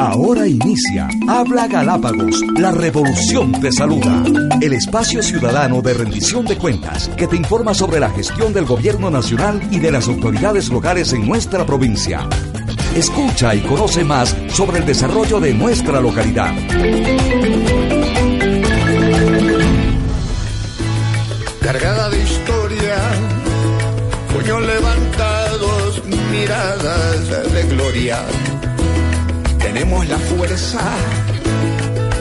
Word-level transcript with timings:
Ahora 0.00 0.46
inicia 0.46 1.08
Habla 1.28 1.68
Galápagos, 1.68 2.40
la 2.58 2.70
revolución 2.70 3.52
te 3.60 3.70
saluda. 3.70 4.24
El 4.60 4.72
espacio 4.72 5.22
ciudadano 5.22 5.82
de 5.82 5.92
rendición 5.92 6.46
de 6.46 6.56
cuentas 6.56 7.10
que 7.18 7.26
te 7.26 7.36
informa 7.36 7.74
sobre 7.74 8.00
la 8.00 8.08
gestión 8.08 8.54
del 8.54 8.64
gobierno 8.64 9.10
nacional 9.10 9.60
y 9.70 9.78
de 9.78 9.90
las 9.90 10.08
autoridades 10.08 10.70
locales 10.70 11.12
en 11.12 11.26
nuestra 11.26 11.66
provincia. 11.66 12.26
Escucha 12.96 13.54
y 13.54 13.60
conoce 13.60 14.02
más 14.02 14.34
sobre 14.48 14.78
el 14.78 14.86
desarrollo 14.86 15.38
de 15.38 15.52
nuestra 15.52 16.00
localidad. 16.00 16.54
Cargada 21.60 22.08
de 22.08 22.22
historia, 22.22 22.96
puños 24.32 24.62
levantados, 24.62 26.02
miradas 26.30 27.52
de 27.52 27.62
gloria 27.64 28.18
tenemos 29.72 30.08
la 30.08 30.18
fuerza, 30.18 30.80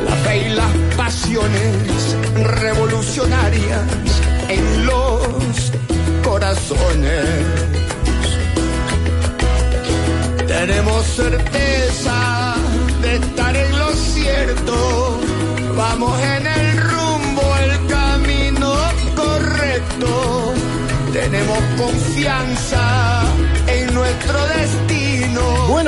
la 0.08 0.16
fe 0.17 0.38
y 0.38 0.49
las 0.49 0.71
pasiones 0.95 2.16
revolucionarias 2.61 3.81
en 4.50 4.86
los 4.86 5.72
corazones. 6.23 7.25
Tenemos 10.47 11.03
certeza 11.08 12.56
de 13.02 13.16
estar 13.16 13.56
en 13.56 13.80
lo 13.80 13.89
cierto, 13.94 15.19
vamos 15.75 16.22
en 16.22 16.45
el 16.45 16.81
rumbo, 16.81 17.41
el 17.63 17.88
camino 17.88 18.75
correcto. 19.16 20.53
Tenemos 21.11 21.58
confianza. 21.80 23.19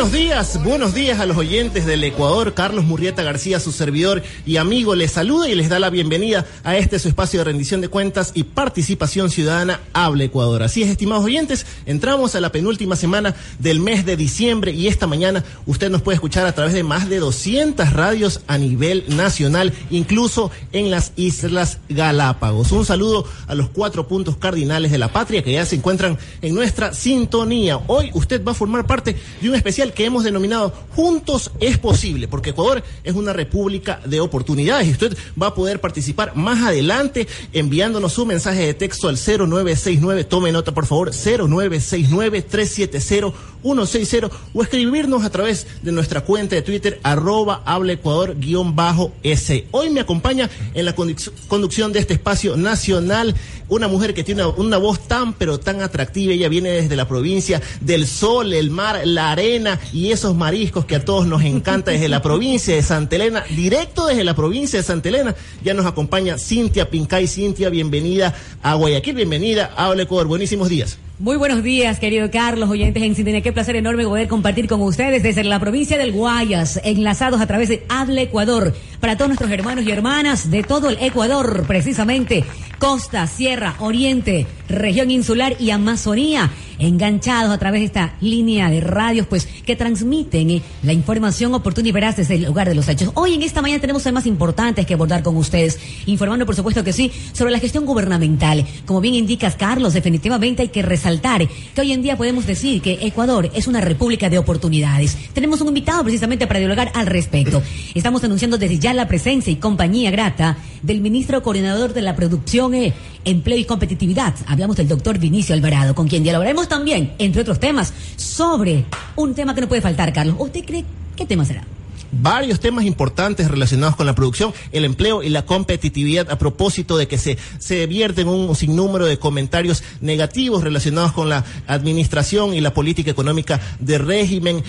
Buenos 0.02 0.20
días, 0.20 0.64
buenos 0.64 0.94
días 0.96 1.20
a 1.20 1.28
los 1.28 1.38
oyentes 1.38 1.86
del 1.86 2.04
Ecuador. 2.04 2.56
Carlos 2.56 2.86
Murrieta 2.86 3.22
García, 3.22 3.60
su 3.60 3.72
servidor 3.72 4.24
y 4.48 4.58
amigo, 4.58 4.96
les 4.96 5.12
saluda 5.12 5.48
y 5.48 5.54
les 5.54 5.70
da 5.70 5.78
la 5.78 5.92
bienvenida 5.92 6.48
a 6.64 6.76
este 6.76 6.98
su 6.98 7.08
espacio 7.08 7.42
de 7.42 7.44
rendición 7.44 7.82
de 7.82 7.88
cuentas 7.88 8.32
y 8.34 8.42
participación 8.42 9.30
ciudadana 9.30 9.80
Habla 9.94 10.24
Ecuador. 10.24 10.64
Así 10.64 10.82
es, 10.82 10.90
estimados 10.90 11.24
oyentes, 11.24 11.68
entramos 11.86 12.34
a 12.34 12.42
la 12.42 12.52
penúltima 12.52 12.96
semana 12.96 13.36
del 13.60 13.80
mes 13.80 14.04
de 14.04 14.18
diciembre 14.18 14.72
y 14.72 14.88
esta 14.88 15.06
mañana 15.06 15.44
usted 15.68 15.92
nos 15.92 16.02
puede 16.02 16.16
escuchar 16.16 16.48
a 16.48 16.56
través 16.56 16.74
de 16.74 16.82
más 16.82 17.08
de 17.08 17.20
200 17.20 17.94
radios 17.94 18.42
a 18.48 18.58
nivel 18.58 19.06
nacional, 19.08 19.72
incluso 19.92 20.50
en 20.72 20.90
las 20.90 21.12
Islas 21.16 21.78
Galápagos. 21.90 22.72
Un 22.72 22.86
saludo 22.86 23.24
a 23.46 23.54
los 23.54 23.70
cuatro 23.70 24.08
puntos 24.08 24.36
cardinales 24.38 24.92
de 24.92 24.98
la 24.98 25.14
patria 25.14 25.44
que 25.44 25.54
ya 25.54 25.66
se 25.68 25.76
encuentran 25.76 26.18
en 26.42 26.56
nuestra 26.56 26.92
sintonía. 26.92 27.80
Hoy 27.86 28.10
usted 28.16 28.44
va 28.44 28.54
a 28.54 28.56
formar 28.56 28.88
parte 28.88 29.16
de 29.40 29.48
un 29.48 29.54
especial 29.54 29.91
que 29.92 30.06
hemos 30.06 30.24
denominado 30.24 30.74
Juntos 30.96 31.52
es 31.60 31.78
posible, 31.78 32.28
porque 32.28 32.52
Ecuador 32.52 32.84
es 33.04 33.16
una 33.16 33.34
república 33.34 34.02
de 34.06 34.20
oportunidades. 34.20 34.88
Y 34.88 34.92
usted 34.92 35.18
va 35.42 35.48
a 35.48 35.56
poder 35.56 35.80
participar 35.80 36.36
más 36.36 36.64
adelante 36.64 37.28
enviándonos 37.54 38.14
su 38.14 38.26
mensaje 38.26 38.66
de 38.66 38.74
texto 38.74 39.08
al 39.08 39.18
0969, 39.18 40.24
tome 40.26 40.52
nota 40.52 40.74
por 40.74 40.86
favor, 40.86 41.12
0969 41.12 42.42
370 42.42 43.34
160 43.62 44.30
o 44.54 44.64
escribirnos 44.64 45.24
a 45.24 45.30
través 45.30 45.68
de 45.82 45.92
nuestra 45.92 46.22
cuenta 46.22 46.56
de 46.56 46.62
Twitter 46.62 47.00
arroba 47.04 47.62
habla 47.66 47.94
Ecuador 47.94 48.36
guion 48.38 48.76
bajo 48.76 49.12
S. 49.24 49.68
Hoy 49.72 49.90
me 49.90 50.02
acompaña 50.02 50.50
en 50.74 50.86
la 50.86 50.96
conducción 50.96 51.92
de 51.94 52.00
este 52.00 52.14
espacio 52.14 52.58
nacional 52.58 53.36
una 53.70 53.88
mujer 53.88 54.14
que 54.14 54.24
tiene 54.24 54.46
una, 54.46 54.56
una 54.58 54.78
voz 54.78 55.08
tan 55.08 55.34
pero 55.34 55.60
tan 55.60 55.82
atractiva. 55.82 56.34
Ella 56.34 56.50
viene 56.50 56.70
desde 56.70 56.96
la 56.96 57.08
provincia 57.08 57.62
del 57.80 58.06
sol, 58.06 58.54
el 58.54 58.70
mar, 58.70 59.02
la 59.06 59.32
arena 59.32 59.80
y 59.94 60.12
esos 60.12 60.36
mariscos 60.36 60.86
que 60.86 60.98
a 60.98 61.06
todos 61.06 61.26
nos 61.26 61.44
encanta 61.44 61.92
desde 61.92 62.10
la 62.10 62.22
provincia 62.22 62.76
de 62.76 62.84
Santa 62.84 63.16
Elena, 63.16 63.44
directo 63.56 64.08
desde 64.08 64.24
la 64.24 64.36
provincia 64.36 64.80
de 64.80 64.84
Santa 64.84 65.10
Elena. 65.10 65.36
Ya 65.64 65.74
nos 65.74 65.86
acompaña 65.86 66.38
Cintia 66.38 66.90
Pincay. 66.90 67.28
Cintia, 67.28 67.70
bienvenida 67.70 68.36
a 68.62 68.74
Guayaquil, 68.76 69.16
bienvenida 69.16 69.72
a 69.76 69.88
Habla 69.88 70.04
Ecuador. 70.04 70.28
Buenísimos 70.28 70.70
días. 70.70 70.98
Muy 71.22 71.38
buenos 71.38 71.62
días, 71.62 72.00
querido 72.00 72.32
Carlos, 72.32 72.68
oyentes 72.68 73.04
en 73.04 73.14
Sintonía. 73.14 73.42
Qué 73.42 73.54
placer 73.54 73.76
enorme 73.76 74.06
poder 74.06 74.28
compartir 74.28 74.68
con 74.68 74.82
ustedes 74.82 75.22
desde 75.22 75.44
la 75.44 75.60
provincia 75.60 75.96
del 75.96 76.14
Guayas, 76.14 76.82
enlazados 76.84 77.42
a 77.42 77.46
través 77.46 77.70
de 77.70 77.86
Habla 77.90 78.22
Ecuador, 78.24 78.74
para 79.02 79.18
todos 79.18 79.30
nuestros 79.30 79.52
hermanos 79.52 79.84
y 79.84 79.92
hermanas 79.92 80.52
de 80.52 80.62
todo 80.62 80.90
el 80.90 80.98
Ecuador, 81.02 81.66
precisamente, 81.68 82.46
costa, 82.78 83.26
sierra, 83.26 83.76
oriente, 83.80 84.46
región 84.70 85.10
insular 85.10 85.56
y 85.60 85.72
Amazonía, 85.72 86.52
enganchados 86.78 87.52
a 87.52 87.58
través 87.58 87.82
de 87.82 87.86
esta 87.86 88.16
línea 88.22 88.70
de 88.70 88.80
radios, 88.80 89.28
pues, 89.28 89.46
que 89.46 89.76
transmiten 89.76 90.50
eh, 90.52 90.62
la 90.84 90.94
información 90.94 91.54
oportuna 91.54 91.90
y 91.90 91.92
veraz 91.92 92.18
desde 92.18 92.36
el 92.36 92.46
lugar 92.46 92.70
de 92.70 92.76
los 92.76 92.88
hechos. 92.88 93.12
Hoy 93.16 93.34
en 93.34 93.44
esta 93.44 93.62
mañana 93.62 93.82
tenemos 93.82 94.04
temas 94.04 94.26
importantes 94.26 94.86
que 94.86 94.94
abordar 94.94 95.24
con 95.24 95.36
ustedes, 95.36 95.80
informando, 96.06 96.46
por 96.46 96.56
supuesto 96.56 96.84
que 96.84 96.94
sí, 96.94 97.12
sobre 97.34 97.52
la 97.52 97.60
gestión 97.60 97.86
gubernamental. 97.86 98.66
Como 98.86 99.02
bien 99.02 99.16
indicas, 99.16 99.56
Carlos, 99.56 99.94
definitivamente 99.94 100.62
hay 100.64 100.70
que 100.70 100.82
resaltar 100.82 101.48
que 101.48 101.82
hoy 101.82 101.92
en 101.92 102.02
día 102.02 102.18
podemos 102.18 102.46
decir 102.46 102.82
que 102.82 103.00
Ecuador 103.02 103.50
es 103.54 103.68
una 103.68 103.82
república 103.82 104.30
de 104.30 104.38
oportunidades. 104.38 105.18
Tenemos 105.34 105.62
un 105.62 105.70
invitado 105.70 106.04
precisamente 106.04 106.48
para 106.48 106.60
dialogar 106.60 106.92
al 106.96 107.08
respecto. 107.08 107.62
Estamos 107.94 108.24
anunciando 108.24 108.58
desde 108.58 108.80
ya 108.80 108.91
la 108.94 109.08
presencia 109.08 109.52
y 109.52 109.58
compañía 109.58 110.12
grata 110.12 110.58
del 110.82 111.02
ministro 111.02 111.42
coordinador 111.44 111.94
de 111.94 112.02
la 112.02 112.16
producción, 112.16 112.74
eh, 112.74 112.94
empleo 113.26 113.58
y 113.58 113.66
competitividad. 113.66 114.34
Hablamos 114.48 114.78
del 114.78 114.88
doctor 114.88 115.18
Vinicio 115.20 115.56
Alvarado, 115.56 115.96
con 115.96 116.08
quien 116.08 116.24
dialogaremos 116.24 116.68
también, 116.68 117.14
entre 117.18 117.42
otros 117.42 117.60
temas, 117.60 117.94
sobre 118.16 118.86
un 119.16 119.34
tema 119.34 119.56
que 119.56 119.62
no 119.62 119.68
puede 119.68 119.82
faltar, 119.82 120.12
Carlos. 120.14 120.36
¿Usted 120.40 120.66
cree 120.66 120.86
qué 121.16 121.26
tema 121.26 121.46
será? 121.46 121.64
varios 122.12 122.60
temas 122.60 122.86
importantes 122.86 123.50
relacionados 123.50 123.96
con 123.96 124.06
la 124.06 124.16
producción, 124.16 124.54
el 124.72 124.86
empleo 124.86 125.24
y 125.24 125.30
la 125.30 125.46
competitividad 125.46 126.30
a 126.30 126.38
propósito 126.38 126.98
de 126.98 127.08
que 127.08 127.18
se, 127.18 127.38
se 127.60 127.88
vierten 127.88 128.28
un 128.28 128.56
sinnúmero 128.56 129.06
de 129.06 129.18
comentarios 129.18 129.84
negativos 130.02 130.64
relacionados 130.64 131.14
con 131.14 131.30
la 131.30 131.46
administración 131.68 132.54
y 132.54 132.62
la 132.62 132.74
política 132.74 133.12
económica 133.12 133.60
de 133.80 133.98
régimen. 133.98 134.64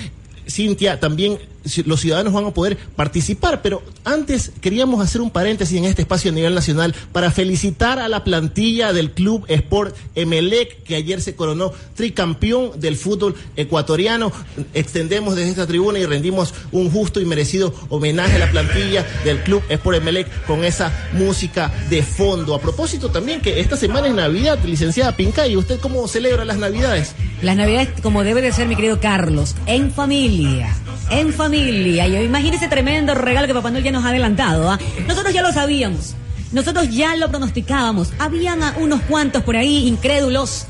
Cintia, 0.49 0.99
también 1.01 1.39
los 1.85 2.01
ciudadanos 2.01 2.33
van 2.33 2.47
a 2.47 2.51
poder 2.51 2.77
participar, 2.97 3.63
pero 3.63 3.83
antes 4.05 4.53
queríamos 4.61 5.01
hacer 5.01 5.21
un 5.21 5.31
paréntesis 5.31 5.79
en 5.79 5.85
este 5.85 6.03
espacio 6.03 6.31
a 6.31 6.35
nivel 6.35 6.55
nacional 6.55 6.95
para 7.13 7.31
felicitar 7.31 7.99
a 7.99 8.09
la 8.09 8.25
plantilla 8.25 8.93
del 8.93 9.13
Club 9.13 9.45
Sport 9.49 9.97
Emelec, 10.15 10.83
que 10.83 10.97
ayer 10.97 11.21
se 11.21 11.35
coronó 11.35 11.73
tricampeón 11.95 12.81
del 12.81 12.97
fútbol 12.97 13.35
ecuatoriano. 13.57 14.33
Extendemos 14.75 15.37
desde 15.37 15.51
esta 15.51 15.67
tribuna 15.67 15.99
y 15.99 16.07
rendimos 16.07 16.55
un 16.73 16.91
justo 16.91 17.21
y 17.21 17.25
merecido 17.25 17.75
homenaje 17.89 18.37
a 18.37 18.41
la 18.41 18.51
plantilla 18.51 19.07
del 19.25 19.43
Club 19.43 19.63
Sport 19.69 19.99
Emelec 19.99 20.47
con 20.47 20.65
esa 20.65 20.93
música 21.13 21.73
de 21.91 22.03
fondo. 22.03 22.55
A 22.55 22.61
propósito 22.61 23.11
también 23.11 23.41
que 23.41 23.61
esta 23.61 23.77
semana 23.77 24.09
es 24.09 24.15
Navidad, 24.15 24.59
licenciada 24.65 25.17
Pinca, 25.17 25.47
¿y 25.47 25.57
usted 25.57 25.79
cómo 25.81 26.07
celebra 26.09 26.45
las 26.45 26.59
Navidades? 26.59 27.15
Las 27.43 27.57
Navidades 27.57 27.89
como 28.03 28.25
debe 28.25 28.41
de 28.41 28.53
ser, 28.53 28.69
mi 28.69 28.77
querido 28.77 29.01
Carlos, 29.01 29.55
en 29.67 29.93
familia, 29.93 30.75
en 31.11 31.33
familia. 31.33 32.07
Y 32.07 32.25
imagínese 32.25 32.69
tremendo 32.69 33.15
regalo 33.15 33.47
que 33.47 33.55
Papá 33.55 33.71
Noel 33.71 33.85
ya 33.85 33.93
nos 33.93 34.05
ha 34.05 34.09
adelantado. 34.09 34.71
¿ah? 34.71 34.79
Nosotros 35.07 35.33
ya 35.33 35.43
lo 35.43 35.53
sabíamos. 35.53 36.15
Nosotros 36.53 36.91
ya 36.91 37.17
lo 37.17 37.31
pronosticábamos. 37.31 38.13
Habían 38.19 38.61
unos 38.79 39.01
cuantos 39.03 39.43
por 39.43 39.57
ahí 39.57 39.87
incrédulos 39.89 40.67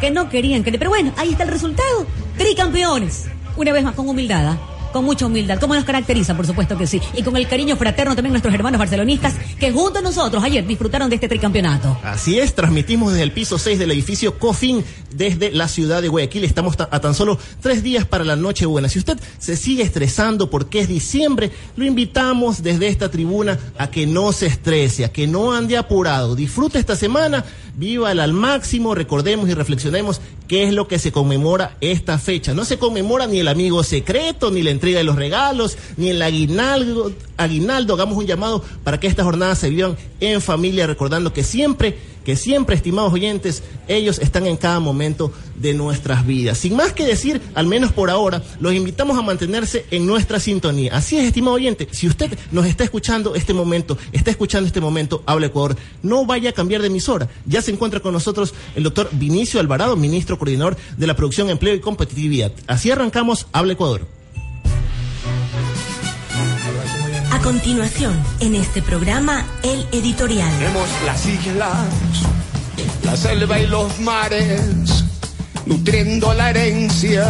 que 0.00 0.10
no 0.10 0.28
querían 0.28 0.62
creer. 0.62 0.78
Pero 0.78 0.90
bueno, 0.90 1.12
ahí 1.16 1.30
está 1.30 1.44
el 1.44 1.50
resultado. 1.50 2.06
Tricampeones. 2.36 3.26
Una 3.56 3.72
vez 3.72 3.84
más, 3.84 3.94
con 3.94 4.08
humildad. 4.08 4.46
¿ah? 4.46 4.71
Con 4.92 5.04
mucha 5.04 5.26
humildad, 5.26 5.58
como 5.58 5.74
nos 5.74 5.84
caracteriza, 5.84 6.36
por 6.36 6.46
supuesto 6.46 6.76
que 6.76 6.86
sí, 6.86 7.00
y 7.14 7.22
con 7.22 7.36
el 7.36 7.48
cariño 7.48 7.76
fraterno 7.76 8.14
también 8.14 8.32
nuestros 8.32 8.54
hermanos 8.54 8.78
barcelonistas 8.78 9.34
que 9.58 9.72
junto 9.72 9.98
a 9.98 10.02
nosotros 10.02 10.42
ayer 10.44 10.66
disfrutaron 10.66 11.08
de 11.08 11.16
este 11.16 11.28
tricampeonato. 11.28 11.98
Así 12.02 12.38
es, 12.38 12.54
transmitimos 12.54 13.12
desde 13.12 13.24
el 13.24 13.32
piso 13.32 13.58
6 13.58 13.78
del 13.78 13.90
edificio 13.90 14.38
COFIN 14.38 14.84
desde 15.14 15.50
la 15.50 15.68
ciudad 15.68 16.02
de 16.02 16.08
Guayaquil. 16.08 16.44
Estamos 16.44 16.76
a 16.78 17.00
tan 17.00 17.14
solo 17.14 17.38
tres 17.60 17.82
días 17.82 18.04
para 18.04 18.24
la 18.24 18.36
noche 18.36 18.66
buena. 18.66 18.88
Si 18.88 18.98
usted 18.98 19.18
se 19.38 19.56
sigue 19.56 19.82
estresando 19.82 20.50
porque 20.50 20.80
es 20.80 20.88
diciembre, 20.88 21.50
lo 21.76 21.84
invitamos 21.84 22.62
desde 22.62 22.88
esta 22.88 23.10
tribuna 23.10 23.58
a 23.78 23.90
que 23.90 24.06
no 24.06 24.32
se 24.32 24.46
estrese, 24.46 25.04
a 25.04 25.12
que 25.12 25.26
no 25.26 25.52
ande 25.52 25.76
apurado. 25.76 26.34
Disfrute 26.34 26.78
esta 26.78 26.96
semana, 26.96 27.44
viva 27.76 28.10
al 28.10 28.32
máximo, 28.32 28.94
recordemos 28.94 29.48
y 29.48 29.54
reflexionemos 29.54 30.20
qué 30.48 30.64
es 30.64 30.74
lo 30.74 30.88
que 30.88 30.98
se 30.98 31.12
conmemora 31.12 31.76
esta 31.80 32.18
fecha. 32.18 32.54
No 32.54 32.64
se 32.64 32.78
conmemora 32.78 33.26
ni 33.26 33.40
el 33.40 33.48
amigo 33.48 33.82
secreto, 33.84 34.50
ni 34.50 34.62
la 34.62 34.70
entrega 34.70 34.98
de 34.98 35.04
los 35.04 35.16
regalos, 35.16 35.78
ni 35.96 36.10
el 36.10 36.20
aguinaldo. 36.20 37.12
Aguinaldo, 37.36 37.94
hagamos 37.94 38.18
un 38.18 38.26
llamado 38.26 38.62
para 38.84 39.00
que 39.00 39.06
estas 39.06 39.24
jornadas 39.24 39.58
se 39.58 39.70
vivan 39.70 39.96
en 40.20 40.40
familia, 40.40 40.86
recordando 40.86 41.32
que 41.32 41.42
siempre 41.42 41.96
que 42.24 42.36
siempre, 42.36 42.76
estimados 42.76 43.12
oyentes, 43.12 43.62
ellos 43.88 44.18
están 44.18 44.46
en 44.46 44.56
cada 44.56 44.80
momento 44.80 45.32
de 45.56 45.74
nuestras 45.74 46.26
vidas. 46.26 46.58
Sin 46.58 46.76
más 46.76 46.92
que 46.92 47.04
decir, 47.04 47.40
al 47.54 47.66
menos 47.66 47.92
por 47.92 48.10
ahora, 48.10 48.42
los 48.60 48.74
invitamos 48.74 49.18
a 49.18 49.22
mantenerse 49.22 49.86
en 49.90 50.06
nuestra 50.06 50.40
sintonía. 50.40 50.94
Así 50.94 51.18
es, 51.18 51.24
estimado 51.24 51.56
oyente, 51.56 51.88
si 51.90 52.06
usted 52.06 52.36
nos 52.50 52.66
está 52.66 52.84
escuchando 52.84 53.34
este 53.34 53.54
momento, 53.54 53.98
está 54.12 54.30
escuchando 54.30 54.66
este 54.66 54.80
momento, 54.80 55.22
Habla 55.26 55.46
Ecuador, 55.46 55.76
no 56.02 56.26
vaya 56.26 56.50
a 56.50 56.54
cambiar 56.54 56.80
de 56.80 56.88
emisora. 56.88 57.28
Ya 57.46 57.62
se 57.62 57.70
encuentra 57.70 58.00
con 58.00 58.12
nosotros 58.12 58.54
el 58.74 58.82
doctor 58.82 59.08
Vinicio 59.12 59.60
Alvarado, 59.60 59.96
ministro 59.96 60.38
coordinador 60.38 60.76
de 60.96 61.06
la 61.06 61.16
Producción, 61.16 61.50
Empleo 61.50 61.74
y 61.74 61.80
Competitividad. 61.80 62.52
Así 62.66 62.90
arrancamos, 62.90 63.46
Habla 63.52 63.74
Ecuador. 63.74 64.21
Continuación, 67.42 68.16
en 68.40 68.54
este 68.54 68.82
programa, 68.82 69.44
el 69.64 69.84
editorial. 69.90 70.50
Tenemos 70.58 70.88
las 71.04 71.26
islas, 71.26 71.88
la 73.04 73.16
selva 73.16 73.58
y 73.58 73.66
los 73.66 73.98
mares, 73.98 75.04
nutriendo 75.66 76.32
la 76.34 76.50
herencia. 76.50 77.26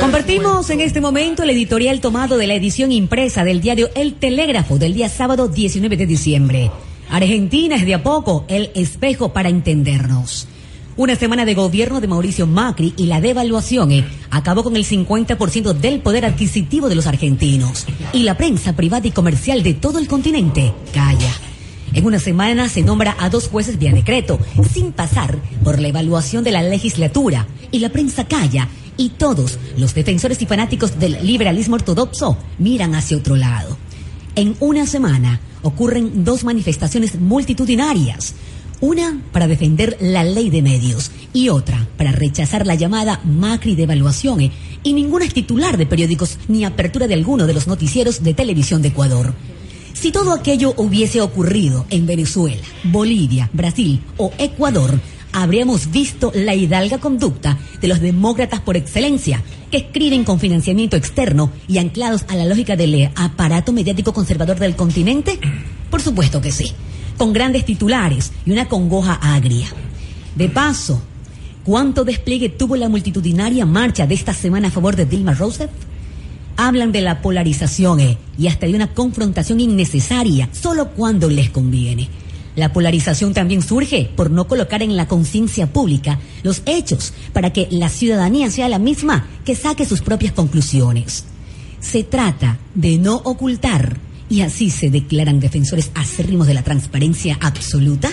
Compartimos 0.00 0.68
en 0.70 0.80
este 0.80 1.00
momento 1.00 1.44
el 1.44 1.50
editorial 1.50 2.00
tomado 2.00 2.36
de 2.36 2.48
la 2.48 2.54
edición 2.54 2.90
impresa 2.90 3.44
del 3.44 3.60
diario 3.60 3.90
El 3.94 4.14
Telégrafo 4.14 4.76
del 4.76 4.94
día 4.94 5.08
sábado 5.08 5.46
19 5.46 5.96
de 5.96 6.06
diciembre. 6.06 6.70
Argentina 7.08 7.76
es 7.76 7.86
de 7.86 7.94
a 7.94 8.02
poco 8.02 8.44
el 8.48 8.72
espejo 8.74 9.32
para 9.32 9.48
entendernos. 9.48 10.48
Una 10.98 11.14
semana 11.14 11.44
de 11.44 11.54
gobierno 11.54 12.00
de 12.00 12.08
Mauricio 12.08 12.48
Macri 12.48 12.92
y 12.96 13.06
la 13.06 13.20
devaluación 13.20 13.92
eh, 13.92 14.04
acabó 14.30 14.64
con 14.64 14.74
el 14.74 14.84
50% 14.84 15.72
del 15.74 16.00
poder 16.00 16.24
adquisitivo 16.24 16.88
de 16.88 16.96
los 16.96 17.06
argentinos. 17.06 17.86
Y 18.12 18.24
la 18.24 18.36
prensa 18.36 18.74
privada 18.74 19.06
y 19.06 19.12
comercial 19.12 19.62
de 19.62 19.74
todo 19.74 20.00
el 20.00 20.08
continente 20.08 20.74
calla. 20.92 21.32
En 21.92 22.04
una 22.04 22.18
semana 22.18 22.68
se 22.68 22.82
nombra 22.82 23.16
a 23.20 23.30
dos 23.30 23.46
jueces 23.46 23.78
vía 23.78 23.92
decreto, 23.92 24.40
sin 24.72 24.90
pasar 24.90 25.38
por 25.62 25.78
la 25.78 25.86
evaluación 25.86 26.42
de 26.42 26.50
la 26.50 26.64
legislatura. 26.64 27.46
Y 27.70 27.78
la 27.78 27.90
prensa 27.90 28.24
calla. 28.24 28.66
Y 28.96 29.10
todos 29.10 29.56
los 29.76 29.94
defensores 29.94 30.42
y 30.42 30.46
fanáticos 30.46 30.98
del 30.98 31.24
liberalismo 31.24 31.76
ortodoxo 31.76 32.36
miran 32.58 32.96
hacia 32.96 33.18
otro 33.18 33.36
lado. 33.36 33.78
En 34.34 34.56
una 34.58 34.84
semana 34.84 35.38
ocurren 35.62 36.24
dos 36.24 36.42
manifestaciones 36.42 37.20
multitudinarias. 37.20 38.34
Una 38.80 39.20
para 39.32 39.48
defender 39.48 39.96
la 40.00 40.22
ley 40.22 40.50
de 40.50 40.62
medios 40.62 41.10
y 41.32 41.48
otra 41.48 41.88
para 41.96 42.12
rechazar 42.12 42.64
la 42.64 42.76
llamada 42.76 43.20
Macri 43.24 43.74
devaluación. 43.74 44.40
eh, 44.40 44.52
Y 44.84 44.92
ninguna 44.92 45.24
es 45.24 45.34
titular 45.34 45.76
de 45.76 45.86
periódicos 45.86 46.38
ni 46.46 46.64
apertura 46.64 47.08
de 47.08 47.14
alguno 47.14 47.46
de 47.46 47.54
los 47.54 47.66
noticieros 47.66 48.22
de 48.22 48.34
televisión 48.34 48.80
de 48.80 48.88
Ecuador. 48.88 49.34
Si 49.94 50.12
todo 50.12 50.32
aquello 50.32 50.74
hubiese 50.76 51.20
ocurrido 51.20 51.86
en 51.90 52.06
Venezuela, 52.06 52.62
Bolivia, 52.84 53.50
Brasil 53.52 54.00
o 54.16 54.30
Ecuador, 54.38 55.00
habríamos 55.32 55.90
visto 55.90 56.30
la 56.32 56.54
hidalga 56.54 56.98
conducta 56.98 57.58
de 57.80 57.88
los 57.88 58.00
demócratas 58.00 58.60
por 58.60 58.76
excelencia, 58.76 59.42
que 59.72 59.78
escriben 59.78 60.22
con 60.22 60.38
financiamiento 60.38 60.96
externo 60.96 61.50
y 61.66 61.78
anclados 61.78 62.24
a 62.28 62.36
la 62.36 62.44
lógica 62.44 62.76
del 62.76 63.10
aparato 63.16 63.72
mediático 63.72 64.12
conservador 64.12 64.60
del 64.60 64.76
continente? 64.76 65.40
Por 65.90 66.00
supuesto 66.00 66.40
que 66.40 66.52
sí, 66.52 66.72
con 67.18 67.34
grandes 67.34 67.66
titulares 67.66 68.32
y 68.46 68.52
una 68.52 68.68
congoja 68.68 69.14
agria. 69.14 69.66
De 70.34 70.48
paso, 70.48 71.02
¿cuánto 71.64 72.04
despliegue 72.04 72.48
tuvo 72.48 72.76
la 72.76 72.88
multitudinaria 72.88 73.66
marcha 73.66 74.06
de 74.06 74.14
esta 74.14 74.32
semana 74.32 74.68
a 74.68 74.70
favor 74.70 74.96
de 74.96 75.04
Dilma 75.04 75.34
Rousseff? 75.34 75.70
hablan 76.58 76.90
de 76.90 77.00
la 77.02 77.22
polarización 77.22 78.00
eh, 78.00 78.18
y 78.36 78.48
hasta 78.48 78.66
de 78.66 78.74
una 78.74 78.92
confrontación 78.92 79.60
innecesaria 79.60 80.50
solo 80.52 80.90
cuando 80.90 81.30
les 81.30 81.50
conviene. 81.50 82.08
La 82.56 82.72
polarización 82.72 83.32
también 83.32 83.62
surge 83.62 84.10
por 84.16 84.32
no 84.32 84.48
colocar 84.48 84.82
en 84.82 84.96
la 84.96 85.06
conciencia 85.06 85.72
pública 85.72 86.18
los 86.42 86.62
hechos 86.66 87.14
para 87.32 87.52
que 87.52 87.68
la 87.70 87.88
ciudadanía 87.88 88.50
sea 88.50 88.68
la 88.68 88.80
misma 88.80 89.28
que 89.44 89.54
saque 89.54 89.86
sus 89.86 90.00
propias 90.00 90.32
conclusiones. 90.32 91.24
Se 91.78 92.02
trata 92.02 92.58
de 92.74 92.98
no 92.98 93.14
ocultar 93.14 93.96
y 94.28 94.42
así 94.42 94.70
se 94.70 94.90
declaran 94.90 95.40
defensores 95.40 95.90
acérrimos 95.94 96.46
de 96.46 96.54
la 96.54 96.62
transparencia 96.62 97.38
absoluta. 97.40 98.10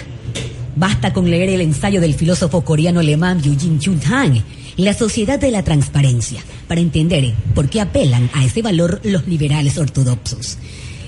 Basta 0.76 1.14
con 1.14 1.30
leer 1.30 1.50
el 1.50 1.62
ensayo 1.62 2.02
del 2.02 2.14
filósofo 2.14 2.62
coreano 2.62 3.00
alemán 3.00 3.42
Eugene 3.44 3.80
Chun 3.80 4.00
Han, 4.12 4.44
La 4.78 4.94
sociedad 4.94 5.40
de 5.40 5.52
la 5.52 5.64
transparencia, 5.64 6.42
para 6.68 6.82
entender 6.82 7.34
por 7.54 7.70
qué 7.70 7.80
apelan 7.80 8.30
a 8.34 8.44
ese 8.44 8.62
valor 8.62 9.00
los 9.04 9.26
liberales 9.26 9.78
ortodoxos. 9.78 10.58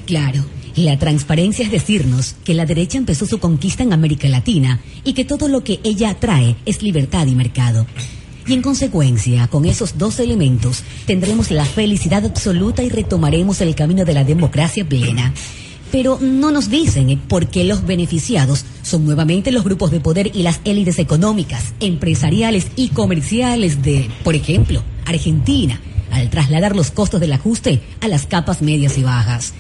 Claro, 0.06 0.46
la 0.78 0.98
transparencia 0.98 1.66
es 1.66 1.72
decirnos 1.72 2.36
que 2.46 2.54
la 2.54 2.66
derecha 2.66 2.98
empezó 2.98 3.26
su 3.26 3.40
conquista 3.40 3.84
en 3.84 3.94
América 3.94 4.30
Latina 4.30 4.80
y 5.04 5.14
que 5.14 5.26
todo 5.26 5.50
lo 5.50 5.64
que 5.64 5.82
ella 5.84 6.14
trae 6.20 6.56
es 6.66 6.82
libertad 6.82 7.28
y 7.28 7.36
mercado. 7.36 7.86
Y 8.48 8.54
en 8.54 8.62
consecuencia, 8.62 9.48
con 9.48 9.66
esos 9.66 9.98
dos 9.98 10.22
elementos, 10.22 10.84
tendremos 11.06 11.52
la 11.52 11.66
felicidad 11.66 12.24
absoluta 12.24 12.82
y 12.82 12.88
retomaremos 12.88 13.60
el 13.60 13.76
camino 13.76 14.06
de 14.06 14.14
la 14.14 14.24
democracia 14.24 14.88
plena. 14.88 15.34
Pero 15.92 16.18
no 16.22 16.52
nos 16.52 16.70
dicen 16.70 17.20
por 17.28 17.48
qué 17.48 17.66
los 17.66 17.86
beneficiados 17.86 18.64
son 18.84 19.04
nuevamente 19.04 19.52
los 19.52 19.66
grupos 19.66 19.92
de 19.92 20.00
poder 20.00 20.32
y 20.34 20.44
las 20.44 20.62
élites 20.64 20.98
económicas, 20.98 21.74
empresariales 21.82 22.68
y 22.78 22.90
comerciales 22.90 23.84
de, 23.84 24.10
por 24.24 24.36
ejemplo, 24.36 24.82
Argentina, 25.06 25.82
al 26.12 26.30
trasladar 26.30 26.74
los 26.74 26.92
costos 26.92 27.20
del 27.20 27.34
ajuste 27.34 27.82
a 28.00 28.08
las 28.08 28.28
capas 28.28 28.62
medias 28.62 28.98
y 28.98 29.04
bajas. 29.04 29.54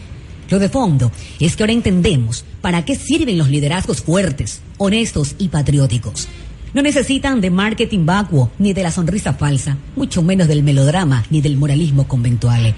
Lo 0.49 0.59
de 0.59 0.69
fondo 0.69 1.11
es 1.41 1.57
que 1.57 1.63
ahora 1.63 1.73
entendemos 1.73 2.45
para 2.61 2.85
qué 2.85 2.95
sirven 2.95 3.37
los 3.37 3.49
liderazgos 3.49 4.01
fuertes, 4.01 4.61
honestos 4.77 5.35
y 5.39 5.49
patrióticos. 5.49 6.29
No 6.73 6.81
necesitan 6.81 7.39
de 7.41 7.49
marketing 7.49 8.05
vacuo 8.05 8.51
ni 8.59 8.73
de 8.73 8.83
la 8.83 8.91
sonrisa 8.91 9.33
falsa, 9.33 9.77
mucho 9.95 10.21
menos 10.21 10.47
del 10.47 10.63
melodrama 10.63 11.23
ni 11.29 11.41
del 11.41 11.57
moralismo 11.57 12.07
conventual. 12.07 12.75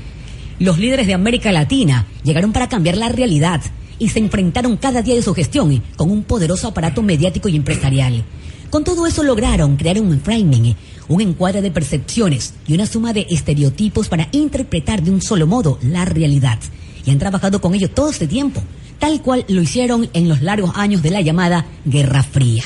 Los 0.59 0.77
líderes 0.77 1.07
de 1.07 1.13
América 1.13 1.51
Latina 1.51 2.05
llegaron 2.23 2.51
para 2.51 2.69
cambiar 2.69 2.97
la 2.97 3.09
realidad 3.09 3.61
y 3.97 4.09
se 4.09 4.19
enfrentaron 4.19 4.77
cada 4.77 5.01
día 5.01 5.15
de 5.15 5.21
su 5.21 5.33
gestión 5.33 5.81
con 5.95 6.11
un 6.11 6.23
poderoso 6.23 6.67
aparato 6.67 7.01
mediático 7.01 7.49
y 7.49 7.55
empresarial. 7.55 8.23
Con 8.69 8.83
todo 8.83 9.07
eso 9.07 9.23
lograron 9.23 9.77
crear 9.77 9.99
un 9.99 10.19
framing, 10.21 10.75
un 11.07 11.21
encuadre 11.21 11.61
de 11.61 11.71
percepciones 11.71 12.53
y 12.67 12.75
una 12.75 12.85
suma 12.85 13.13
de 13.13 13.25
estereotipos 13.29 14.07
para 14.09 14.29
interpretar 14.31 15.01
de 15.01 15.11
un 15.11 15.21
solo 15.21 15.47
modo 15.47 15.79
la 15.81 16.05
realidad. 16.05 16.59
Y 17.05 17.09
han 17.09 17.17
trabajado 17.17 17.59
con 17.59 17.73
ello 17.73 17.89
todo 17.89 18.11
este 18.11 18.27
tiempo, 18.27 18.61
tal 18.99 19.21
cual 19.21 19.45
lo 19.47 19.61
hicieron 19.61 20.09
en 20.13 20.29
los 20.29 20.41
largos 20.41 20.73
años 20.75 21.01
de 21.01 21.09
la 21.09 21.21
llamada 21.21 21.65
Guerra 21.85 22.21
Fría. 22.21 22.63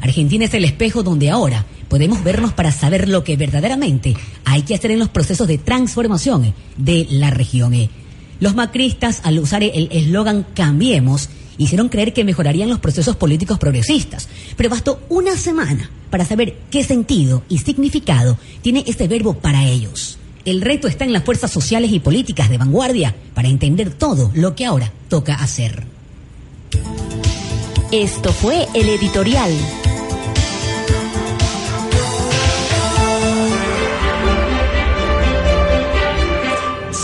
Argentina 0.00 0.44
es 0.44 0.54
el 0.54 0.64
espejo 0.64 1.02
donde 1.02 1.30
ahora 1.30 1.64
podemos 1.88 2.22
vernos 2.22 2.52
para 2.52 2.72
saber 2.72 3.08
lo 3.08 3.24
que 3.24 3.36
verdaderamente 3.36 4.14
hay 4.44 4.62
que 4.62 4.74
hacer 4.74 4.90
en 4.90 4.98
los 4.98 5.08
procesos 5.08 5.48
de 5.48 5.58
transformación 5.58 6.54
de 6.76 7.06
la 7.10 7.30
región. 7.30 7.74
Los 8.40 8.54
macristas, 8.54 9.20
al 9.24 9.38
usar 9.38 9.62
el 9.62 9.88
eslogan 9.90 10.46
Cambiemos, 10.54 11.28
hicieron 11.58 11.88
creer 11.88 12.12
que 12.12 12.24
mejorarían 12.24 12.68
los 12.68 12.78
procesos 12.78 13.16
políticos 13.16 13.58
progresistas, 13.58 14.28
pero 14.56 14.70
bastó 14.70 15.00
una 15.08 15.36
semana 15.36 15.90
para 16.10 16.24
saber 16.24 16.56
qué 16.70 16.84
sentido 16.84 17.42
y 17.48 17.58
significado 17.58 18.38
tiene 18.62 18.84
este 18.86 19.08
verbo 19.08 19.34
para 19.34 19.66
ellos. 19.66 20.18
El 20.44 20.62
reto 20.62 20.88
está 20.88 21.04
en 21.04 21.12
las 21.12 21.24
fuerzas 21.24 21.50
sociales 21.50 21.92
y 21.92 22.00
políticas 22.00 22.48
de 22.48 22.56
vanguardia 22.56 23.14
para 23.34 23.48
entender 23.48 23.90
todo 23.90 24.30
lo 24.34 24.54
que 24.54 24.64
ahora 24.64 24.92
toca 25.08 25.34
hacer. 25.34 25.84
Esto 27.90 28.32
fue 28.32 28.66
el 28.74 28.88
editorial. 28.88 29.50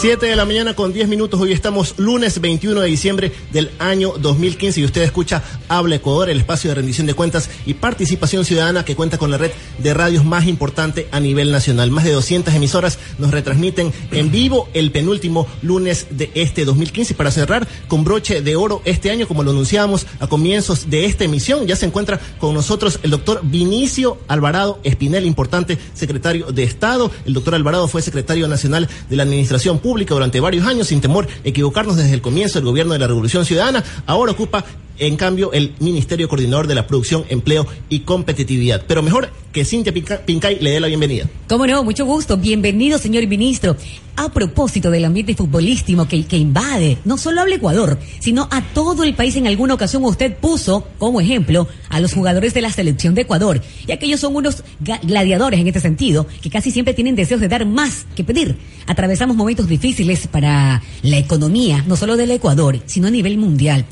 Siete 0.04 0.26
de 0.26 0.36
la 0.36 0.44
mañana 0.44 0.74
con 0.74 0.92
10 0.92 1.08
minutos. 1.08 1.40
Hoy 1.40 1.52
estamos 1.52 1.94
lunes 1.96 2.38
21 2.38 2.78
de 2.78 2.88
diciembre 2.88 3.32
del 3.54 3.70
año 3.78 4.12
2015 4.18 4.82
y 4.82 4.84
usted 4.84 5.00
escucha 5.00 5.42
Habla 5.66 5.94
Ecuador, 5.94 6.28
el 6.28 6.40
espacio 6.40 6.68
de 6.68 6.74
rendición 6.74 7.06
de 7.06 7.14
cuentas 7.14 7.48
y 7.64 7.72
participación 7.72 8.44
ciudadana 8.44 8.84
que 8.84 8.96
cuenta 8.96 9.16
con 9.16 9.30
la 9.30 9.38
red 9.38 9.50
de 9.78 9.94
radios 9.94 10.22
más 10.22 10.46
importante 10.46 11.08
a 11.10 11.20
nivel 11.20 11.50
nacional. 11.50 11.90
Más 11.90 12.04
de 12.04 12.12
200 12.12 12.52
emisoras 12.52 12.98
nos 13.16 13.30
retransmiten 13.30 13.94
en 14.10 14.30
vivo 14.30 14.68
el 14.74 14.92
penúltimo 14.92 15.46
lunes 15.62 16.08
de 16.10 16.30
este 16.34 16.66
2015. 16.66 17.14
Y 17.14 17.16
para 17.16 17.30
cerrar 17.30 17.66
con 17.88 18.04
broche 18.04 18.42
de 18.42 18.56
oro 18.56 18.82
este 18.84 19.10
año, 19.10 19.26
como 19.26 19.42
lo 19.42 19.52
anunciábamos 19.52 20.06
a 20.20 20.26
comienzos 20.26 20.90
de 20.90 21.06
esta 21.06 21.24
emisión, 21.24 21.66
ya 21.66 21.76
se 21.76 21.86
encuentra 21.86 22.20
con 22.38 22.52
nosotros 22.52 23.00
el 23.04 23.10
doctor 23.10 23.40
Vinicio 23.42 24.18
Alvarado 24.28 24.80
Espinel, 24.84 25.24
importante 25.24 25.78
secretario 25.94 26.52
de 26.52 26.62
Estado. 26.64 27.10
El 27.24 27.32
doctor 27.32 27.54
Alvarado 27.54 27.88
fue 27.88 28.02
secretario 28.02 28.46
nacional 28.48 28.86
de 29.08 29.16
la 29.16 29.22
Administración 29.22 29.78
Pública 29.78 29.93
durante 30.14 30.40
varios 30.40 30.66
años, 30.66 30.88
sin 30.88 31.00
temor 31.00 31.26
a 31.26 31.48
equivocarnos 31.48 31.96
desde 31.96 32.12
el 32.12 32.20
comienzo 32.20 32.58
del 32.58 32.66
gobierno 32.66 32.92
de 32.92 32.98
la 32.98 33.06
Revolución 33.06 33.44
Ciudadana. 33.44 33.84
Ahora 34.06 34.32
ocupa 34.32 34.64
en 34.98 35.16
cambio, 35.16 35.52
el 35.52 35.74
Ministerio 35.80 36.28
Coordinador 36.28 36.66
de 36.66 36.74
la 36.74 36.86
Producción, 36.86 37.24
Empleo 37.28 37.66
y 37.88 38.00
Competitividad. 38.00 38.84
Pero 38.86 39.02
mejor 39.02 39.30
que 39.52 39.64
Cintia 39.64 39.92
Pincay 39.92 40.58
le 40.60 40.70
dé 40.70 40.80
la 40.80 40.88
bienvenida. 40.88 41.28
Cómo 41.48 41.66
no, 41.66 41.84
mucho 41.84 42.04
gusto. 42.04 42.36
Bienvenido, 42.36 42.98
señor 42.98 43.26
ministro. 43.26 43.76
A 44.16 44.28
propósito 44.32 44.90
del 44.90 45.04
ambiente 45.04 45.34
futbolístico 45.34 46.06
que, 46.06 46.24
que 46.24 46.36
invade 46.36 46.98
no 47.04 47.18
solo 47.18 47.40
al 47.40 47.52
Ecuador, 47.52 47.98
sino 48.20 48.48
a 48.50 48.62
todo 48.62 49.02
el 49.02 49.14
país, 49.14 49.34
en 49.36 49.46
alguna 49.46 49.74
ocasión 49.74 50.04
usted 50.04 50.36
puso 50.36 50.86
como 50.98 51.20
ejemplo 51.20 51.66
a 51.88 52.00
los 52.00 52.12
jugadores 52.12 52.54
de 52.54 52.62
la 52.62 52.70
selección 52.70 53.14
de 53.14 53.22
Ecuador. 53.22 53.60
Y 53.86 53.92
aquellos 53.92 54.20
son 54.20 54.36
unos 54.36 54.62
gladiadores 55.02 55.60
en 55.60 55.66
este 55.66 55.80
sentido, 55.80 56.26
que 56.42 56.50
casi 56.50 56.70
siempre 56.70 56.94
tienen 56.94 57.16
deseos 57.16 57.40
de 57.40 57.48
dar 57.48 57.66
más 57.66 58.06
que 58.14 58.24
pedir. 58.24 58.56
Atravesamos 58.86 59.36
momentos 59.36 59.68
difíciles 59.68 60.26
para 60.28 60.82
la 61.02 61.18
economía, 61.18 61.84
no 61.86 61.96
solo 61.96 62.16
del 62.16 62.30
Ecuador, 62.30 62.80
sino 62.86 63.08
a 63.08 63.10
nivel 63.10 63.38
mundial. 63.38 63.84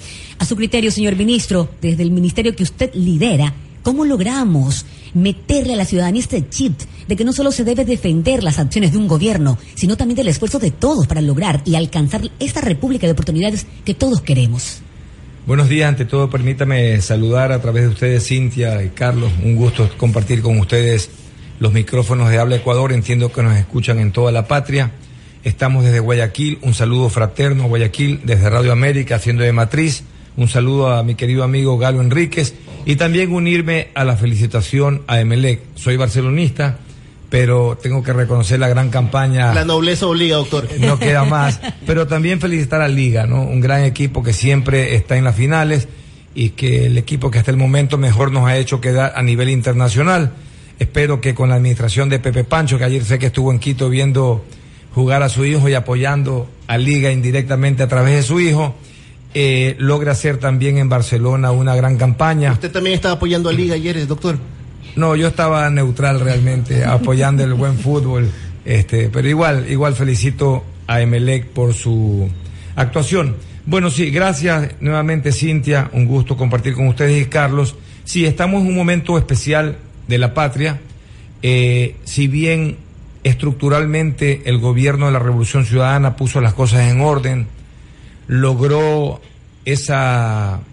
A 0.43 0.45
su 0.45 0.57
criterio, 0.57 0.91
señor 0.91 1.15
ministro, 1.15 1.69
desde 1.81 2.03
el 2.03 2.11
ministerio 2.11 2.57
que 2.57 2.65
usted 2.65 2.93
lidera, 2.95 3.55
¿cómo 3.85 4.05
logramos 4.05 4.85
meterle 5.15 5.75
a 5.75 5.77
la 5.77 5.85
ciudadanía 5.85 6.21
este 6.21 6.49
chip 6.49 6.81
de 7.07 7.15
que 7.15 7.23
no 7.23 7.33
solo 7.33 7.53
se 7.53 7.63
debe 7.63 7.85
defender 7.85 8.43
las 8.43 8.59
acciones 8.59 8.91
de 8.91 8.99
un 8.99 9.07
gobierno, 9.07 9.57
sino 9.77 9.97
también 9.97 10.17
del 10.17 10.27
esfuerzo 10.27 10.59
de 10.59 10.73
todos 10.73 11.07
para 11.07 11.21
lograr 11.21 11.63
y 11.65 11.77
alcanzar 11.77 12.23
esta 12.41 12.61
república 12.61 13.07
de 13.07 13.13
oportunidades 13.13 13.69
que 13.85 13.95
todos 13.95 14.21
queremos? 14.21 14.83
Buenos 15.47 15.69
días, 15.69 15.89
ante 15.89 16.07
todo 16.07 16.29
permítame 16.29 17.01
saludar 17.01 17.53
a 17.53 17.63
través 17.63 17.85
de 17.85 17.91
ustedes, 17.91 18.27
Cintia 18.27 18.83
y 18.83 18.89
Carlos. 18.89 19.31
Un 19.45 19.55
gusto 19.55 19.89
compartir 19.97 20.43
con 20.43 20.59
ustedes 20.59 21.09
los 21.61 21.73
micrófonos 21.73 22.31
de 22.31 22.39
Habla 22.39 22.57
Ecuador. 22.57 22.93
Entiendo 22.93 23.31
que 23.31 23.45
nos 23.45 23.57
escuchan 23.57 24.01
en 24.01 24.11
toda 24.11 24.33
la 24.33 24.49
patria. 24.49 24.91
Estamos 25.45 25.85
desde 25.85 26.01
Guayaquil, 26.01 26.59
un 26.63 26.75
saludo 26.75 27.11
fraterno 27.11 27.63
a 27.63 27.67
Guayaquil, 27.69 28.23
desde 28.25 28.51
Radio 28.51 28.73
América, 28.73 29.15
haciendo 29.15 29.45
de 29.45 29.53
matriz 29.53 30.03
un 30.37 30.49
saludo 30.49 30.91
a 30.91 31.03
mi 31.03 31.15
querido 31.15 31.45
amigo 31.45 31.79
Galo 31.79 32.01
Enríquez 32.01 32.55
y 32.85 32.97
también 32.97 33.33
unirme 33.33 33.89
a 33.95 34.05
la 34.05 34.17
felicitación 34.17 35.03
a 35.07 35.21
Emelec. 35.21 35.61
Soy 35.75 35.97
barcelonista, 35.97 36.79
pero 37.29 37.79
tengo 37.81 38.03
que 38.03 38.13
reconocer 38.13 38.59
la 38.59 38.69
gran 38.69 38.91
campaña. 38.91 39.55
La 39.55 39.65
nobleza 39.65 40.07
obliga, 40.07 40.37
doctor. 40.37 40.69
No 40.81 40.99
queda 40.99 41.25
más. 41.25 41.61
pero 41.87 42.07
también 42.07 42.41
felicitar 42.41 42.81
a 42.83 42.89
Liga, 42.89 43.27
¿no? 43.27 43.43
Un 43.43 43.61
gran 43.61 43.85
equipo 43.85 44.23
que 44.23 44.33
siempre 44.33 44.95
está 44.95 45.17
en 45.17 45.25
las 45.25 45.37
finales 45.37 45.89
y 46.35 46.51
que 46.51 46.87
el 46.87 46.99
equipo 46.99 47.31
que 47.31 47.39
hasta 47.39 47.51
el 47.51 47.57
momento 47.57 47.99
mejor 47.99 48.33
nos 48.33 48.49
ha 48.49 48.57
hecho 48.57 48.81
quedar 48.81 49.13
a 49.17 49.23
nivel 49.23 49.51
internacional. 49.51 50.33
Espero 50.79 51.21
que 51.21 51.35
con 51.35 51.51
la 51.51 51.57
administración 51.57 52.09
de 52.09 52.19
Pepe 52.19 52.45
Pancho, 52.45 52.79
que 52.79 52.85
ayer 52.85 53.05
sé 53.05 53.19
que 53.19 53.27
estuvo 53.27 53.53
en 53.53 53.59
Quito 53.59 53.89
viendo 53.89 54.45
jugar 54.95 55.23
a 55.23 55.29
su 55.29 55.45
hijo 55.45 55.69
y 55.69 55.75
apoyando 55.75 56.49
a 56.67 56.77
Liga 56.79 57.13
indirectamente 57.13 57.83
a 57.83 57.89
través 57.89 58.17
de 58.17 58.23
su 58.23 58.41
hijo, 58.41 58.75
eh, 59.35 59.77
logra 59.79 60.13
hacer 60.13 60.39
también 60.39 60.79
en 60.79 60.89
Barcelona 60.89 61.51
una 61.53 61.75
gran 61.75 61.97
campaña. 61.97 62.53
¿Usted 62.53 62.71
también 62.71 62.95
estaba 62.95 63.15
apoyando 63.15 63.49
a 63.49 63.53
Liga 63.53 63.75
ayer, 63.75 64.07
doctor? 64.07 64.37
No, 64.97 65.17
yo 65.17 65.29
estaba 65.29 65.71
neutral 65.71 66.21
realmente, 66.21 66.85
apoyando 66.85 67.43
el 67.43 67.55
buen 67.55 67.79
fútbol. 67.79 68.29
Este, 68.65 69.09
pero 69.09 69.29
igual, 69.29 69.67
igual 69.71 69.95
felicito 69.95 70.65
a 70.87 71.01
Emelec 71.01 71.47
por 71.47 71.75
su 71.75 72.29
actuación. 72.77 73.37
Bueno, 73.65 73.91
sí, 73.91 74.11
gracias 74.11 74.73
nuevamente 74.81 75.33
Cintia, 75.33 75.89
un 75.93 76.07
gusto 76.07 76.37
compartir 76.37 76.75
con 76.75 76.89
ustedes 76.89 77.23
y 77.23 77.27
Carlos. 77.27 77.77
Sí, 78.05 78.27
estamos 78.27 78.63
en 78.63 78.69
un 78.69 78.75
momento 78.75 79.17
especial 79.17 79.79
de 80.09 80.19
la 80.19 80.35
patria. 80.35 80.81
Eh, 81.43 81.97
si 82.05 82.29
bien 82.29 82.77
estructuralmente 83.25 84.43
el 84.47 84.59
gobierno 84.59 85.07
de 85.07 85.13
la 85.13 85.21
Revolución 85.21 85.65
Ciudadana 85.65 86.17
puso 86.17 86.41
las 86.41 86.55
cosas 86.55 86.91
en 86.91 87.01
orden, 87.01 87.47
logró 88.27 89.21
ese 89.65 89.95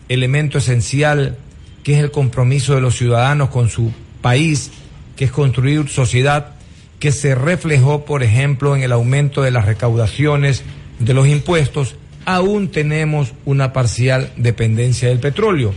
elemento 0.08 0.58
esencial 0.58 1.38
que 1.84 1.94
es 1.94 2.00
el 2.00 2.12
compromiso 2.12 2.76
de 2.76 2.82
los 2.82 2.96
ciudadanos 2.96 3.50
con 3.50 3.70
su 3.70 3.92
país, 4.22 4.72
que 5.16 5.26
es 5.26 5.32
construir 5.32 5.88
sociedad, 5.90 6.56
que 7.00 7.12
se 7.12 7.36
reflejó, 7.36 8.06
por 8.06 8.24
ejemplo, 8.24 8.76
en 8.76 8.84
el 8.84 8.92
aumento 8.92 9.42
de 9.42 9.52
las 9.52 9.66
recaudaciones 9.66 10.64
de 11.00 11.14
los 11.14 11.28
impuestos, 11.28 11.96
aún 12.26 12.70
tenemos 12.70 13.34
una 13.46 13.72
parcial 13.74 14.32
dependencia 14.36 15.08
del 15.08 15.20
petróleo. 15.20 15.74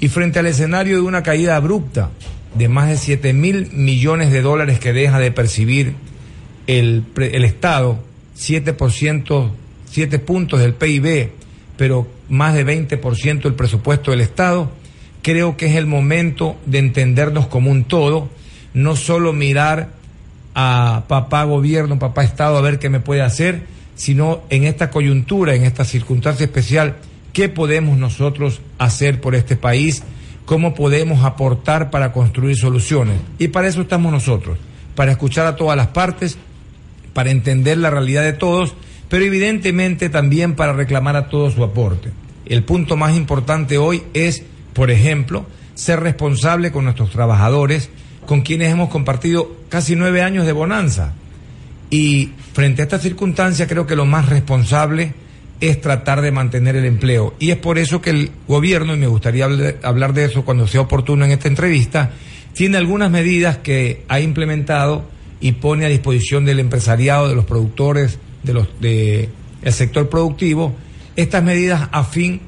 Y 0.00 0.08
frente 0.08 0.38
al 0.38 0.46
escenario 0.46 0.96
de 0.96 1.02
una 1.02 1.22
caída 1.22 1.56
abrupta 1.56 2.10
de 2.54 2.68
más 2.68 2.88
de 2.88 2.96
7 2.96 3.32
mil 3.32 3.70
millones 3.72 4.32
de 4.32 4.42
dólares 4.42 4.78
que 4.80 4.92
deja 4.92 5.18
de 5.18 5.30
percibir 5.30 5.94
el, 6.66 7.04
el 7.16 7.44
Estado, 7.44 8.00
7% 8.36 9.50
7 9.90 10.18
puntos 10.18 10.60
del 10.60 10.74
PIB, 10.74 11.30
pero 11.76 12.08
más 12.28 12.54
de 12.54 12.66
20% 12.66 13.42
del 13.42 13.54
presupuesto 13.54 14.10
del 14.10 14.20
Estado, 14.20 14.70
creo 15.22 15.56
que 15.56 15.66
es 15.66 15.76
el 15.76 15.86
momento 15.86 16.56
de 16.66 16.78
entendernos 16.78 17.46
como 17.46 17.70
un 17.70 17.84
todo, 17.84 18.28
no 18.74 18.96
solo 18.96 19.32
mirar 19.32 19.90
a 20.54 21.04
papá 21.08 21.44
gobierno, 21.44 21.98
papá 21.98 22.24
Estado 22.24 22.56
a 22.56 22.60
ver 22.60 22.78
qué 22.78 22.88
me 22.88 23.00
puede 23.00 23.22
hacer, 23.22 23.62
sino 23.94 24.42
en 24.50 24.64
esta 24.64 24.90
coyuntura, 24.90 25.54
en 25.54 25.64
esta 25.64 25.84
circunstancia 25.84 26.44
especial, 26.44 26.96
qué 27.32 27.48
podemos 27.48 27.98
nosotros 27.98 28.60
hacer 28.78 29.20
por 29.20 29.34
este 29.34 29.56
país, 29.56 30.02
cómo 30.44 30.74
podemos 30.74 31.24
aportar 31.24 31.90
para 31.90 32.12
construir 32.12 32.56
soluciones. 32.56 33.16
Y 33.38 33.48
para 33.48 33.68
eso 33.68 33.82
estamos 33.82 34.12
nosotros, 34.12 34.58
para 34.94 35.12
escuchar 35.12 35.46
a 35.46 35.56
todas 35.56 35.76
las 35.76 35.88
partes, 35.88 36.38
para 37.12 37.30
entender 37.30 37.78
la 37.78 37.90
realidad 37.90 38.22
de 38.22 38.32
todos 38.32 38.74
pero 39.08 39.24
evidentemente 39.24 40.08
también 40.08 40.54
para 40.54 40.72
reclamar 40.72 41.16
a 41.16 41.28
todo 41.28 41.50
su 41.50 41.64
aporte. 41.64 42.10
El 42.46 42.64
punto 42.64 42.96
más 42.96 43.16
importante 43.16 43.78
hoy 43.78 44.02
es, 44.14 44.42
por 44.72 44.90
ejemplo, 44.90 45.46
ser 45.74 46.00
responsable 46.00 46.72
con 46.72 46.84
nuestros 46.84 47.10
trabajadores, 47.10 47.90
con 48.26 48.42
quienes 48.42 48.72
hemos 48.72 48.88
compartido 48.88 49.56
casi 49.68 49.96
nueve 49.96 50.22
años 50.22 50.46
de 50.46 50.52
bonanza. 50.52 51.14
Y 51.90 52.32
frente 52.52 52.82
a 52.82 52.84
esta 52.84 52.98
circunstancia 52.98 53.66
creo 53.66 53.86
que 53.86 53.96
lo 53.96 54.04
más 54.04 54.28
responsable 54.28 55.14
es 55.60 55.80
tratar 55.80 56.20
de 56.20 56.32
mantener 56.32 56.76
el 56.76 56.84
empleo. 56.84 57.34
Y 57.38 57.50
es 57.50 57.56
por 57.56 57.78
eso 57.78 58.00
que 58.00 58.10
el 58.10 58.30
gobierno, 58.46 58.94
y 58.94 58.98
me 58.98 59.06
gustaría 59.06 59.46
hablar 59.82 60.12
de 60.12 60.26
eso 60.26 60.44
cuando 60.44 60.66
sea 60.66 60.82
oportuno 60.82 61.24
en 61.24 61.32
esta 61.32 61.48
entrevista, 61.48 62.10
tiene 62.54 62.76
algunas 62.76 63.10
medidas 63.10 63.58
que 63.58 64.04
ha 64.08 64.20
implementado 64.20 65.04
y 65.40 65.52
pone 65.52 65.86
a 65.86 65.88
disposición 65.88 66.44
del 66.44 66.60
empresariado, 66.60 67.28
de 67.28 67.34
los 67.34 67.44
productores, 67.44 68.18
de 68.42 68.52
los 68.52 68.68
de 68.80 69.28
el 69.62 69.72
sector 69.72 70.08
productivo 70.08 70.74
estas 71.16 71.42
medidas 71.42 71.88
a 71.92 72.04
fin 72.04 72.40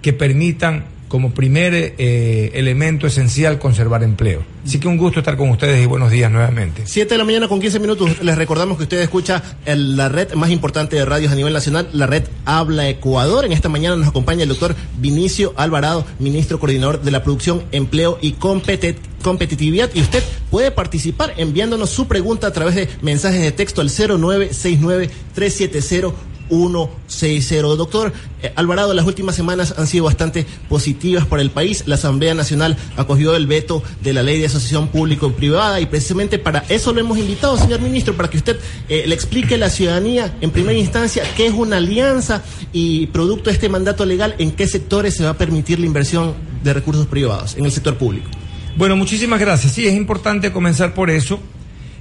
que 0.00 0.12
permitan 0.12 0.84
como 1.12 1.34
primer 1.34 1.74
eh, 1.74 2.52
elemento 2.54 3.06
esencial 3.06 3.58
conservar 3.58 4.02
empleo. 4.02 4.42
Así 4.64 4.80
que 4.80 4.88
un 4.88 4.96
gusto 4.96 5.18
estar 5.18 5.36
con 5.36 5.50
ustedes 5.50 5.82
y 5.82 5.84
buenos 5.84 6.10
días 6.10 6.32
nuevamente. 6.32 6.84
Siete 6.86 7.12
de 7.12 7.18
la 7.18 7.24
mañana 7.24 7.48
con 7.48 7.60
15 7.60 7.80
minutos. 7.80 8.22
Les 8.22 8.38
recordamos 8.38 8.78
que 8.78 8.84
usted 8.84 8.98
escucha 8.98 9.42
la 9.66 10.08
red 10.08 10.32
más 10.32 10.48
importante 10.48 10.96
de 10.96 11.04
radios 11.04 11.30
a 11.30 11.34
nivel 11.34 11.52
nacional, 11.52 11.86
la 11.92 12.06
red 12.06 12.22
Habla 12.46 12.88
Ecuador. 12.88 13.44
En 13.44 13.52
esta 13.52 13.68
mañana 13.68 13.94
nos 13.94 14.08
acompaña 14.08 14.44
el 14.44 14.48
doctor 14.48 14.74
Vinicio 15.00 15.52
Alvarado, 15.58 16.06
ministro 16.18 16.58
coordinador 16.58 17.02
de 17.02 17.10
la 17.10 17.22
producción, 17.22 17.62
empleo 17.72 18.16
y 18.22 18.32
competitividad. 18.32 19.90
Y 19.92 20.00
usted 20.00 20.22
puede 20.50 20.70
participar 20.70 21.34
enviándonos 21.36 21.90
su 21.90 22.08
pregunta 22.08 22.46
a 22.46 22.52
través 22.54 22.74
de 22.74 22.88
mensajes 23.02 23.42
de 23.42 23.52
texto 23.52 23.82
al 23.82 23.88
0969 23.90 25.10
370 25.34 26.31
160. 26.52 27.62
Doctor 27.76 28.12
eh, 28.42 28.52
Alvarado, 28.56 28.92
las 28.92 29.06
últimas 29.06 29.34
semanas 29.34 29.74
han 29.78 29.86
sido 29.86 30.04
bastante 30.04 30.46
positivas 30.68 31.24
para 31.26 31.40
el 31.40 31.50
país. 31.50 31.84
La 31.86 31.94
Asamblea 31.94 32.34
Nacional 32.34 32.76
acogió 32.96 33.34
el 33.34 33.46
veto 33.46 33.82
de 34.02 34.12
la 34.12 34.22
ley 34.22 34.38
de 34.38 34.46
asociación 34.46 34.88
público-privada 34.88 35.80
y 35.80 35.86
precisamente 35.86 36.38
para 36.38 36.64
eso 36.68 36.92
lo 36.92 37.00
hemos 37.00 37.18
invitado, 37.18 37.56
señor 37.56 37.80
ministro, 37.80 38.14
para 38.14 38.28
que 38.28 38.36
usted 38.36 38.58
eh, 38.88 39.04
le 39.06 39.14
explique 39.14 39.54
a 39.54 39.58
la 39.58 39.70
ciudadanía 39.70 40.36
en 40.40 40.50
primera 40.50 40.78
instancia 40.78 41.24
qué 41.36 41.46
es 41.46 41.54
una 41.54 41.78
alianza 41.78 42.42
y 42.72 43.06
producto 43.06 43.48
de 43.48 43.54
este 43.54 43.68
mandato 43.70 44.04
legal, 44.04 44.34
en 44.38 44.50
qué 44.52 44.66
sectores 44.66 45.14
se 45.14 45.24
va 45.24 45.30
a 45.30 45.38
permitir 45.38 45.80
la 45.80 45.86
inversión 45.86 46.34
de 46.62 46.74
recursos 46.74 47.06
privados 47.06 47.56
en 47.56 47.64
el 47.64 47.72
sector 47.72 47.96
público. 47.96 48.28
Bueno, 48.76 48.96
muchísimas 48.96 49.40
gracias. 49.40 49.72
Sí, 49.72 49.86
es 49.86 49.94
importante 49.94 50.52
comenzar 50.52 50.94
por 50.94 51.10
eso. 51.10 51.40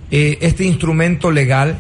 Eh, 0.10 0.38
este 0.42 0.66
instrumento 0.66 1.32
legal 1.32 1.80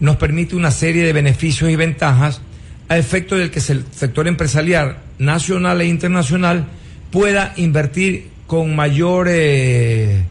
nos 0.00 0.16
permite 0.16 0.56
una 0.56 0.70
serie 0.70 1.04
de 1.04 1.12
beneficios 1.12 1.70
y 1.70 1.76
ventajas 1.76 2.40
a 2.88 2.96
efecto 2.96 3.36
del 3.36 3.50
que 3.50 3.60
el 3.68 3.84
sector 3.90 4.28
empresarial 4.28 4.98
nacional 5.18 5.80
e 5.80 5.86
internacional 5.86 6.66
pueda 7.10 7.52
invertir 7.56 8.28
con 8.46 8.74
mayores 8.74 10.24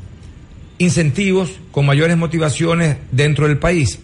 incentivos, 0.80 1.60
con 1.72 1.86
mayores 1.86 2.18
motivaciones 2.18 2.98
dentro 3.12 3.48
del 3.48 3.58
país. 3.58 4.00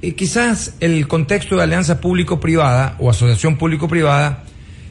Y 0.00 0.12
quizás 0.12 0.74
el 0.80 1.08
contexto 1.08 1.56
de 1.56 1.62
alianza 1.62 2.00
público-privada 2.00 2.96
o 2.98 3.10
asociación 3.10 3.56
público-privada 3.56 4.44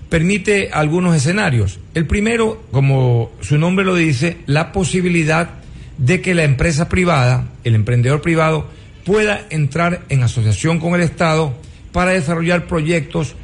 permite 0.09 0.69
algunos 0.71 1.15
escenarios. 1.15 1.79
El 1.93 2.07
primero, 2.07 2.63
como 2.71 3.31
su 3.41 3.57
nombre 3.57 3.85
lo 3.85 3.95
dice, 3.95 4.37
la 4.45 4.71
posibilidad 4.71 5.49
de 5.97 6.21
que 6.21 6.35
la 6.35 6.43
empresa 6.43 6.89
privada, 6.89 7.47
el 7.63 7.75
emprendedor 7.75 8.21
privado, 8.21 8.67
pueda 9.07 9.47
entrar 9.49 10.01
en 10.09 10.21
asociación 10.21 10.79
con 10.79 10.93
el 10.93 10.99
Estado 10.99 11.55
para 11.93 12.11
desarrollar 12.11 12.67
proyectos 12.67 13.35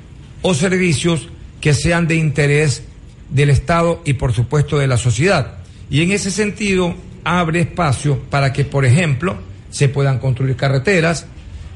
o 0.41 0.53
servicios 0.53 1.29
que 1.61 1.73
sean 1.73 2.05
de 2.05 2.15
interés 2.15 2.83
del 3.29 3.49
Estado 3.49 4.01
y 4.03 4.15
por 4.15 4.33
supuesto 4.33 4.77
de 4.77 4.87
la 4.87 4.97
sociedad. 4.97 5.59
Y 5.89 6.01
en 6.01 6.11
ese 6.11 6.31
sentido 6.31 6.93
abre 7.23 7.61
espacio 7.61 8.19
para 8.29 8.51
que, 8.51 8.65
por 8.65 8.83
ejemplo, 8.83 9.37
se 9.69 9.87
puedan 9.87 10.19
construir 10.19 10.57
carreteras, 10.57 11.27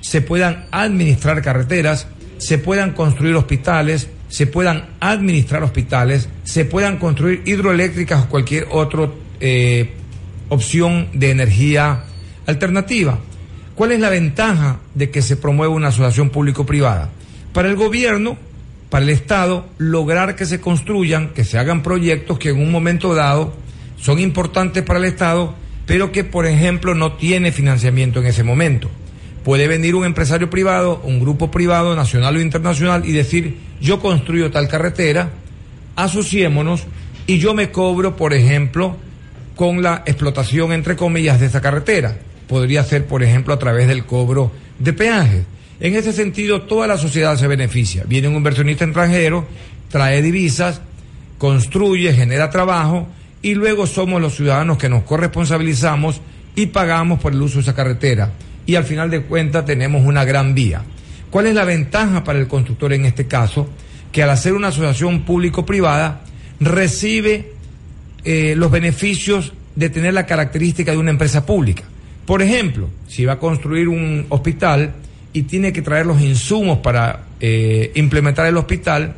se 0.02 0.20
puedan 0.20 0.66
administrar 0.72 1.42
carreteras, 1.42 2.08
se 2.40 2.58
puedan 2.58 2.92
construir 2.92 3.36
hospitales, 3.36 4.10
se 4.28 4.48
puedan 4.48 4.90
administrar 5.00 5.64
hospitales, 5.64 6.28
se 6.44 6.66
puedan 6.66 6.98
construir 6.98 7.42
hidroeléctricas 7.46 8.26
o 8.26 8.30
cualquier 8.30 8.68
otra 8.70 9.10
eh, 9.40 9.92
opción 10.50 11.08
de 11.14 11.32
energía 11.32 12.04
alternativa. 12.46 13.22
¿Cuál 13.78 13.92
es 13.92 14.00
la 14.00 14.10
ventaja 14.10 14.80
de 14.96 15.12
que 15.12 15.22
se 15.22 15.38
promueva 15.38 15.72
una 15.72 15.90
asociación 15.90 16.32
público-privada? 16.32 17.12
Para 17.54 17.70
el 17.70 17.76
gobierno, 17.76 18.36
para 18.90 19.04
el 19.04 19.12
Estado, 19.12 19.68
lograr 19.78 20.36
que 20.36 20.48
se 20.48 20.60
construyan, 20.60 21.30
que 21.30 21.44
se 21.44 21.60
hagan 21.60 21.84
proyectos 21.84 22.40
que 22.40 22.50
en 22.50 22.60
un 22.60 22.72
momento 22.72 23.14
dado 23.14 23.54
son 24.02 24.18
importantes 24.18 24.82
para 24.82 24.98
el 24.98 25.06
Estado, 25.06 25.54
pero 25.86 26.12
que, 26.12 26.24
por 26.24 26.48
ejemplo, 26.48 26.96
no 26.96 27.18
tiene 27.18 27.52
financiamiento 27.52 28.20
en 28.20 28.26
ese 28.26 28.44
momento. 28.44 28.90
Puede 29.44 29.68
venir 29.68 29.94
un 29.94 30.06
empresario 30.06 30.50
privado, 30.50 31.00
un 31.04 31.20
grupo 31.20 31.52
privado, 31.52 31.96
nacional 31.96 32.36
o 32.36 32.42
internacional, 32.42 33.06
y 33.06 33.12
decir, 33.12 33.60
yo 33.80 34.00
construyo 34.00 34.50
tal 34.50 34.68
carretera, 34.68 35.30
asociémonos 35.96 36.88
y 37.28 37.38
yo 37.38 37.54
me 37.54 37.70
cobro, 37.70 38.16
por 38.16 38.34
ejemplo, 38.34 38.98
con 39.56 39.84
la 39.84 40.02
explotación, 40.08 40.72
entre 40.72 40.96
comillas, 40.96 41.40
de 41.40 41.46
esa 41.46 41.62
carretera. 41.62 42.18
Podría 42.48 42.84
ser, 42.84 43.06
por 43.06 43.24
ejemplo, 43.24 43.54
a 43.54 43.60
través 43.60 43.88
del 43.88 44.06
cobro 44.06 44.52
de 44.80 44.94
peajes. 44.94 45.44
En 45.80 45.96
ese 45.96 46.14
sentido, 46.14 46.64
toda 46.64 46.88
la 46.88 46.98
sociedad 46.98 47.38
se 47.38 47.48
beneficia. 47.48 48.04
Viene 48.08 48.28
un 48.28 48.36
inversionista 48.36 48.86
extranjero, 48.86 49.46
trae 49.90 50.22
divisas, 50.22 50.82
construye, 51.38 52.14
genera 52.14 52.50
trabajo 52.50 53.08
y 53.42 53.54
luego 53.54 53.86
somos 53.86 54.22
los 54.22 54.36
ciudadanos 54.36 54.78
que 54.78 54.90
nos 54.90 55.04
corresponsabilizamos 55.04 56.22
y 56.56 56.68
pagamos 56.68 57.20
por 57.20 57.34
el 57.34 57.42
uso 57.42 57.56
de 57.56 57.62
esa 57.62 57.76
carretera. 57.76 58.32
Y 58.66 58.76
al 58.76 58.84
final 58.84 59.10
de 59.12 59.22
cuentas 59.22 59.66
tenemos 59.66 60.04
una 60.04 60.26
gran 60.26 60.56
vía. 60.56 60.82
¿Cuál 61.30 61.48
es 61.48 61.56
la 61.56 61.66
ventaja 61.66 62.24
para 62.24 62.40
el 62.40 62.48
constructor 62.48 62.94
en 62.94 63.06
este 63.06 63.28
caso? 63.28 63.70
Que 64.12 64.24
al 64.24 64.30
hacer 64.30 64.54
una 64.54 64.70
asociación 64.70 65.24
público-privada 65.24 66.24
recibe 66.60 67.52
eh, 68.24 68.56
los 68.58 68.72
beneficios 68.72 69.54
de 69.76 69.90
tener 69.90 70.14
la 70.14 70.26
característica 70.26 70.92
de 70.92 70.98
una 70.98 71.12
empresa 71.12 71.46
pública. 71.46 71.84
Por 72.28 72.42
ejemplo, 72.42 72.90
si 73.08 73.24
va 73.24 73.34
a 73.34 73.40
construir 73.40 73.88
un 73.88 74.26
hospital 74.28 74.92
y 75.32 75.44
tiene 75.44 75.72
que 75.72 75.82
traer 75.82 76.06
los 76.06 76.20
insumos 76.22 76.80
para 76.80 77.22
eh, 77.40 77.94
implementar 77.96 78.46
el 78.48 78.58
hospital, 78.58 79.16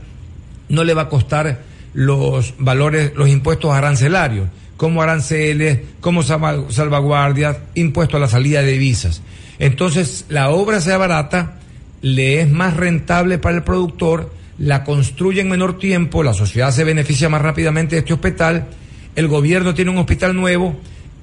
no 0.70 0.84
le 0.84 0.94
va 0.94 1.02
a 1.04 1.10
costar 1.10 1.60
los 1.96 2.54
valores, 2.60 3.14
los 3.16 3.28
impuestos 3.28 3.74
arancelarios, 3.74 4.48
como 4.78 5.02
aranceles, 5.02 5.80
como 6.02 6.22
salvaguardias, 6.22 7.58
impuesto 7.74 8.18
a 8.18 8.20
la 8.20 8.28
salida 8.28 8.62
de 8.62 8.74
divisas. 8.74 9.24
Entonces, 9.58 10.26
la 10.30 10.52
obra 10.52 10.80
sea 10.80 11.00
barata, 11.00 11.56
le 12.04 12.42
es 12.42 12.50
más 12.52 12.78
rentable 12.78 13.40
para 13.40 13.56
el 13.58 13.64
productor, 13.64 14.32
la 14.60 14.84
construye 14.84 15.42
en 15.42 15.50
menor 15.50 15.80
tiempo, 15.80 16.22
la 16.22 16.36
sociedad 16.36 16.72
se 16.72 16.84
beneficia 16.84 17.28
más 17.28 17.42
rápidamente 17.42 17.96
de 17.96 18.02
este 18.02 18.14
hospital, 18.14 18.68
el 19.16 19.28
gobierno 19.28 19.74
tiene 19.74 19.90
un 19.90 19.98
hospital 19.98 20.36
nuevo 20.36 20.76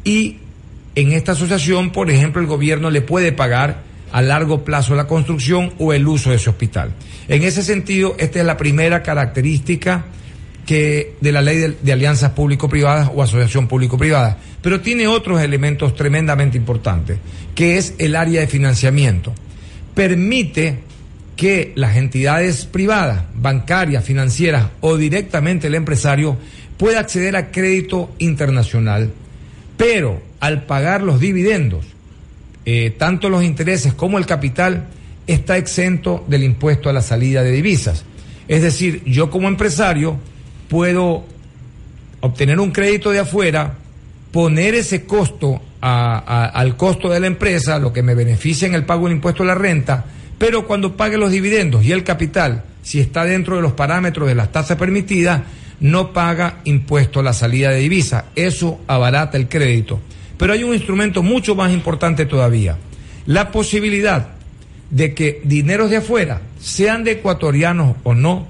y 0.03 0.39
en 0.97 1.13
esta 1.13 1.33
asociación, 1.33 1.93
por 1.93 2.11
ejemplo, 2.11 2.41
el 2.41 2.49
gobierno 2.49 2.91
le 2.91 3.03
puede 3.03 3.31
pagar 3.31 3.83
a 4.13 4.23
largo 4.23 4.65
plazo 4.65 4.95
la 4.95 5.07
construcción 5.07 5.75
o 5.79 5.93
el 5.93 6.09
uso 6.09 6.31
de 6.31 6.37
ese 6.37 6.49
hospital. 6.49 6.93
En 7.29 7.43
ese 7.43 7.63
sentido, 7.63 8.17
esta 8.19 8.41
es 8.41 8.47
la 8.47 8.57
primera 8.57 9.03
característica 9.03 10.07
que 10.65 11.15
de 11.21 11.33
la 11.33 11.43
ley 11.43 11.77
de, 11.81 11.93
alianzas 11.93 12.33
público-privadas 12.33 13.11
o 13.15 13.23
asociación 13.23 13.69
público-privada, 13.69 14.39
pero 14.63 14.81
tiene 14.81 15.07
otros 15.07 15.41
elementos 15.43 15.95
tremendamente 15.95 16.57
importantes, 16.57 17.19
que 17.55 17.77
es 17.77 17.95
el 17.99 18.17
área 18.17 18.41
de 18.41 18.47
financiamiento. 18.47 19.35
Permite 19.95 20.79
que 21.37 21.73
las 21.75 21.97
entidades 21.97 22.65
privadas, 22.65 23.25
bancarias, 23.35 24.03
financieras 24.03 24.69
o 24.81 24.97
directamente 24.97 25.67
el 25.67 25.75
empresario 25.75 26.39
pueda 26.79 27.01
acceder 27.01 27.37
a 27.37 27.51
crédito 27.51 28.11
internacional, 28.19 29.13
pero 29.77 30.26
al 30.41 30.65
pagar 30.65 31.03
los 31.03 31.21
dividendos, 31.21 31.87
eh, 32.65 32.95
tanto 32.97 33.29
los 33.29 33.45
intereses 33.45 33.95
como 33.95 34.19
el 34.19 34.27
capital, 34.27 34.87
está 35.27 35.57
exento 35.57 36.25
del 36.29 36.45
impuesto 36.45 36.89
a 36.89 36.93
la 36.93 37.03
salida 37.03 37.43
de 37.43 37.53
divisas. 37.53 38.05
Es 38.49 38.63
decir, 38.63 39.03
yo 39.05 39.31
como 39.31 39.49
empresario, 39.49 40.19
puedo 40.69 41.25
obtener 42.21 42.61
un 42.61 42.73
crédito 42.73 43.11
de 43.11 43.21
afuera, 43.21 43.75
poner 44.33 44.75
ese 44.75 45.05
costo 45.05 45.61
al 45.81 46.77
costo 46.77 47.09
de 47.09 47.21
la 47.21 47.29
empresa, 47.29 47.79
lo 47.79 47.93
que 47.93 48.03
me 48.03 48.15
beneficia 48.15 48.67
en 48.67 48.75
el 48.75 48.85
pago 48.85 49.07
del 49.07 49.17
impuesto 49.17 49.45
a 49.45 49.47
la 49.47 49.55
renta, 49.55 50.05
pero 50.39 50.67
cuando 50.67 50.97
pague 50.97 51.17
los 51.17 51.31
dividendos 51.31 51.85
y 51.85 51.93
el 51.93 52.03
capital, 52.03 52.65
si 52.83 53.01
está 53.01 53.25
dentro 53.25 53.57
de 53.57 53.63
los 53.63 53.73
parámetros 53.73 54.29
de 54.29 54.35
las 54.35 54.53
tasas 54.53 54.77
permitidas, 54.77 55.43
no 55.81 56.13
paga 56.13 56.61
impuesto 56.65 57.21
a 57.21 57.23
la 57.23 57.33
salida 57.33 57.71
de 57.71 57.81
divisa. 57.81 58.27
Eso 58.35 58.81
abarata 58.87 59.37
el 59.37 59.49
crédito. 59.49 60.01
Pero 60.37 60.53
hay 60.53 60.65
un 60.65 60.75
instrumento 60.75 61.23
mucho 61.23 61.55
más 61.55 61.73
importante 61.73 62.27
todavía. 62.27 62.77
La 63.27 63.51
posibilidad 63.51 64.29
de 64.91 65.15
que 65.15 65.41
dineros 65.45 65.91
de 65.91 65.99
afuera, 65.99 66.43
sean 66.61 67.05
de 67.05 67.13
ecuatorianos 67.13 67.97
o 68.05 68.15
no, 68.15 68.47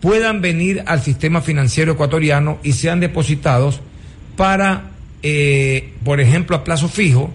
puedan 0.00 0.40
venir 0.40 0.82
al 0.86 1.02
sistema 1.02 1.40
financiero 1.40 1.92
ecuatoriano 1.92 2.58
y 2.62 2.72
sean 2.72 3.00
depositados 3.00 3.80
para, 4.36 4.90
eh, 5.22 5.94
por 6.04 6.20
ejemplo, 6.20 6.56
a 6.56 6.64
plazo 6.64 6.88
fijo, 6.88 7.32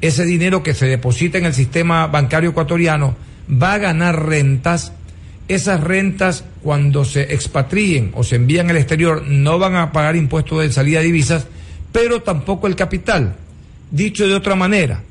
ese 0.00 0.24
dinero 0.24 0.62
que 0.62 0.74
se 0.74 0.86
deposita 0.86 1.38
en 1.38 1.46
el 1.46 1.54
sistema 1.54 2.06
bancario 2.06 2.50
ecuatoriano 2.50 3.16
va 3.50 3.74
a 3.74 3.78
ganar 3.78 4.26
rentas. 4.26 4.92
Esas 5.48 5.80
rentas, 5.80 6.44
cuando 6.62 7.04
se 7.04 7.34
expatrien 7.34 8.10
o 8.14 8.24
se 8.24 8.36
envían 8.36 8.68
al 8.70 8.76
exterior, 8.76 9.24
no 9.26 9.58
van 9.58 9.76
a 9.76 9.92
pagar 9.92 10.16
impuestos 10.16 10.60
de 10.60 10.72
salida 10.72 10.98
de 10.98 11.06
divisas, 11.06 11.46
pero 11.92 12.22
tampoco 12.22 12.66
el 12.66 12.76
capital. 12.76 13.36
Dicho 13.90 14.26
de 14.26 14.34
otra 14.34 14.54
manera, 14.54 15.02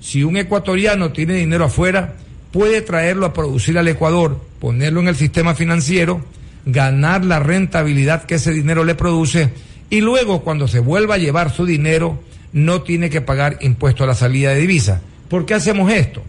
si 0.00 0.24
un 0.24 0.36
ecuatoriano 0.36 1.12
tiene 1.12 1.34
dinero 1.34 1.66
afuera, 1.66 2.14
puede 2.50 2.80
traerlo 2.82 3.26
a 3.26 3.32
producir 3.32 3.78
al 3.78 3.88
Ecuador, 3.88 4.40
ponerlo 4.58 5.00
en 5.00 5.08
el 5.08 5.16
sistema 5.16 5.54
financiero, 5.54 6.24
ganar 6.64 7.24
la 7.24 7.40
rentabilidad 7.40 8.24
que 8.24 8.36
ese 8.36 8.52
dinero 8.52 8.84
le 8.84 8.94
produce 8.94 9.50
y 9.90 10.00
luego 10.00 10.42
cuando 10.42 10.68
se 10.68 10.78
vuelva 10.78 11.16
a 11.16 11.18
llevar 11.18 11.52
su 11.52 11.66
dinero 11.66 12.22
no 12.52 12.82
tiene 12.82 13.10
que 13.10 13.20
pagar 13.20 13.58
impuesto 13.60 14.04
a 14.04 14.06
la 14.06 14.14
salida 14.14 14.50
de 14.50 14.60
divisa. 14.60 15.00
¿Por 15.28 15.44
qué 15.44 15.54
hacemos 15.54 15.92
esto? 15.92 16.22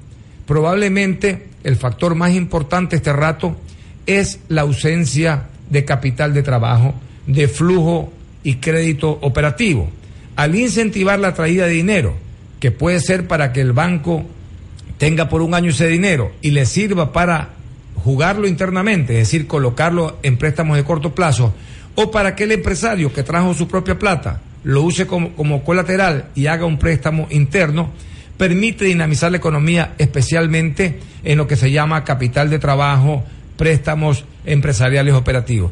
Probablemente 0.45 1.47
el 1.63 1.75
factor 1.75 2.15
más 2.15 2.33
importante 2.33 2.95
este 2.95 3.13
rato 3.13 3.55
es 4.05 4.39
la 4.49 4.61
ausencia 4.61 5.43
de 5.69 5.85
capital 5.85 6.33
de 6.33 6.43
trabajo, 6.43 6.93
de 7.25 7.47
flujo 7.47 8.11
y 8.43 8.55
crédito 8.55 9.17
operativo. 9.21 9.89
Al 10.35 10.55
incentivar 10.55 11.19
la 11.19 11.33
traída 11.33 11.65
de 11.65 11.73
dinero, 11.73 12.15
que 12.59 12.71
puede 12.71 12.99
ser 12.99 13.27
para 13.27 13.53
que 13.53 13.61
el 13.61 13.73
banco 13.73 14.25
tenga 14.97 15.29
por 15.29 15.41
un 15.41 15.53
año 15.53 15.71
ese 15.71 15.87
dinero 15.87 16.31
y 16.41 16.51
le 16.51 16.65
sirva 16.65 17.11
para 17.11 17.49
jugarlo 18.03 18.47
internamente, 18.47 19.13
es 19.13 19.27
decir, 19.27 19.47
colocarlo 19.47 20.17
en 20.23 20.37
préstamos 20.37 20.77
de 20.77 20.83
corto 20.83 21.13
plazo, 21.13 21.53
o 21.95 22.11
para 22.11 22.35
que 22.35 22.45
el 22.45 22.51
empresario 22.51 23.13
que 23.13 23.23
trajo 23.23 23.53
su 23.53 23.67
propia 23.67 23.99
plata 23.99 24.41
lo 24.63 24.81
use 24.81 25.05
como, 25.05 25.33
como 25.33 25.63
colateral 25.63 26.29
y 26.35 26.47
haga 26.47 26.65
un 26.65 26.79
préstamo 26.79 27.27
interno, 27.29 27.91
permite 28.37 28.85
dinamizar 28.85 29.31
la 29.31 29.37
economía, 29.37 29.93
especialmente 29.97 30.99
en 31.23 31.37
lo 31.37 31.47
que 31.47 31.55
se 31.55 31.71
llama 31.71 32.03
capital 32.03 32.49
de 32.49 32.59
trabajo, 32.59 33.23
préstamos 33.57 34.25
empresariales 34.45 35.13
operativos. 35.13 35.71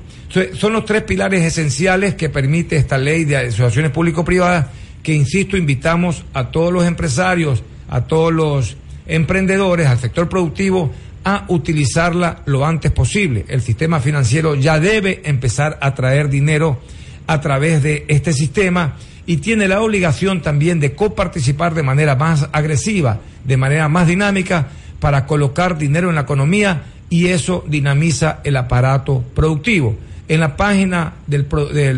son 0.54 0.74
los 0.74 0.86
tres 0.86 1.04
pilares 1.04 1.44
esenciales 1.44 2.16
que 2.16 2.30
permite 2.30 2.78
esta 2.78 2.98
ley 2.98 3.26
de 3.26 3.38
asociaciones 3.38 3.92
público-privadas 3.92 4.68
que, 5.04 5.14
insisto, 5.14 5.58
invitamos 5.58 6.24
a 6.34 6.52
todos 6.52 6.72
los 6.72 6.86
empresarios, 6.86 7.64
a 7.90 8.02
todos 8.02 8.32
los 8.32 8.78
emprendedores, 9.08 9.88
al 9.88 10.00
sector 10.00 10.30
productivo, 10.30 10.92
a 11.24 11.46
utilizarla 11.50 12.42
lo 12.46 12.66
antes 12.66 12.92
posible. 12.92 13.46
El 13.48 13.62
sistema 13.62 14.00
financiero 14.00 14.56
ya 14.56 14.80
debe 14.80 15.22
empezar 15.26 15.78
a 15.82 15.94
traer 15.94 16.30
dinero 16.30 16.80
a 17.28 17.42
través 17.42 17.84
de 17.84 18.06
este 18.08 18.34
sistema 18.34 18.96
y 19.26 19.38
tiene 19.38 19.68
la 19.68 19.82
obligación 19.82 20.42
también 20.42 20.80
de 20.80 20.94
coparticipar 20.94 21.74
de 21.74 21.84
manera 21.84 22.16
más 22.16 22.50
agresiva, 22.52 23.20
de 23.44 23.58
manera 23.58 23.88
más 23.88 24.08
dinámica, 24.08 24.70
para 25.00 25.26
colocar 25.26 25.78
dinero 25.78 26.10
en 26.10 26.16
la 26.16 26.22
economía 26.22 26.84
y 27.12 27.28
eso 27.28 27.64
dinamiza 27.68 28.40
el 28.44 28.58
aparato 28.58 29.24
productivo. 29.36 29.96
En 30.28 30.40
la 30.40 30.56
página 30.56 31.14
del, 31.28 31.46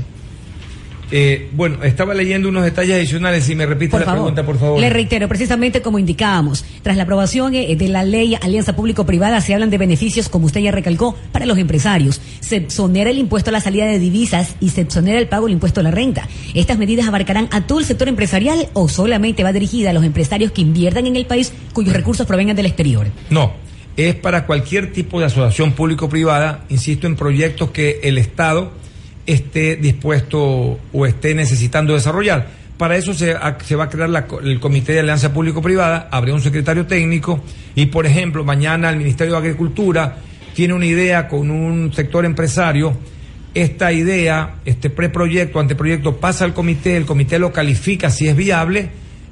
Eh, 1.11 1.49
bueno, 1.53 1.83
estaba 1.83 2.13
leyendo 2.13 2.49
unos 2.49 2.63
detalles 2.63 2.95
adicionales. 2.95 3.43
Si 3.43 3.55
me 3.55 3.65
repite 3.65 3.99
la 3.99 4.11
pregunta, 4.11 4.45
por 4.45 4.57
favor. 4.57 4.79
Le 4.79 4.89
reitero, 4.89 5.27
precisamente 5.27 5.81
como 5.81 5.99
indicábamos, 5.99 6.65
tras 6.81 6.97
la 6.97 7.03
aprobación 7.03 7.53
eh, 7.55 7.75
de 7.75 7.87
la 7.87 8.03
ley 8.03 8.35
Alianza 8.41 8.75
Público-Privada, 8.75 9.41
se 9.41 9.53
hablan 9.53 9.69
de 9.69 9.77
beneficios, 9.77 10.29
como 10.29 10.45
usted 10.45 10.61
ya 10.61 10.71
recalcó, 10.71 11.15
para 11.31 11.45
los 11.45 11.57
empresarios. 11.57 12.21
Se 12.39 12.57
exonera 12.57 13.09
el 13.09 13.17
impuesto 13.17 13.49
a 13.49 13.53
la 13.53 13.61
salida 13.61 13.85
de 13.85 13.99
divisas 13.99 14.55
y 14.59 14.69
se 14.69 14.81
exonera 14.81 15.19
el 15.19 15.27
pago 15.27 15.45
del 15.45 15.53
impuesto 15.53 15.81
a 15.81 15.83
la 15.83 15.91
renta. 15.91 16.27
¿Estas 16.53 16.77
medidas 16.77 17.07
abarcarán 17.07 17.47
a 17.51 17.67
todo 17.67 17.79
el 17.79 17.85
sector 17.85 18.07
empresarial 18.07 18.69
o 18.73 18.89
solamente 18.89 19.43
va 19.43 19.53
dirigida 19.53 19.91
a 19.91 19.93
los 19.93 20.03
empresarios 20.03 20.51
que 20.51 20.61
inviertan 20.61 21.07
en 21.07 21.15
el 21.15 21.25
país 21.25 21.53
cuyos 21.73 21.93
recursos 21.93 22.25
provengan 22.25 22.55
del 22.55 22.65
exterior? 22.65 23.07
No 23.29 23.63
es 23.97 24.15
para 24.15 24.45
cualquier 24.45 24.91
tipo 24.91 25.19
de 25.19 25.27
asociación 25.27 25.73
público-privada, 25.73 26.65
insisto, 26.69 27.07
en 27.07 27.15
proyectos 27.15 27.71
que 27.71 27.99
el 28.03 28.17
Estado 28.17 28.71
esté 29.25 29.75
dispuesto 29.77 30.79
o 30.91 31.05
esté 31.05 31.33
necesitando 31.33 31.93
desarrollar. 31.93 32.63
Para 32.77 32.97
eso 32.97 33.13
se, 33.13 33.35
se 33.63 33.75
va 33.75 33.85
a 33.85 33.89
crear 33.89 34.09
el 34.43 34.59
Comité 34.59 34.93
de 34.93 34.99
Alianza 35.01 35.31
Público-Privada, 35.31 36.07
habría 36.11 36.33
un 36.33 36.41
secretario 36.41 36.85
técnico 36.85 37.43
y, 37.75 37.85
por 37.85 38.05
ejemplo, 38.05 38.43
mañana 38.43 38.89
el 38.89 38.97
Ministerio 38.97 39.33
de 39.33 39.39
Agricultura 39.39 40.17
tiene 40.53 40.73
una 40.73 40.85
idea 40.85 41.27
con 41.27 41.49
un 41.51 41.93
sector 41.93 42.25
empresario. 42.25 42.95
Esta 43.53 43.91
idea, 43.91 44.55
este 44.65 44.89
preproyecto, 44.89 45.59
anteproyecto, 45.59 46.17
pasa 46.17 46.45
al 46.45 46.53
comité, 46.53 46.97
el 46.97 47.05
comité 47.05 47.37
lo 47.37 47.51
califica 47.53 48.09
si 48.09 48.27
es 48.27 48.35
viable 48.35 48.89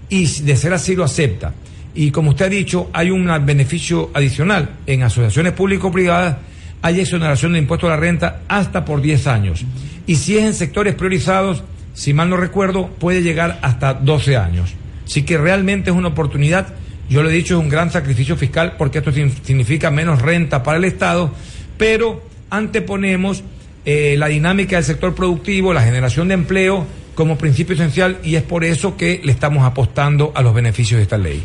y 0.10 0.28
de 0.44 0.56
ser 0.56 0.74
así 0.74 0.96
lo 0.96 1.04
acepta. 1.04 1.54
Y 1.96 2.12
como 2.12 2.30
usted 2.30 2.46
ha 2.46 2.50
dicho, 2.50 2.90
hay 2.94 3.10
un 3.10 3.28
beneficio 3.46 4.12
adicional. 4.14 4.78
En 4.86 5.04
asociaciones 5.04 5.54
público-privadas 5.54 6.38
hay 6.82 7.00
exoneración 7.00 7.54
de 7.54 7.60
impuesto 7.60 7.88
a 7.88 7.92
la 7.92 7.98
renta 7.98 8.42
hasta 8.48 8.86
por 8.86 9.02
10 9.02 9.28
años. 9.28 9.66
Y 10.08 10.16
si 10.16 10.38
es 10.38 10.44
en 10.44 10.54
sectores 10.54 10.96
priorizados, 10.96 11.64
si 11.94 12.14
mal 12.14 12.30
no 12.30 12.38
recuerdo, 12.38 12.88
puede 12.88 13.22
llegar 13.22 13.60
hasta 13.62 13.94
12 13.94 14.38
años. 14.38 14.74
Así 15.06 15.24
que 15.24 15.38
realmente 15.38 15.90
es 15.90 15.96
una 15.96 16.10
oportunidad. 16.10 16.68
Yo 17.10 17.22
lo 17.22 17.30
he 17.30 17.34
dicho, 17.34 17.56
es 17.56 17.64
un 17.64 17.70
gran 17.70 17.92
sacrificio 17.92 18.38
fiscal 18.38 18.76
porque 18.78 19.00
esto 19.00 19.12
significa 19.12 19.92
menos 19.92 20.22
renta 20.22 20.64
para 20.64 20.78
el 20.78 20.86
Estado, 20.86 21.34
pero 21.78 22.24
anteponemos 22.50 23.44
eh, 23.86 24.16
la 24.18 24.28
dinámica 24.28 24.78
del 24.78 24.86
sector 24.86 25.14
productivo, 25.14 25.74
la 25.74 25.84
generación 25.84 26.30
de 26.30 26.36
empleo 26.36 26.86
como 27.16 27.38
principio 27.38 27.76
esencial 27.76 28.20
y 28.24 28.36
es 28.36 28.44
por 28.44 28.64
eso 28.64 28.96
que 28.96 29.22
le 29.24 29.32
estamos 29.32 29.64
apostando 29.64 30.32
a 30.36 30.42
los 30.42 30.54
beneficios 30.54 30.98
de 30.98 31.04
esta 31.04 31.18
ley. 31.18 31.44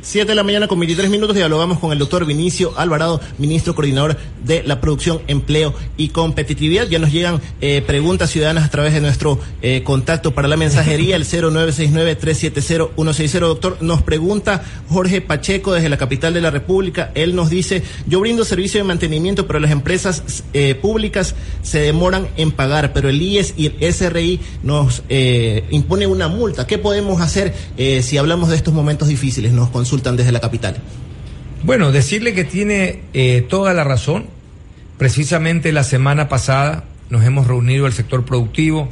7 0.00 0.28
de 0.28 0.34
la 0.36 0.44
mañana 0.44 0.68
con 0.68 0.78
23 0.78 1.10
minutos 1.10 1.34
dialogamos 1.34 1.80
con 1.80 1.90
el 1.92 1.98
doctor 1.98 2.24
Vinicio 2.24 2.72
Alvarado, 2.76 3.20
ministro 3.36 3.74
coordinador 3.74 4.16
de 4.44 4.62
la 4.62 4.80
producción, 4.80 5.20
empleo 5.26 5.74
y 5.96 6.10
competitividad. 6.10 6.86
Ya 6.88 7.00
nos 7.00 7.10
llegan 7.10 7.40
eh, 7.60 7.82
preguntas 7.84 8.30
ciudadanas 8.30 8.64
a 8.64 8.70
través 8.70 8.94
de 8.94 9.00
nuestro 9.00 9.40
eh, 9.60 9.82
contacto 9.82 10.34
para 10.34 10.46
la 10.46 10.56
mensajería, 10.56 11.16
el 11.16 11.24
0969-370-160. 11.24 13.40
Doctor, 13.40 13.78
nos 13.80 14.02
pregunta 14.02 14.62
Jorge 14.88 15.20
Pacheco 15.20 15.72
desde 15.72 15.88
la 15.88 15.96
capital 15.96 16.32
de 16.32 16.42
la 16.42 16.52
República. 16.52 17.10
Él 17.14 17.34
nos 17.34 17.50
dice, 17.50 17.82
yo 18.06 18.20
brindo 18.20 18.44
servicio 18.44 18.78
de 18.78 18.84
mantenimiento, 18.84 19.48
pero 19.48 19.58
las 19.58 19.72
empresas 19.72 20.44
eh, 20.52 20.76
públicas 20.76 21.34
se 21.62 21.80
demoran 21.80 22.28
en 22.36 22.52
pagar, 22.52 22.92
pero 22.92 23.08
el 23.08 23.20
IES 23.20 23.54
y 23.56 23.66
el 23.66 23.92
SRI 23.92 24.38
nos 24.62 25.02
impone 25.70 26.06
una 26.06 26.28
multa. 26.28 26.66
¿Qué 26.66 26.78
podemos 26.78 27.20
hacer 27.20 27.52
si 28.02 28.16
hablamos 28.16 28.50
de 28.50 28.56
estos 28.56 28.72
momentos 28.72 29.08
difíciles? 29.08 29.52
Consultan 29.88 30.16
desde 30.16 30.32
la 30.32 30.40
capital. 30.40 30.76
Bueno, 31.62 31.92
decirle 31.92 32.34
que 32.34 32.44
tiene 32.44 33.00
eh, 33.14 33.40
toda 33.48 33.72
la 33.72 33.84
razón. 33.84 34.26
Precisamente 34.98 35.72
la 35.72 35.82
semana 35.82 36.28
pasada 36.28 36.84
nos 37.08 37.24
hemos 37.24 37.46
reunido 37.46 37.86
el 37.86 37.94
sector 37.94 38.26
productivo, 38.26 38.90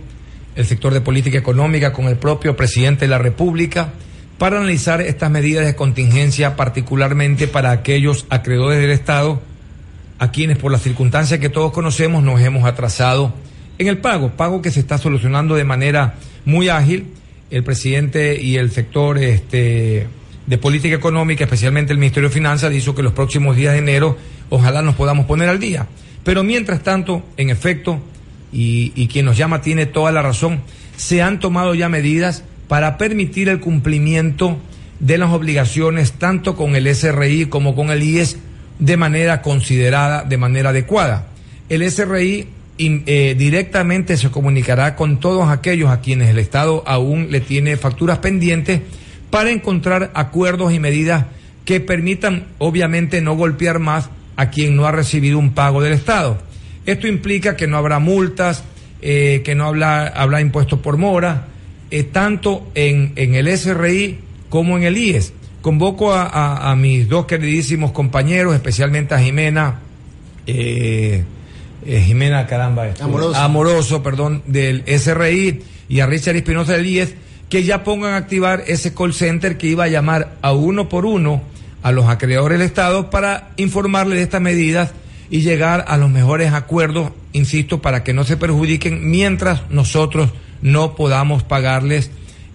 el 0.54 0.64
sector 0.64 0.94
de 0.94 1.02
política 1.02 1.36
económica 1.36 1.92
con 1.92 2.06
el 2.06 2.16
propio 2.16 2.56
presidente 2.56 3.04
de 3.04 3.08
la 3.10 3.18
República 3.18 3.90
para 4.38 4.56
analizar 4.56 5.02
estas 5.02 5.30
medidas 5.30 5.66
de 5.66 5.76
contingencia, 5.76 6.56
particularmente 6.56 7.46
para 7.46 7.72
aquellos 7.72 8.24
acreedores 8.30 8.80
del 8.80 8.90
Estado 8.90 9.42
a 10.18 10.30
quienes 10.30 10.56
por 10.56 10.72
las 10.72 10.80
circunstancias 10.80 11.40
que 11.40 11.50
todos 11.50 11.72
conocemos 11.72 12.22
nos 12.22 12.40
hemos 12.40 12.64
atrasado 12.64 13.34
en 13.76 13.88
el 13.88 13.98
pago, 13.98 14.30
pago 14.30 14.62
que 14.62 14.70
se 14.70 14.80
está 14.80 14.96
solucionando 14.96 15.56
de 15.56 15.64
manera 15.64 16.14
muy 16.46 16.70
ágil. 16.70 17.08
El 17.50 17.62
presidente 17.64 18.40
y 18.40 18.56
el 18.56 18.70
sector 18.70 19.18
este, 19.18 20.06
de 20.46 20.58
Política 20.58 20.94
Económica, 20.94 21.44
especialmente 21.44 21.92
el 21.92 21.98
Ministerio 21.98 22.28
de 22.28 22.34
Finanzas, 22.34 22.70
dijo 22.70 22.94
que 22.94 23.02
los 23.02 23.12
próximos 23.12 23.56
días 23.56 23.72
de 23.72 23.80
enero 23.80 24.16
ojalá 24.48 24.82
nos 24.82 24.94
podamos 24.94 25.26
poner 25.26 25.48
al 25.48 25.58
día. 25.58 25.86
Pero 26.24 26.42
mientras 26.44 26.82
tanto, 26.82 27.22
en 27.36 27.50
efecto, 27.50 28.00
y, 28.52 29.08
quien 29.08 29.26
nos 29.26 29.36
llama 29.36 29.60
tiene 29.60 29.86
toda 29.86 30.12
la 30.12 30.22
razón, 30.22 30.60
se 30.96 31.22
han 31.22 31.40
tomado 31.40 31.74
ya 31.74 31.88
medidas 31.88 32.44
para 32.68 32.96
permitir 32.96 33.48
el 33.48 33.60
cumplimiento 33.60 34.58
de 34.98 35.18
las 35.18 35.30
obligaciones 35.30 36.12
tanto 36.12 36.56
con 36.56 36.74
el 36.74 36.92
SRI 36.94 37.46
como 37.46 37.74
con 37.74 37.90
el 37.90 38.02
IES 38.02 38.38
de 38.78 38.96
manera 38.96 39.42
considerada, 39.42 40.24
de 40.24 40.38
manera 40.38 40.70
adecuada. 40.70 41.28
El 41.68 41.88
SRI 41.90 42.48
eh, 42.78 43.34
directamente 43.36 44.16
se 44.16 44.30
comunicará 44.30 44.96
con 44.96 45.18
todos 45.20 45.48
aquellos 45.48 45.90
a 45.90 46.00
quienes 46.00 46.30
el 46.30 46.38
Estado 46.38 46.82
aún 46.86 47.28
le 47.30 47.40
tiene 47.40 47.76
facturas 47.76 48.18
pendientes 48.18 48.80
para 49.30 49.50
encontrar 49.50 50.10
acuerdos 50.14 50.72
y 50.72 50.78
medidas 50.78 51.26
que 51.64 51.80
permitan, 51.80 52.46
obviamente, 52.58 53.20
no 53.20 53.34
golpear 53.34 53.78
más 53.78 54.08
a 54.36 54.50
quien 54.50 54.76
no 54.76 54.86
ha 54.86 54.92
recibido 54.92 55.38
un 55.38 55.52
pago 55.52 55.82
del 55.82 55.92
Estado. 55.92 56.38
Esto 56.86 57.08
implica 57.08 57.56
que 57.56 57.66
no 57.66 57.76
habrá 57.76 57.98
multas, 57.98 58.62
eh, 59.02 59.42
que 59.44 59.54
no 59.54 59.66
habrá, 59.66 60.06
habrá 60.06 60.40
impuestos 60.40 60.78
por 60.78 60.96
mora, 60.96 61.48
eh, 61.90 62.04
tanto 62.04 62.70
en, 62.74 63.12
en, 63.16 63.34
el 63.34 63.48
SRI 63.56 64.18
como 64.48 64.76
en 64.76 64.84
el 64.84 64.96
IES. 64.96 65.32
Convoco 65.62 66.12
a, 66.12 66.70
a, 66.70 66.76
mis 66.76 67.08
dos 67.08 67.26
queridísimos 67.26 67.90
compañeros, 67.90 68.54
especialmente 68.54 69.14
a 69.14 69.18
Jimena, 69.18 69.80
eh, 70.46 71.24
Jimena, 71.84 72.46
caramba, 72.46 72.88
amoroso. 73.00 73.36
amoroso, 73.36 74.02
perdón, 74.02 74.42
del 74.46 74.84
SRI 74.86 75.62
y 75.88 76.00
a 76.00 76.06
Richard 76.06 76.36
Espinosa 76.36 76.74
del 76.74 76.86
IES, 76.86 77.14
que 77.48 77.64
ya 77.64 77.84
pongan 77.84 78.14
a 78.14 78.16
activar 78.16 78.64
ese 78.66 78.94
call 78.94 79.14
center 79.14 79.56
que 79.56 79.68
iba 79.68 79.84
a 79.84 79.88
llamar 79.88 80.36
a 80.42 80.52
uno 80.52 80.88
por 80.88 81.06
uno 81.06 81.42
a 81.82 81.92
los 81.92 82.06
acreedores 82.06 82.58
del 82.58 82.66
Estado 82.66 83.10
para 83.10 83.50
informarles 83.56 84.18
de 84.18 84.24
estas 84.24 84.40
medidas 84.40 84.90
y 85.30 85.40
llegar 85.40 85.84
a 85.88 85.96
los 85.96 86.10
mejores 86.10 86.52
acuerdos, 86.52 87.12
insisto, 87.32 87.80
para 87.80 88.02
que 88.02 88.12
no 88.12 88.24
se 88.24 88.36
perjudiquen 88.36 89.08
mientras 89.08 89.68
nosotros 89.70 90.30
no 90.62 90.94
podamos 90.96 91.42
pagarles 91.42 92.10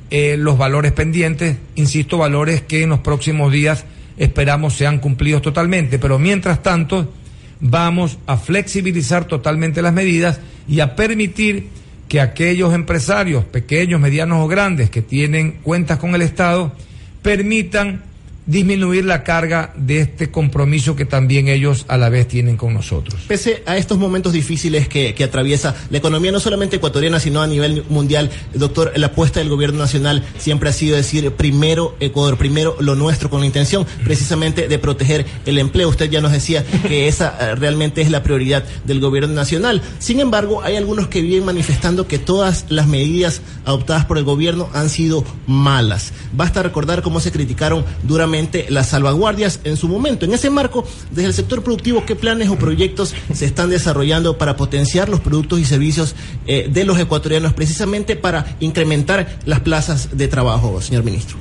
eh, 0.10 0.36
los 0.38 0.58
valores 0.58 0.91
pendientes, 0.91 1.58
insisto, 1.75 2.17
valores 2.17 2.62
que 2.62 2.84
en 2.84 2.89
los 2.89 2.99
próximos 2.99 3.51
días 3.51 3.86
esperamos 4.17 4.73
sean 4.73 4.99
cumplidos 4.99 5.41
totalmente, 5.41 5.99
pero 5.99 6.19
mientras 6.19 6.62
tanto 6.62 7.13
vamos 7.62 8.17
a 8.25 8.38
flexibilizar 8.38 9.25
totalmente 9.25 9.82
las 9.82 9.93
medidas 9.93 10.39
y 10.67 10.80
a 10.80 10.95
permitir 10.95 11.69
que 12.12 12.19
aquellos 12.19 12.74
empresarios, 12.74 13.45
pequeños, 13.45 14.02
medianos 14.02 14.43
o 14.43 14.47
grandes, 14.50 14.89
que 14.89 15.02
tienen 15.02 15.54
cuentas 15.63 15.97
con 15.97 16.13
el 16.13 16.21
Estado, 16.21 16.76
permitan 17.21 18.04
disminuir 18.51 19.05
la 19.05 19.23
carga 19.23 19.73
de 19.77 20.01
este 20.01 20.29
compromiso 20.29 20.95
que 20.95 21.05
también 21.05 21.47
ellos 21.47 21.85
a 21.87 21.97
la 21.97 22.09
vez 22.09 22.27
tienen 22.27 22.57
con 22.57 22.73
nosotros. 22.73 23.21
Pese 23.27 23.63
a 23.65 23.77
estos 23.77 23.97
momentos 23.97 24.33
difíciles 24.33 24.89
que, 24.89 25.21
atraviesa 25.21 25.75
la 25.91 25.99
economía 25.99 26.31
no 26.31 26.39
solamente 26.39 26.77
ecuatoriana, 26.77 27.19
sino 27.19 27.41
a 27.41 27.47
nivel 27.47 27.85
mundial, 27.89 28.31
doctor, 28.53 28.91
la 28.95 29.07
apuesta 29.07 29.39
del 29.39 29.49
gobierno 29.49 29.77
nacional 29.77 30.23
siempre 30.39 30.67
ha 30.69 30.73
sido 30.73 30.97
decir 30.97 31.31
primero 31.31 31.95
Ecuador, 31.99 32.37
primero 32.37 32.75
lo 32.79 32.95
nuestro, 32.95 33.29
con 33.29 33.39
la 33.39 33.45
intención 33.45 33.85
precisamente 34.03 34.67
de 34.67 34.79
proteger 34.79 35.25
el 35.45 35.59
empleo. 35.59 35.87
Usted 35.87 36.09
ya 36.09 36.19
nos 36.21 36.31
decía 36.31 36.65
que 36.87 37.07
esa 37.07 37.37
eh, 37.39 37.55
realmente 37.55 38.01
es 38.01 38.09
la 38.09 38.23
prioridad 38.23 38.63
del 38.83 38.99
gobierno 38.99 39.33
nacional. 39.33 39.81
Sin 39.99 40.19
embargo, 40.19 40.63
hay 40.63 40.75
algunos 40.75 41.07
que 41.07 41.21
vienen 41.21 41.45
manifestando 41.45 42.07
que 42.07 42.19
todas 42.19 42.65
las 42.69 42.87
medidas 42.87 43.41
adoptadas 43.63 44.05
por 44.05 44.17
el 44.17 44.23
gobierno 44.23 44.69
han 44.73 44.89
sido 44.89 45.23
malas. 45.45 46.11
Basta 46.33 46.63
recordar 46.63 47.03
cómo 47.03 47.19
se 47.19 47.31
criticaron 47.31 47.85
duramente 48.03 48.40
las 48.69 48.89
salvaguardias 48.89 49.60
en 49.63 49.77
su 49.77 49.88
momento. 49.88 50.25
En 50.25 50.34
ese 50.34 50.49
marco, 50.49 50.86
desde 51.12 51.27
el 51.27 51.34
sector 51.34 51.63
productivo, 51.63 52.06
¿qué 52.06 52.15
planes 52.15 52.49
o 52.49 52.58
proyectos 52.58 53.13
se 53.34 53.45
están 53.45 53.69
desarrollando 53.69 54.38
para 54.38 54.56
potenciar 54.56 55.10
los 55.10 55.19
productos 55.19 55.60
y 55.60 55.65
servicios 55.65 56.15
eh, 56.47 56.69
de 56.71 56.84
los 56.86 56.99
ecuatorianos, 56.99 57.54
precisamente 57.54 58.15
para 58.15 58.56
incrementar 58.60 59.39
las 59.45 59.62
plazas 59.62 60.17
de 60.17 60.27
trabajo, 60.27 60.82
señor 60.82 61.04
ministro? 61.04 61.38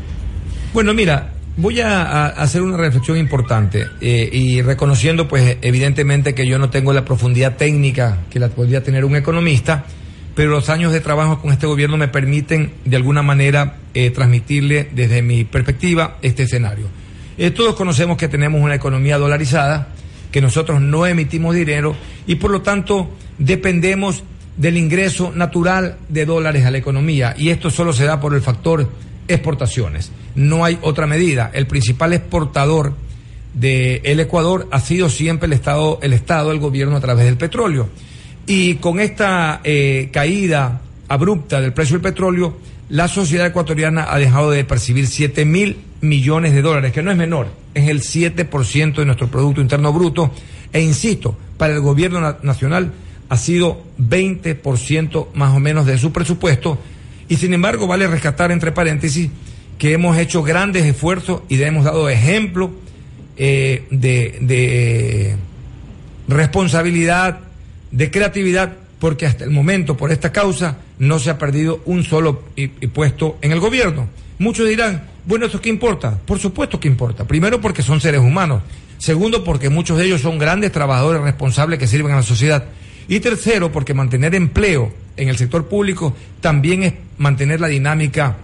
Bueno, 0.72 0.94
mira, 0.94 1.32
voy 1.56 1.80
a, 1.80 2.26
hacer 2.26 2.62
una 2.62 2.76
reflexión 2.76 3.16
importante 3.16 3.86
eh, 4.00 4.28
y 4.32 4.62
reconociendo, 4.62 5.28
pues, 5.28 5.58
evidentemente 5.62 6.34
que 6.34 6.46
yo 6.46 6.58
no 6.58 6.70
tengo 6.70 6.92
la 6.92 7.04
profundidad 7.04 7.56
técnica 7.56 8.18
que 8.30 8.38
la 8.38 8.48
podría 8.48 8.82
tener 8.82 9.04
un 9.04 9.16
economista, 9.16 9.84
pero 10.34 10.50
los 10.50 10.68
años 10.68 10.92
de 10.92 11.00
trabajo 11.00 11.40
con 11.40 11.52
este 11.52 11.66
gobierno 11.66 11.96
me 11.96 12.08
permiten, 12.08 12.72
de 12.84 12.96
alguna 12.96 13.22
manera, 13.22 13.76
eh, 13.94 14.10
transmitirle 14.10 14.88
desde 14.92 15.22
mi 15.22 15.44
perspectiva 15.44 16.18
este 16.22 16.44
escenario. 16.44 16.86
Eh, 17.38 17.50
todos 17.50 17.74
conocemos 17.74 18.16
que 18.16 18.28
tenemos 18.28 18.60
una 18.60 18.74
economía 18.74 19.18
dolarizada, 19.18 19.88
que 20.30 20.40
nosotros 20.40 20.80
no 20.80 21.06
emitimos 21.06 21.54
dinero 21.54 21.96
y 22.26 22.36
por 22.36 22.50
lo 22.50 22.62
tanto 22.62 23.10
dependemos 23.38 24.22
del 24.56 24.76
ingreso 24.76 25.32
natural 25.34 25.96
de 26.08 26.26
dólares 26.26 26.64
a 26.66 26.70
la 26.70 26.78
economía 26.78 27.34
y 27.36 27.48
esto 27.48 27.70
solo 27.70 27.92
se 27.92 28.04
da 28.04 28.20
por 28.20 28.34
el 28.34 28.42
factor 28.42 28.90
exportaciones. 29.26 30.12
No 30.34 30.64
hay 30.64 30.78
otra 30.82 31.06
medida. 31.06 31.50
El 31.52 31.66
principal 31.66 32.12
exportador 32.12 32.94
del 33.54 34.00
el 34.04 34.20
Ecuador 34.20 34.68
ha 34.70 34.80
sido 34.80 35.08
siempre 35.08 35.46
el 35.46 35.52
Estado, 35.52 35.98
el 36.02 36.12
Estado, 36.12 36.52
el 36.52 36.58
gobierno 36.58 36.96
a 36.96 37.00
través 37.00 37.24
del 37.24 37.36
petróleo. 37.36 37.88
Y 38.52 38.74
con 38.74 38.98
esta 38.98 39.60
eh, 39.62 40.08
caída 40.12 40.80
abrupta 41.06 41.60
del 41.60 41.72
precio 41.72 41.94
del 41.94 42.02
petróleo, 42.02 42.58
la 42.88 43.06
sociedad 43.06 43.46
ecuatoriana 43.46 44.12
ha 44.12 44.18
dejado 44.18 44.50
de 44.50 44.64
percibir 44.64 45.06
7 45.06 45.44
mil 45.44 45.76
millones 46.00 46.52
de 46.52 46.60
dólares, 46.60 46.92
que 46.92 47.00
no 47.00 47.12
es 47.12 47.16
menor, 47.16 47.46
es 47.74 47.88
el 47.88 48.00
7% 48.00 48.94
de 48.96 49.04
nuestro 49.04 49.28
Producto 49.28 49.60
Interno 49.60 49.92
Bruto. 49.92 50.32
E 50.72 50.80
insisto, 50.80 51.38
para 51.58 51.74
el 51.74 51.80
gobierno 51.80 52.38
nacional 52.42 52.90
ha 53.28 53.36
sido 53.36 53.84
20% 54.00 55.28
más 55.34 55.54
o 55.54 55.60
menos 55.60 55.86
de 55.86 55.96
su 55.96 56.10
presupuesto, 56.10 56.76
y 57.28 57.36
sin 57.36 57.54
embargo, 57.54 57.86
vale 57.86 58.08
rescatar 58.08 58.50
entre 58.50 58.72
paréntesis 58.72 59.30
que 59.78 59.92
hemos 59.92 60.18
hecho 60.18 60.42
grandes 60.42 60.84
esfuerzos 60.86 61.42
y 61.48 61.62
hemos 61.62 61.84
dado 61.84 62.08
ejemplo 62.08 62.72
eh, 63.36 63.86
de, 63.92 65.36
responsabilidad, 66.26 67.49
de 67.90 68.10
creatividad, 68.10 68.72
porque 68.98 69.26
hasta 69.26 69.44
el 69.44 69.50
momento, 69.50 69.96
por 69.96 70.12
esta 70.12 70.32
causa, 70.32 70.76
no 70.98 71.18
se 71.18 71.30
ha 71.30 71.38
perdido 71.38 71.80
un 71.86 72.04
solo 72.04 72.44
puesto 72.92 73.38
en 73.40 73.52
el 73.52 73.60
gobierno. 73.60 74.08
Muchos 74.38 74.68
dirán, 74.68 75.02
bueno, 75.26 75.46
¿eso 75.46 75.60
qué 75.60 75.68
importa? 75.68 76.18
Por 76.24 76.38
supuesto 76.38 76.78
que 76.78 76.88
importa. 76.88 77.26
Primero 77.26 77.60
porque 77.60 77.82
son 77.82 78.00
seres 78.00 78.20
humanos. 78.20 78.62
Segundo 78.98 79.44
porque 79.44 79.70
muchos 79.70 79.96
de 79.96 80.06
ellos 80.06 80.20
son 80.20 80.38
grandes 80.38 80.72
trabajadores 80.72 81.22
responsables 81.22 81.78
que 81.78 81.86
sirven 81.86 82.12
a 82.12 82.16
la 82.16 82.22
sociedad. 82.22 82.64
Y 83.08 83.20
tercero 83.20 83.72
porque 83.72 83.94
mantener 83.94 84.34
empleo 84.34 84.92
en 85.16 85.28
el 85.28 85.36
sector 85.36 85.68
público 85.68 86.14
también 86.40 86.82
es 86.82 86.94
mantener 87.18 87.60
la 87.60 87.68
dinámica 87.68 88.36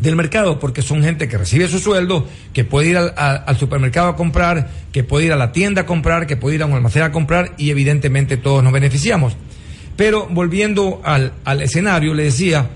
del 0.00 0.16
mercado, 0.16 0.58
porque 0.58 0.82
son 0.82 1.02
gente 1.02 1.28
que 1.28 1.38
recibe 1.38 1.68
su 1.68 1.78
sueldo, 1.78 2.26
que 2.52 2.64
puede 2.64 2.90
ir 2.90 2.96
al, 2.96 3.58
supermercado 3.58 4.08
a 4.08 4.16
comprar, 4.16 4.70
que 4.92 5.04
puede 5.04 5.26
ir 5.26 5.32
a 5.32 5.36
la 5.36 5.52
tienda 5.52 5.82
a 5.82 5.86
comprar, 5.86 6.26
que 6.26 6.36
puede 6.36 6.56
ir 6.56 6.62
a 6.62 6.66
un 6.66 6.74
almacén 6.74 7.02
a 7.02 7.12
comprar 7.12 7.54
y 7.58 7.70
evidentemente 7.70 8.36
todos 8.36 8.62
nos 8.62 8.72
beneficiamos. 8.72 9.36
Pero 9.96 10.28
volviendo 10.30 11.00
al, 11.04 11.32
escenario, 11.60 12.14
le 12.14 12.24
decía 12.24 12.68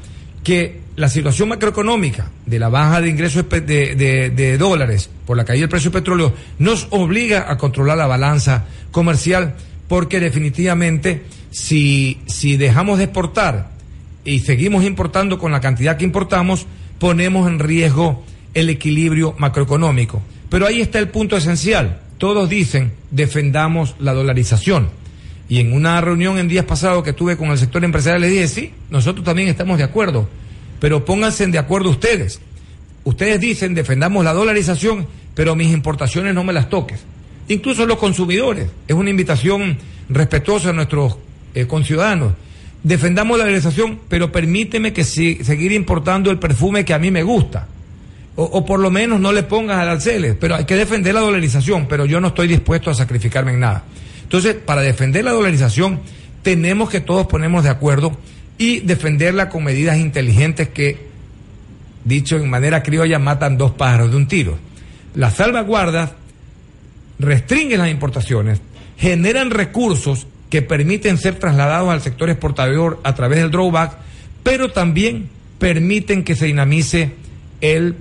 que 0.42 0.80
la 0.96 1.08
situación 1.08 1.48
macroeconómica 1.48 2.30
de 2.44 2.58
la 2.58 2.68
baja 2.68 3.00
de 3.00 3.08
ingresos 3.08 3.48
de, 3.48 4.56
dólares 4.58 5.08
por 5.24 5.36
la 5.36 5.44
caída 5.44 5.62
del 5.62 5.70
precio 5.70 5.90
del 5.90 6.02
petróleo 6.02 6.34
nos 6.58 6.88
obliga 6.90 7.50
a 7.50 7.56
controlar 7.56 7.96
la 7.96 8.06
balanza 8.06 8.64
comercial 8.90 9.54
porque 9.88 10.20
definitivamente 10.20 11.22
si, 11.50 12.20
si 12.26 12.56
dejamos 12.56 12.98
de 12.98 13.04
exportar 13.04 13.70
y 14.24 14.40
seguimos 14.40 14.84
importando 14.84 15.38
con 15.38 15.52
la 15.52 15.60
cantidad 15.60 15.96
que 15.96 16.04
importamos, 16.04 16.66
ponemos 17.02 17.48
en 17.48 17.58
riesgo 17.58 18.22
el 18.54 18.70
equilibrio 18.70 19.34
macroeconómico. 19.36 20.22
Pero 20.48 20.68
ahí 20.68 20.80
está 20.80 21.00
el 21.00 21.08
punto 21.08 21.36
esencial. 21.36 22.00
Todos 22.16 22.48
dicen 22.48 22.92
defendamos 23.10 23.96
la 23.98 24.14
dolarización. 24.14 24.88
Y 25.48 25.58
en 25.58 25.72
una 25.72 26.00
reunión 26.00 26.38
en 26.38 26.46
días 26.46 26.64
pasados 26.64 27.02
que 27.02 27.12
tuve 27.12 27.36
con 27.36 27.50
el 27.50 27.58
sector 27.58 27.82
empresarial 27.82 28.20
le 28.20 28.28
dije, 28.28 28.46
sí, 28.46 28.70
nosotros 28.88 29.24
también 29.24 29.48
estamos 29.48 29.78
de 29.78 29.84
acuerdo, 29.84 30.28
pero 30.78 31.04
pónganse 31.04 31.44
de 31.48 31.58
acuerdo 31.58 31.90
ustedes. 31.90 32.40
Ustedes 33.02 33.40
dicen 33.40 33.74
defendamos 33.74 34.24
la 34.24 34.32
dolarización, 34.32 35.08
pero 35.34 35.56
mis 35.56 35.72
importaciones 35.72 36.32
no 36.36 36.44
me 36.44 36.52
las 36.52 36.68
toques. 36.68 37.00
Incluso 37.48 37.84
los 37.84 37.98
consumidores. 37.98 38.70
Es 38.86 38.94
una 38.94 39.10
invitación 39.10 39.76
respetuosa 40.08 40.70
a 40.70 40.72
nuestros 40.72 41.16
eh, 41.52 41.66
con 41.66 41.82
ciudadanos 41.82 42.34
Defendamos 42.82 43.38
la 43.38 43.44
legalización, 43.44 44.00
pero 44.08 44.32
permíteme 44.32 44.92
que 44.92 45.04
seguir 45.04 45.72
importando 45.72 46.30
el 46.30 46.38
perfume 46.38 46.84
que 46.84 46.94
a 46.94 46.98
mí 46.98 47.10
me 47.10 47.22
gusta. 47.22 47.68
O, 48.34 48.64
por 48.64 48.80
lo 48.80 48.90
menos 48.90 49.20
no 49.20 49.30
le 49.30 49.42
pongas 49.42 49.76
aranceles, 49.76 50.36
pero 50.40 50.56
hay 50.56 50.64
que 50.64 50.74
defender 50.74 51.14
la 51.14 51.20
dolarización, 51.20 51.86
pero 51.86 52.06
yo 52.06 52.18
no 52.20 52.28
estoy 52.28 52.48
dispuesto 52.48 52.90
a 52.90 52.94
sacrificarme 52.94 53.52
en 53.52 53.60
nada. 53.60 53.84
Entonces, 54.22 54.54
para 54.54 54.80
defender 54.80 55.24
la 55.24 55.32
dolarización, 55.32 56.00
tenemos 56.42 56.88
que 56.88 57.00
todos 57.00 57.26
ponernos 57.26 57.62
de 57.62 57.70
acuerdo 57.70 58.16
y 58.56 58.80
defenderla 58.80 59.50
con 59.50 59.64
medidas 59.64 59.98
inteligentes 59.98 60.70
que, 60.70 60.96
dicho 62.04 62.36
en 62.36 62.48
manera 62.48 62.82
criolla, 62.82 63.18
matan 63.18 63.58
dos 63.58 63.72
pájaros 63.72 64.10
de 64.10 64.16
un 64.16 64.26
tiro. 64.26 64.58
Las 65.14 65.34
salvaguardas 65.34 66.12
restringen 67.18 67.78
las 67.78 67.90
importaciones, 67.90 68.60
generan 68.96 69.50
recursos 69.50 70.26
que 70.52 70.60
permiten 70.60 71.16
ser 71.16 71.38
trasladados 71.38 71.88
al 71.88 72.02
sector 72.02 72.28
exportador 72.28 73.00
a 73.04 73.14
través 73.14 73.38
del 73.38 73.50
drawback, 73.50 73.96
pero 74.42 74.70
también 74.70 75.30
permiten 75.58 76.24
que 76.24 76.36
se 76.36 76.44
dinamice 76.44 77.12
el 77.62 77.96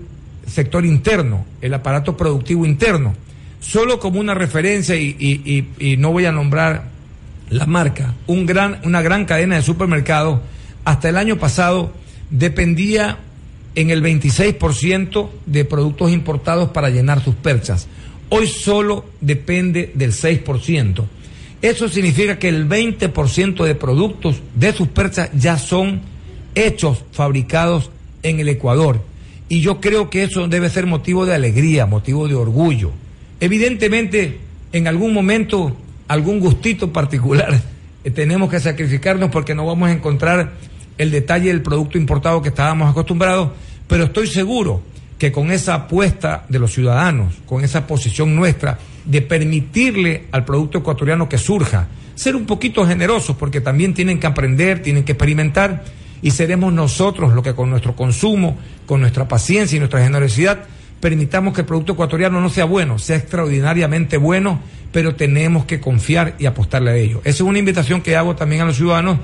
sector 0.47 0.85
interno, 0.85 1.45
el 1.61 1.73
aparato 1.73 2.17
productivo 2.17 2.65
interno. 2.65 3.15
Solo 3.61 4.01
como 4.01 4.19
una 4.19 4.33
referencia, 4.33 4.97
y, 4.97 5.95
no 5.97 6.11
voy 6.11 6.25
a 6.25 6.33
nombrar 6.33 6.89
la 7.49 7.67
marca, 7.67 8.15
una 8.27 9.01
gran 9.01 9.23
cadena 9.23 9.55
de 9.55 9.61
supermercados, 9.61 10.41
hasta 10.83 11.07
el 11.07 11.15
año 11.15 11.37
pasado 11.37 11.93
dependía 12.31 13.17
en 13.75 13.91
el 13.91 14.03
26% 14.03 15.29
de 15.45 15.63
productos 15.63 16.11
importados 16.11 16.71
para 16.71 16.89
llenar 16.89 17.23
sus 17.23 17.35
perchas. 17.35 17.87
Hoy 18.27 18.47
solo 18.47 19.05
depende 19.21 19.93
del 19.95 20.11
6%. 20.11 21.05
Eso 21.61 21.87
significa 21.87 22.39
que 22.39 22.49
el 22.49 22.67
20% 22.67 23.63
de 23.63 23.75
productos 23.75 24.41
de 24.55 24.73
sus 24.73 24.87
perchas 24.87 25.29
ya 25.33 25.57
son 25.57 26.01
hechos, 26.55 27.03
fabricados 27.11 27.91
en 28.23 28.39
el 28.39 28.49
Ecuador. 28.49 29.01
Y 29.47 29.61
yo 29.61 29.79
creo 29.79 30.09
que 30.09 30.23
eso 30.23 30.47
debe 30.47 30.69
ser 30.69 30.87
motivo 30.87 31.25
de 31.25 31.35
alegría, 31.35 31.85
motivo 31.85 32.27
de 32.27 32.35
orgullo. 32.35 32.91
Evidentemente, 33.39 34.39
en 34.71 34.87
algún 34.87 35.13
momento, 35.13 35.75
algún 36.07 36.39
gustito 36.39 36.91
particular, 36.91 37.61
eh, 38.03 38.11
tenemos 38.11 38.49
que 38.49 38.59
sacrificarnos 38.59 39.29
porque 39.29 39.53
no 39.53 39.65
vamos 39.65 39.89
a 39.89 39.91
encontrar 39.91 40.53
el 40.97 41.11
detalle 41.11 41.49
del 41.49 41.61
producto 41.61 41.97
importado 41.97 42.41
que 42.41 42.49
estábamos 42.49 42.89
acostumbrados, 42.89 43.51
pero 43.87 44.05
estoy 44.05 44.27
seguro 44.27 44.81
que 45.21 45.31
con 45.31 45.51
esa 45.51 45.75
apuesta 45.75 46.45
de 46.49 46.57
los 46.57 46.73
ciudadanos, 46.73 47.35
con 47.45 47.63
esa 47.63 47.85
posición 47.85 48.35
nuestra, 48.35 48.79
de 49.05 49.21
permitirle 49.21 50.23
al 50.31 50.45
producto 50.45 50.79
ecuatoriano 50.79 51.29
que 51.29 51.37
surja, 51.37 51.89
ser 52.15 52.35
un 52.35 52.47
poquito 52.47 52.87
generosos 52.87 53.35
porque 53.35 53.61
también 53.61 53.93
tienen 53.93 54.19
que 54.19 54.25
aprender, 54.25 54.81
tienen 54.81 55.03
que 55.03 55.11
experimentar 55.11 55.83
y 56.23 56.31
seremos 56.31 56.73
nosotros 56.73 57.35
los 57.35 57.43
que 57.43 57.53
con 57.53 57.69
nuestro 57.69 57.95
consumo, 57.95 58.57
con 58.87 59.01
nuestra 59.01 59.27
paciencia 59.27 59.75
y 59.75 59.79
nuestra 59.79 60.03
generosidad 60.03 60.63
permitamos 60.99 61.53
que 61.53 61.61
el 61.61 61.67
producto 61.67 61.93
ecuatoriano 61.93 62.41
no 62.41 62.49
sea 62.49 62.65
bueno, 62.65 62.97
sea 62.97 63.17
extraordinariamente 63.17 64.17
bueno, 64.17 64.59
pero 64.91 65.13
tenemos 65.13 65.65
que 65.65 65.79
confiar 65.79 66.33
y 66.39 66.47
apostarle 66.47 66.89
a 66.89 66.95
ello. 66.95 67.19
Esa 67.19 67.43
es 67.43 67.47
una 67.47 67.59
invitación 67.59 68.01
que 68.01 68.15
hago 68.15 68.35
también 68.35 68.63
a 68.63 68.65
los 68.65 68.77
ciudadanos 68.77 69.19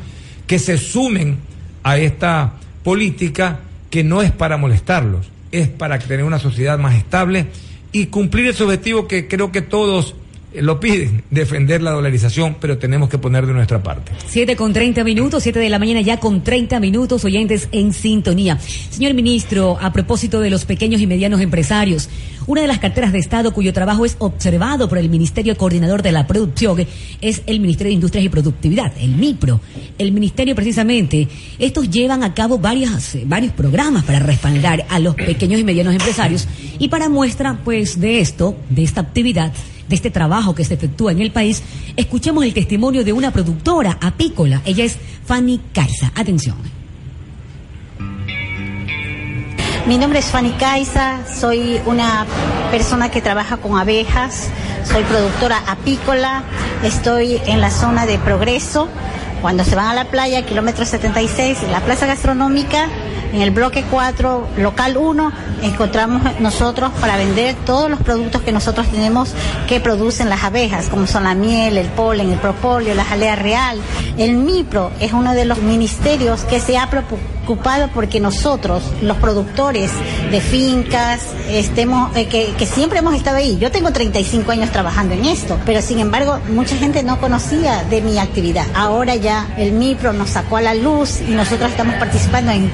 que 0.45 0.59
se 0.59 0.77
sumen 0.77 1.37
a 1.81 1.97
esta 1.97 2.53
política 2.83 3.61
que 3.89 4.03
no 4.03 4.21
es 4.21 4.31
para 4.31 4.57
molestarlos, 4.57 5.31
es 5.51 5.67
para 5.67 5.99
tener 5.99 6.25
una 6.25 6.39
sociedad 6.39 6.77
más 6.77 6.95
estable 6.95 7.47
y 7.91 8.07
cumplir 8.07 8.47
ese 8.47 8.63
objetivo 8.63 9.07
que 9.07 9.27
creo 9.27 9.51
que 9.51 9.61
todos 9.61 10.15
lo 10.61 10.79
piden, 10.79 11.23
defender 11.29 11.81
la 11.81 11.91
dolarización, 11.91 12.57
pero 12.59 12.77
tenemos 12.77 13.09
que 13.09 13.17
poner 13.17 13.45
de 13.45 13.53
nuestra 13.53 13.81
parte. 13.81 14.11
Siete 14.27 14.55
con 14.55 14.73
treinta 14.73 15.03
minutos, 15.03 15.43
siete 15.43 15.59
de 15.59 15.69
la 15.69 15.79
mañana 15.79 16.01
ya 16.01 16.19
con 16.19 16.43
treinta 16.43 16.79
minutos, 16.79 17.25
oyentes 17.25 17.69
en 17.71 17.93
sintonía. 17.93 18.59
Señor 18.89 19.13
ministro, 19.13 19.77
a 19.81 19.91
propósito 19.91 20.39
de 20.41 20.49
los 20.49 20.65
pequeños 20.65 21.01
y 21.01 21.07
medianos 21.07 21.41
empresarios, 21.41 22.09
una 22.45 22.61
de 22.61 22.67
las 22.67 22.79
carteras 22.79 23.11
de 23.11 23.19
Estado 23.19 23.53
cuyo 23.53 23.73
trabajo 23.73 24.05
es 24.05 24.15
observado 24.19 24.87
por 24.87 24.97
el 24.97 25.09
Ministerio 25.09 25.57
Coordinador 25.57 26.01
de 26.01 26.13
la 26.13 26.27
Producción 26.27 26.85
es 27.21 27.41
el 27.45 27.59
Ministerio 27.59 27.89
de 27.89 27.95
Industrias 27.95 28.25
y 28.25 28.29
Productividad, 28.29 28.93
el 28.99 29.15
MIPRO. 29.15 29.59
el 29.97 30.11
ministerio 30.11 30.55
precisamente, 30.55 31.27
estos 31.59 31.89
llevan 31.89 32.23
a 32.23 32.33
cabo 32.33 32.57
varias, 32.57 33.15
eh, 33.15 33.23
varios 33.25 33.53
programas 33.53 34.03
para 34.03 34.19
respaldar 34.19 34.85
a 34.89 34.99
los 34.99 35.15
pequeños 35.15 35.59
y 35.59 35.63
medianos 35.63 35.93
empresarios 35.93 36.47
y 36.79 36.87
para 36.87 37.09
muestra 37.09 37.59
pues 37.63 37.99
de 37.99 38.19
esto, 38.19 38.55
de 38.69 38.83
esta 38.83 39.01
actividad, 39.01 39.51
de 39.87 39.95
este 39.95 40.11
trabajo 40.11 40.53
que 40.53 40.65
se 40.65 40.73
efectúa 40.73 41.11
en 41.11 41.21
el 41.21 41.31
país, 41.31 41.63
escuchemos 41.95 42.43
el 42.43 42.53
testimonio 42.53 43.03
de 43.03 43.13
una 43.13 43.31
productora 43.31 43.97
apícola. 44.01 44.61
Ella 44.65 44.83
es 44.83 44.97
Fanny 45.25 45.61
Caiza. 45.73 46.11
Atención. 46.15 46.57
Mi 49.87 49.97
nombre 49.97 50.19
es 50.19 50.25
Fanny 50.25 50.51
Caiza, 50.51 51.19
soy 51.33 51.79
una 51.85 52.25
persona 52.71 53.09
que 53.09 53.21
trabaja 53.21 53.55
con 53.55 53.79
abejas, 53.79 54.49
soy 54.83 55.01
productora 55.03 55.59
apícola, 55.65 56.43
estoy 56.83 57.39
en 57.45 57.61
la 57.61 57.71
zona 57.71 58.05
de 58.05 58.19
progreso. 58.19 58.89
Cuando 59.41 59.63
se 59.63 59.75
van 59.75 59.87
a 59.87 59.93
la 59.93 60.05
playa, 60.05 60.45
kilómetro 60.45 60.83
76, 60.83 61.63
en 61.63 61.71
la 61.71 61.79
plaza 61.79 62.05
gastronómica, 62.05 62.89
en 63.33 63.41
el 63.41 63.51
bloque 63.51 63.83
4, 63.89 64.47
local 64.57 64.97
1, 64.97 65.31
encontramos 65.63 66.39
nosotros 66.39 66.91
para 66.99 67.17
vender 67.17 67.55
todos 67.65 67.89
los 67.89 67.99
productos 68.01 68.41
que 68.41 68.51
nosotros 68.51 68.87
tenemos 68.87 69.33
que 69.67 69.79
producen 69.79 70.29
las 70.29 70.43
abejas, 70.43 70.87
como 70.87 71.07
son 71.07 71.23
la 71.23 71.35
miel, 71.35 71.77
el 71.77 71.87
polen, 71.87 72.31
el 72.31 72.39
propóleo, 72.39 72.95
la 72.95 73.03
jalea 73.03 73.35
real. 73.35 73.79
El 74.17 74.37
MIPRO 74.37 74.91
es 74.99 75.13
uno 75.13 75.33
de 75.33 75.45
los 75.45 75.59
ministerios 75.59 76.41
que 76.41 76.59
se 76.59 76.77
ha 76.77 76.89
preocupado 76.89 77.89
porque 77.93 78.19
nosotros, 78.19 78.83
los 79.01 79.17
productores 79.17 79.91
de 80.31 80.41
fincas, 80.41 81.21
estemos, 81.49 82.15
eh, 82.15 82.27
que, 82.27 82.53
que 82.57 82.65
siempre 82.65 82.99
hemos 82.99 83.15
estado 83.15 83.37
ahí. 83.37 83.57
Yo 83.59 83.71
tengo 83.71 83.91
35 83.91 84.51
años 84.51 84.71
trabajando 84.71 85.13
en 85.13 85.25
esto, 85.25 85.57
pero 85.65 85.81
sin 85.81 85.99
embargo 85.99 86.39
mucha 86.49 86.75
gente 86.75 87.03
no 87.03 87.19
conocía 87.19 87.83
de 87.83 88.01
mi 88.01 88.17
actividad. 88.17 88.65
Ahora 88.75 89.15
ya 89.15 89.47
el 89.57 89.71
MIPRO 89.73 90.13
nos 90.13 90.31
sacó 90.31 90.57
a 90.57 90.61
la 90.61 90.73
luz 90.73 91.21
y 91.21 91.31
nosotros 91.31 91.71
estamos 91.71 91.95
participando 91.95 92.51
en 92.51 92.69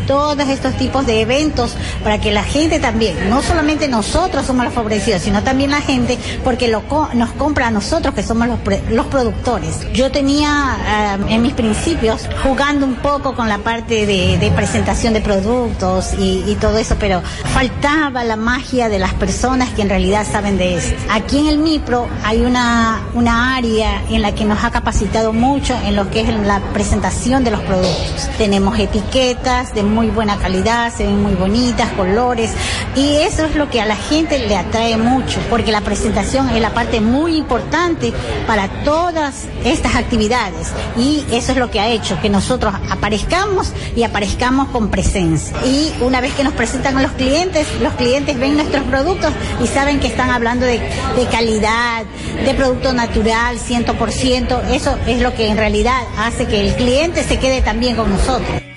estos 0.50 0.76
tipos 0.78 1.06
de 1.06 1.22
eventos 1.22 1.76
para 2.04 2.20
que 2.20 2.32
la 2.32 2.44
gente 2.44 2.80
también, 2.80 3.30
no 3.30 3.42
solamente 3.42 3.88
nosotros 3.88 4.46
somos 4.46 4.66
los 4.66 4.74
favorecidos, 4.74 5.22
sino 5.22 5.44
también 5.44 5.72
la 5.72 5.82
gente, 5.82 6.18
porque 6.44 6.68
nos 6.68 7.32
compra 7.34 7.68
a 7.68 7.72
nosotros 7.72 8.14
que 8.14 8.24
somos 8.24 8.48
los, 8.48 9.06
productores. 9.08 9.80
Yo 9.94 10.12
tenía 10.12 11.18
eh, 11.28 11.34
en 11.34 11.42
mis 11.42 11.54
principios 11.54 12.28
jugando 12.42 12.86
un 12.86 12.96
poco 12.96 13.36
con 13.36 13.50
la 13.50 13.60
parte 13.60 14.06
de, 14.06 14.52
presentación 14.56 15.14
de 15.14 15.22
productos 15.22 16.14
y, 16.18 16.44
y, 16.48 16.56
todo 16.56 16.78
eso, 16.78 16.96
pero 17.00 17.22
faltaba 17.54 18.24
la 18.24 18.36
magia 18.36 18.88
de 18.88 19.00
las 19.00 19.14
personas 19.14 19.70
que 19.72 19.82
en 19.82 19.90
realidad 19.90 20.26
saben 20.30 20.58
de 20.58 20.78
esto. 20.78 20.96
Aquí 21.10 21.40
en 21.40 21.48
el 21.48 21.58
MIPRO 21.58 22.08
hay 22.24 22.42
una, 22.42 23.02
una 23.14 23.56
área 23.56 24.04
en 24.10 24.22
la 24.22 24.34
que 24.36 24.46
nos 24.46 24.64
ha 24.64 24.72
capacitado 24.72 25.34
mucho 25.34 25.76
en 25.86 25.96
lo 25.96 26.10
que 26.10 26.22
es 26.22 26.30
la 26.30 26.60
presentación 26.74 27.44
de 27.44 27.52
los 27.52 27.62
productos. 27.62 28.30
Tenemos 28.38 28.78
etiquetas 28.80 29.74
de 29.74 29.84
muy 29.84 30.08
buena 30.08 30.33
calidad, 30.38 30.94
se 30.96 31.06
ven 31.06 31.22
muy 31.22 31.34
bonitas, 31.34 31.92
colores, 31.94 32.52
y 32.96 33.18
eso 33.18 33.46
es 33.46 33.56
lo 33.56 33.70
que 33.70 33.82
a 33.82 33.86
la 33.86 33.96
gente 33.96 34.40
le 34.40 34.56
atrae 34.56 34.98
mucho, 34.98 35.40
porque 35.50 35.72
la 35.72 35.82
presentación 35.82 36.50
es 36.50 36.62
la 36.62 36.74
parte 36.74 37.02
muy 37.02 37.36
importante 37.38 38.14
para 38.48 38.68
todas 38.84 39.46
estas 39.64 39.96
actividades, 39.96 40.72
y 40.98 41.24
eso 41.32 41.52
es 41.52 41.58
lo 41.58 41.72
que 41.72 41.80
ha 41.80 41.88
hecho 41.88 42.20
que 42.22 42.30
nosotros 42.30 42.74
aparezcamos 42.90 43.72
y 43.96 44.04
aparezcamos 44.04 44.70
con 44.70 44.90
presencia. 44.90 45.56
Y 45.66 45.94
una 46.02 46.22
vez 46.22 46.34
que 46.34 46.44
nos 46.44 46.54
presentan 46.54 46.98
a 46.98 47.02
los 47.02 47.12
clientes, 47.12 47.68
los 47.82 47.94
clientes 47.94 48.40
ven 48.40 48.56
nuestros 48.56 48.84
productos 48.86 49.32
y 49.64 49.68
saben 49.68 50.00
que 50.00 50.08
están 50.08 50.30
hablando 50.30 50.66
de, 50.66 50.80
de 50.80 51.26
calidad, 51.32 52.04
de 52.46 52.54
producto 52.54 52.94
natural, 52.94 53.58
100%, 53.58 54.70
eso 54.72 54.98
es 55.08 55.22
lo 55.22 55.34
que 55.34 55.48
en 55.48 55.58
realidad 55.58 56.02
hace 56.18 56.46
que 56.46 56.62
el 56.62 56.76
cliente 56.76 57.24
se 57.24 57.40
quede 57.40 57.62
también 57.62 57.96
con 57.96 58.10
nosotros. 58.10 58.73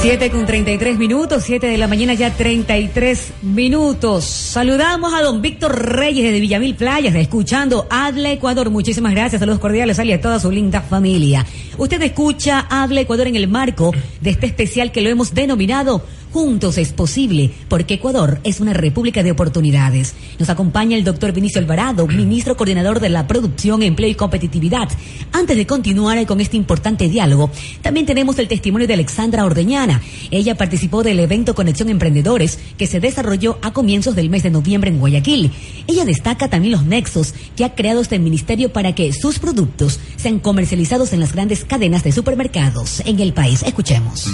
7 0.00 0.30
con 0.30 0.46
33 0.46 0.96
minutos, 0.96 1.42
7 1.42 1.66
de 1.66 1.76
la 1.76 1.88
mañana 1.88 2.14
ya 2.14 2.32
33 2.32 3.32
minutos. 3.42 4.24
Saludamos 4.24 5.12
a 5.12 5.22
don 5.22 5.42
Víctor 5.42 5.76
Reyes 5.76 6.32
de 6.32 6.38
Villamil 6.38 6.76
Playas, 6.76 7.16
escuchando 7.16 7.84
Habla 7.90 8.30
Ecuador. 8.30 8.70
Muchísimas 8.70 9.12
gracias, 9.12 9.40
saludos 9.40 9.58
cordiales 9.58 9.98
a 9.98 10.20
toda 10.20 10.38
su 10.38 10.52
linda 10.52 10.82
familia. 10.82 11.44
Usted 11.78 12.00
escucha 12.02 12.66
Habla 12.70 13.00
Ecuador 13.00 13.26
en 13.26 13.34
el 13.34 13.48
marco 13.48 13.92
de 14.20 14.30
este 14.30 14.46
especial 14.46 14.92
que 14.92 15.00
lo 15.00 15.10
hemos 15.10 15.34
denominado 15.34 16.00
Juntos 16.32 16.76
es 16.76 16.92
posible, 16.92 17.50
porque 17.68 17.94
Ecuador 17.94 18.38
es 18.44 18.60
una 18.60 18.74
república 18.74 19.22
de 19.22 19.30
oportunidades. 19.30 20.14
Nos 20.38 20.50
acompaña 20.50 20.96
el 20.96 21.04
doctor 21.04 21.32
Vinicio 21.32 21.60
Alvarado, 21.60 22.06
ministro 22.08 22.56
coordinador 22.56 23.00
de 23.00 23.08
la 23.08 23.26
Producción, 23.26 23.82
Empleo 23.82 24.10
y 24.10 24.14
Competitividad. 24.14 24.88
Antes 25.32 25.56
de 25.56 25.66
continuar 25.66 26.24
con 26.26 26.40
este 26.40 26.56
importante 26.56 27.08
diálogo, 27.08 27.50
también 27.82 28.06
tenemos 28.06 28.38
el 28.38 28.48
testimonio 28.48 28.86
de 28.86 28.94
Alexandra 28.94 29.44
Ordeñana. 29.44 30.02
Ella 30.30 30.56
participó 30.56 31.02
del 31.02 31.20
evento 31.20 31.54
Conexión 31.54 31.88
Emprendedores 31.88 32.58
que 32.76 32.86
se 32.86 33.00
desarrolló 33.00 33.58
a 33.62 33.72
comienzos 33.72 34.14
del 34.14 34.30
mes 34.30 34.42
de 34.42 34.50
noviembre 34.50 34.90
en 34.90 34.98
Guayaquil. 34.98 35.52
Ella 35.86 36.04
destaca 36.04 36.48
también 36.48 36.72
los 36.72 36.84
nexos 36.84 37.34
que 37.56 37.64
ha 37.64 37.74
creado 37.74 38.00
este 38.00 38.18
ministerio 38.18 38.72
para 38.72 38.94
que 38.94 39.12
sus 39.12 39.38
productos 39.38 40.00
sean 40.16 40.40
comercializados 40.40 41.12
en 41.12 41.20
las 41.20 41.32
grandes 41.32 41.64
cadenas 41.64 42.02
de 42.04 42.12
supermercados 42.12 43.00
en 43.06 43.20
el 43.20 43.32
país. 43.32 43.62
Escuchemos. 43.62 44.28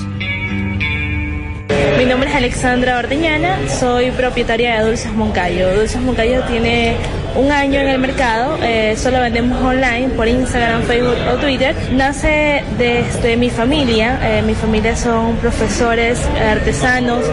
Mi 1.93 2.07
nombre 2.07 2.31
es 2.31 2.35
Alexandra 2.35 2.99
Ordeñana, 2.99 3.59
soy 3.69 4.11
propietaria 4.11 4.79
de 4.79 4.87
Dulces 4.87 5.13
Moncayo. 5.13 5.75
Dulces 5.75 6.01
Moncayo 6.01 6.43
tiene 6.45 6.97
un 7.37 7.53
año 7.53 7.79
en 7.81 7.89
el 7.89 7.99
mercado, 7.99 8.59
eh, 8.63 8.95
solo 8.97 9.21
vendemos 9.21 9.61
online 9.63 10.09
por 10.17 10.27
Instagram, 10.27 10.83
Facebook 10.85 11.17
o 11.33 11.37
Twitter. 11.37 11.75
Nace 11.93 12.65
desde 12.79 13.37
mi 13.37 13.51
familia, 13.51 14.19
eh, 14.23 14.43
mi 14.43 14.55
familia 14.55 14.97
son 14.97 15.37
profesores, 15.37 16.19
artesanos, 16.51 17.25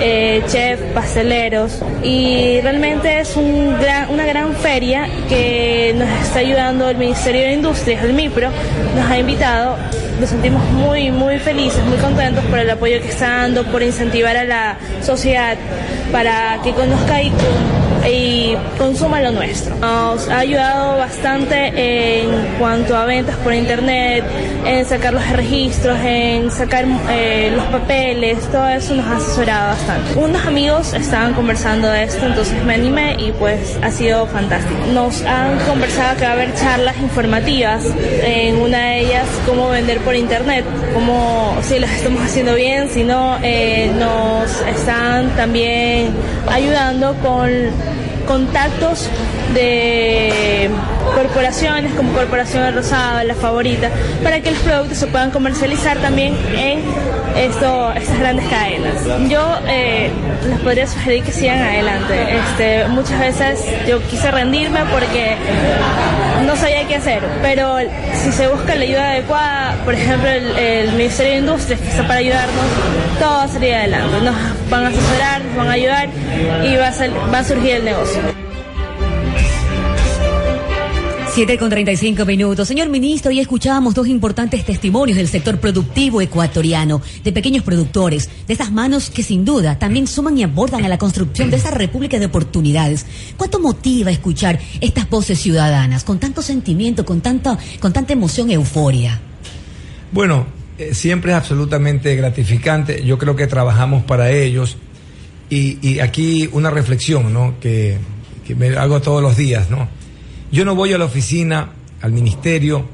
eh, 0.00 0.42
chefs, 0.48 0.82
pasteleros 0.92 1.80
y 2.02 2.60
realmente 2.60 3.20
es 3.20 3.36
una 3.36 4.26
gran 4.26 4.54
feria 4.54 5.08
que 5.28 5.94
nos 5.96 6.08
está 6.26 6.40
ayudando 6.40 6.90
el 6.90 6.98
Ministerio 6.98 7.42
de 7.42 7.52
Industrias, 7.54 8.04
el 8.04 8.12
MIPRO, 8.12 8.50
nos 8.96 9.10
ha 9.10 9.18
invitado. 9.18 9.76
Nos 10.20 10.30
sentimos 10.30 10.62
muy, 10.70 11.10
muy 11.10 11.38
felices, 11.38 11.84
muy 11.84 11.98
contentos 11.98 12.44
por 12.44 12.58
el 12.58 12.70
apoyo 12.70 13.00
que 13.00 13.08
está 13.08 13.38
dando, 13.38 13.64
por 13.64 13.82
incentivar 13.82 14.36
a 14.36 14.44
la 14.44 14.76
sociedad 15.02 15.56
para 16.12 16.60
que 16.62 16.72
conozca 16.72 17.20
y 17.20 17.32
y 18.08 18.56
consuma 18.78 19.20
lo 19.20 19.32
nuestro. 19.32 19.76
Nos 19.76 20.28
ha 20.28 20.38
ayudado 20.38 20.98
bastante 20.98 22.20
en 22.22 22.30
cuanto 22.58 22.96
a 22.96 23.04
ventas 23.04 23.36
por 23.36 23.54
internet, 23.54 24.24
en 24.64 24.84
sacar 24.84 25.14
los 25.14 25.28
registros, 25.30 25.98
en 26.04 26.50
sacar 26.50 26.84
eh, 27.10 27.52
los 27.54 27.64
papeles, 27.66 28.38
todo 28.50 28.68
eso 28.68 28.94
nos 28.94 29.06
ha 29.06 29.16
asesorado 29.16 29.68
bastante. 29.68 30.18
Unos 30.18 30.46
amigos 30.46 30.94
estaban 30.94 31.34
conversando 31.34 31.88
de 31.88 32.04
esto, 32.04 32.26
entonces 32.26 32.62
me 32.64 32.74
animé 32.74 33.16
y 33.18 33.32
pues 33.32 33.78
ha 33.82 33.90
sido 33.90 34.26
fantástico. 34.26 34.78
Nos 34.92 35.22
han 35.22 35.58
conversado 35.60 36.16
que 36.16 36.24
va 36.24 36.30
a 36.30 36.34
haber 36.34 36.54
charlas 36.54 36.98
informativas, 36.98 37.84
en 38.22 38.56
una 38.56 38.78
de 38.78 39.00
ellas 39.00 39.26
cómo 39.46 39.70
vender 39.70 39.98
por 40.00 40.14
internet, 40.14 40.64
cómo 40.92 41.56
si 41.62 41.78
lo 41.78 41.86
estamos 41.86 42.22
haciendo 42.22 42.54
bien, 42.54 42.88
si 42.88 43.04
no, 43.04 43.38
eh, 43.42 43.90
nos 43.98 44.60
están 44.62 45.30
también 45.36 46.14
ayudando 46.48 47.14
con 47.22 47.50
contactos 48.24 49.08
de 49.54 50.70
corporaciones 51.14 51.94
como 51.94 52.12
Corporación 52.12 52.64
El 52.64 52.74
Rosado, 52.74 53.22
La 53.24 53.34
Favorita, 53.34 53.90
para 54.22 54.40
que 54.40 54.50
los 54.50 54.60
productos 54.60 54.98
se 54.98 55.06
puedan 55.06 55.30
comercializar 55.30 55.98
también 55.98 56.36
en 56.56 56.82
esto, 57.36 57.92
estas 57.92 58.18
grandes 58.18 58.46
cadenas. 58.48 58.94
Yo 59.28 59.56
eh, 59.66 60.10
les 60.48 60.60
podría 60.60 60.86
sugerir 60.86 61.22
que 61.22 61.32
sigan 61.32 61.60
adelante. 61.60 62.36
Este, 62.36 62.88
muchas 62.88 63.18
veces 63.18 63.60
yo 63.88 64.00
quise 64.08 64.30
rendirme 64.30 64.80
porque 64.90 65.36
no 66.46 66.56
sabía 66.56 66.86
qué 66.86 66.96
hacer, 66.96 67.22
pero 67.42 67.78
si 68.14 68.32
se 68.32 68.48
busca 68.48 68.74
la 68.74 68.82
ayuda 68.82 69.10
adecuada, 69.10 69.76
por 69.84 69.94
ejemplo 69.94 70.28
el, 70.30 70.92
Ministerio 70.92 71.32
de 71.32 71.38
Industrias 71.38 71.80
que 71.80 71.88
está 71.88 72.02
para 72.06 72.20
ayudarnos, 72.20 72.64
todo 73.18 73.30
va 73.30 73.42
a 73.44 73.48
salir 73.48 73.74
adelante. 73.74 74.16
Van 74.70 74.84
a 74.84 74.88
asesorar, 74.88 75.44
nos 75.44 75.56
van 75.56 75.68
a 75.68 75.72
ayudar 75.72 76.08
y 76.64 76.76
va 76.76 76.88
a, 76.88 77.30
va 77.30 77.38
a 77.38 77.44
surgir 77.44 77.76
el 77.76 77.84
negocio. 77.84 78.44
7 81.34 81.58
con 81.58 81.68
35 81.68 82.24
minutos. 82.26 82.68
Señor 82.68 82.88
ministro, 82.90 83.30
hoy 83.30 83.40
escuchábamos 83.40 83.92
dos 83.92 84.06
importantes 84.06 84.64
testimonios 84.64 85.18
del 85.18 85.26
sector 85.26 85.58
productivo 85.58 86.20
ecuatoriano, 86.20 87.02
de 87.24 87.32
pequeños 87.32 87.64
productores, 87.64 88.30
de 88.46 88.54
esas 88.54 88.70
manos 88.70 89.10
que 89.10 89.24
sin 89.24 89.44
duda 89.44 89.76
también 89.76 90.06
suman 90.06 90.38
y 90.38 90.44
abordan 90.44 90.84
a 90.84 90.88
la 90.88 90.96
construcción 90.96 91.50
de 91.50 91.56
esa 91.56 91.72
república 91.72 92.20
de 92.20 92.26
oportunidades. 92.26 93.04
¿Cuánto 93.36 93.58
motiva 93.58 94.12
escuchar 94.12 94.60
estas 94.80 95.10
voces 95.10 95.40
ciudadanas 95.40 96.04
con 96.04 96.20
tanto 96.20 96.40
sentimiento, 96.40 97.04
con 97.04 97.20
tanta, 97.20 97.58
con 97.80 97.92
tanta 97.92 98.12
emoción 98.12 98.52
euforia? 98.52 99.20
Bueno, 100.12 100.46
eh, 100.78 100.94
siempre 100.94 101.32
es 101.32 101.38
absolutamente 101.38 102.14
gratificante. 102.16 103.04
Yo 103.04 103.18
creo 103.18 103.36
que 103.36 103.46
trabajamos 103.46 104.04
para 104.04 104.30
ellos. 104.30 104.76
Y, 105.50 105.78
y 105.86 106.00
aquí 106.00 106.48
una 106.52 106.70
reflexión, 106.70 107.32
¿no? 107.32 107.54
Que, 107.60 107.98
que 108.46 108.54
me 108.54 108.76
hago 108.76 109.00
todos 109.00 109.22
los 109.22 109.36
días, 109.36 109.70
¿no? 109.70 109.88
Yo 110.50 110.64
no 110.64 110.74
voy 110.74 110.92
a 110.92 110.98
la 110.98 111.04
oficina, 111.04 111.70
al 112.00 112.12
ministerio, 112.12 112.88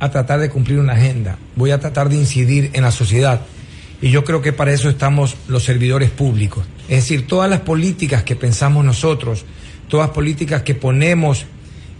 a 0.00 0.10
tratar 0.10 0.40
de 0.40 0.50
cumplir 0.50 0.78
una 0.78 0.94
agenda, 0.94 1.38
voy 1.54 1.70
a 1.70 1.78
tratar 1.78 2.08
de 2.08 2.16
incidir 2.16 2.70
en 2.72 2.82
la 2.82 2.90
sociedad. 2.90 3.42
Y 4.00 4.10
yo 4.10 4.24
creo 4.24 4.42
que 4.42 4.52
para 4.52 4.72
eso 4.72 4.88
estamos 4.88 5.36
los 5.46 5.62
servidores 5.62 6.10
públicos. 6.10 6.64
Es 6.88 7.04
decir, 7.04 7.26
todas 7.28 7.48
las 7.48 7.60
políticas 7.60 8.24
que 8.24 8.34
pensamos 8.34 8.84
nosotros, 8.84 9.44
todas 9.88 10.10
políticas 10.10 10.62
que 10.62 10.74
ponemos, 10.74 11.46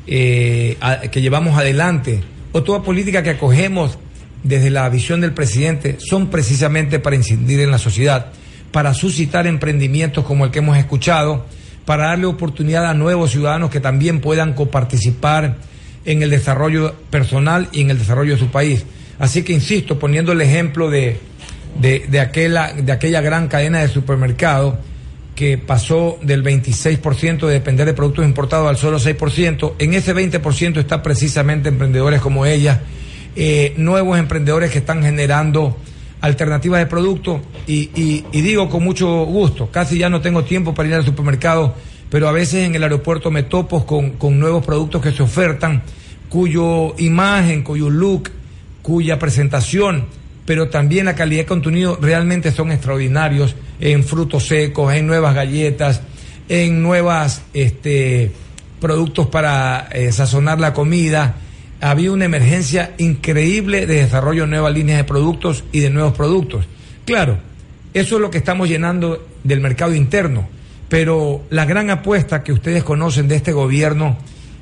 eh, 0.09 0.77
que 1.13 1.21
llevamos 1.21 1.57
adelante, 1.57 2.23
o 2.51 2.65
toda 2.65 2.83
política 2.83 3.23
que 3.23 3.31
acogemos 3.31 3.99
desde 4.43 4.71
la 4.71 4.89
visión 4.89 5.21
del 5.21 5.33
presidente, 5.33 5.97
son 6.01 6.29
precisamente 6.29 6.99
para 6.99 7.17
incidir 7.17 7.61
en 7.61 7.71
la 7.71 7.79
sociedad, 7.79 8.27
para 8.73 8.95
suscitar 8.95 9.47
emprendimientos 9.47 10.25
como 10.25 10.45
el 10.45 10.51
que 10.51 10.59
hemos 10.59 10.77
escuchado, 10.77 11.47
para 11.85 12.09
darle 12.09 12.27
oportunidad 12.27 12.87
a 12.87 12.95
nuevos 12.95 13.33
ciudadanos 13.33 13.71
que 13.71 13.81
también 13.81 14.21
puedan 14.21 14.55
coparticipar 14.55 15.57
en 16.05 16.23
el 16.23 16.31
desarrollo 16.31 16.95
personal 17.11 17.69
y 17.73 17.81
en 17.83 17.91
el 17.91 17.99
desarrollo 17.99 18.35
de 18.35 18.39
su 18.39 18.49
país. 18.49 18.85
Así 19.19 19.43
que 19.43 19.53
insisto, 19.53 19.99
poniendo 19.99 20.33
el 20.33 20.41
ejemplo 20.41 20.91
de, 20.91 21.19
de, 21.79 22.21
aquella, 22.21 22.73
de 22.73 22.93
aquella 22.93 23.21
gran 23.21 23.49
cadena 23.49 23.81
de 23.81 23.89
supermercados 23.89 24.75
que 25.35 25.59
pasó 25.59 26.19
del 26.23 26.45
26% 26.45 27.47
de 27.47 27.55
depender 27.55 27.87
de 27.87 27.95
productos 27.95 28.25
importados 28.25 28.69
al 28.69 28.77
solo 28.77 28.99
6%, 28.99 29.75
en 29.79 29.95
ese 29.95 30.15
20% 30.15 30.79
está 30.79 31.03
precisamente 31.03 31.69
emprendedores 31.69 32.21
como 32.21 32.45
ella, 32.47 32.83
eh, 33.37 33.75
nuevos 33.77 34.19
emprendedores 34.19 34.71
que 34.71 34.79
están 34.79 35.03
generando 35.03 35.77
alternativas 36.21 36.81
de 36.81 36.87
productos 36.87 37.41
y, 37.67 37.91
y, 37.95 38.41
digo 38.41 38.69
con 38.69 38.85
mucho 38.85 39.25
gusto, 39.25 39.71
casi 39.71 39.99
ya 39.99 40.09
no 40.09 40.21
tengo 40.21 40.45
tiempo 40.45 40.73
para 40.75 40.89
ir 40.89 40.95
al 40.95 41.05
supermercado, 41.05 41.75
pero 42.11 42.29
a 42.29 42.33
veces 42.33 42.65
en 42.67 42.75
el 42.75 42.83
aeropuerto 42.83 43.31
me 43.31 43.43
topo 43.43 43.85
con, 43.85 44.13
con 44.13 44.39
nuevos 44.39 44.65
productos 44.65 45.03
que 45.03 45.11
se 45.13 45.23
ofertan, 45.23 45.83
cuyo 46.29 46.95
imagen, 46.99 47.63
cuyo 47.63 47.91
look, 47.91 48.31
cuya 48.83 49.19
presentación, 49.19 50.07
pero 50.47 50.69
también 50.69 51.07
la 51.07 51.15
calidad 51.15 51.43
de 51.43 51.47
contenido 51.47 51.99
realmente 52.01 52.53
son 52.53 52.71
extraordinarios 52.71 53.57
en 53.81 54.05
frutos 54.05 54.47
secos, 54.47 54.95
en 54.95 55.07
nuevas 55.07 55.35
galletas, 55.35 56.03
en 56.49 56.83
nuevas 56.83 57.43
este, 57.55 58.31
productos 58.81 59.27
para 59.29 59.89
eh, 59.93 60.13
sazonar 60.13 60.61
la 60.61 60.73
comida, 60.73 61.37
había 61.83 62.13
una 62.13 62.25
emergencia 62.25 62.93
increíble 62.99 63.87
de 63.87 63.97
desarrollo 63.97 64.43
de 64.43 64.51
nuevas 64.51 64.73
líneas 64.73 64.99
de 64.99 65.05
productos 65.05 65.65
y 65.73 65.81
de 65.81 65.91
nuevos 65.91 66.15
productos. 66.15 66.65
Claro, 67.05 67.39
eso 67.93 68.15
es 68.15 68.23
lo 68.23 68.31
que 68.31 68.39
estamos 68.39 68.69
llenando 68.69 69.27
del 69.43 69.61
mercado 69.61 69.93
interno, 69.93 70.49
pero 70.89 71.43
la 71.51 71.65
gran 71.65 71.91
apuesta 71.91 72.45
que 72.45 72.53
ustedes 72.53 72.85
conocen 72.85 73.27
de 73.27 73.35
este 73.35 73.53
gobierno 73.53 74.17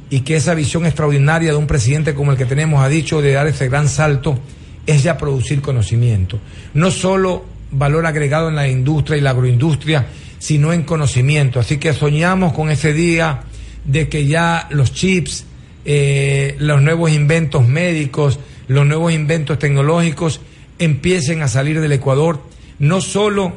y 0.09 0.21
que 0.21 0.37
esa 0.37 0.55
visión 0.55 0.87
extraordinaria 0.87 1.51
de 1.51 1.59
un 1.59 1.67
presidente 1.67 2.15
como 2.15 2.33
el 2.33 2.39
que 2.39 2.47
tenemos 2.47 2.83
ha 2.83 2.89
dicho 2.89 3.21
de 3.21 3.33
dar 3.33 3.47
ese 3.47 3.69
gran 3.69 3.89
salto 3.89 4.39
es 4.87 5.03
ya 5.03 5.19
producir 5.19 5.61
conocimiento. 5.61 6.39
No 6.73 6.91
solo 6.91 7.45
valor 7.71 8.07
agregado 8.07 8.49
en 8.49 8.57
la 8.57 8.67
industria 8.67 9.19
y 9.19 9.21
la 9.21 9.31
agroindustria, 9.31 10.07
sino 10.39 10.73
en 10.73 10.85
conocimiento. 10.85 11.61
Así 11.61 11.77
que 11.77 11.93
soñamos 11.93 12.55
con 12.55 12.71
ese 12.71 12.95
día 12.95 13.43
de 13.85 14.09
que 14.09 14.27
ya 14.27 14.67
los 14.71 14.95
chips, 14.95 15.45
eh, 15.85 16.57
los 16.59 16.83
nuevos 16.83 17.11
inventos 17.11 17.67
médicos, 17.67 18.39
los 18.69 18.87
nuevos 18.87 19.13
inventos 19.13 19.59
tecnológicos 19.59 20.41
empiecen 20.79 21.43
a 21.43 21.49
salir 21.49 21.81
del 21.81 21.93
Ecuador, 21.93 22.43
no 22.79 23.01
solo 23.01 23.55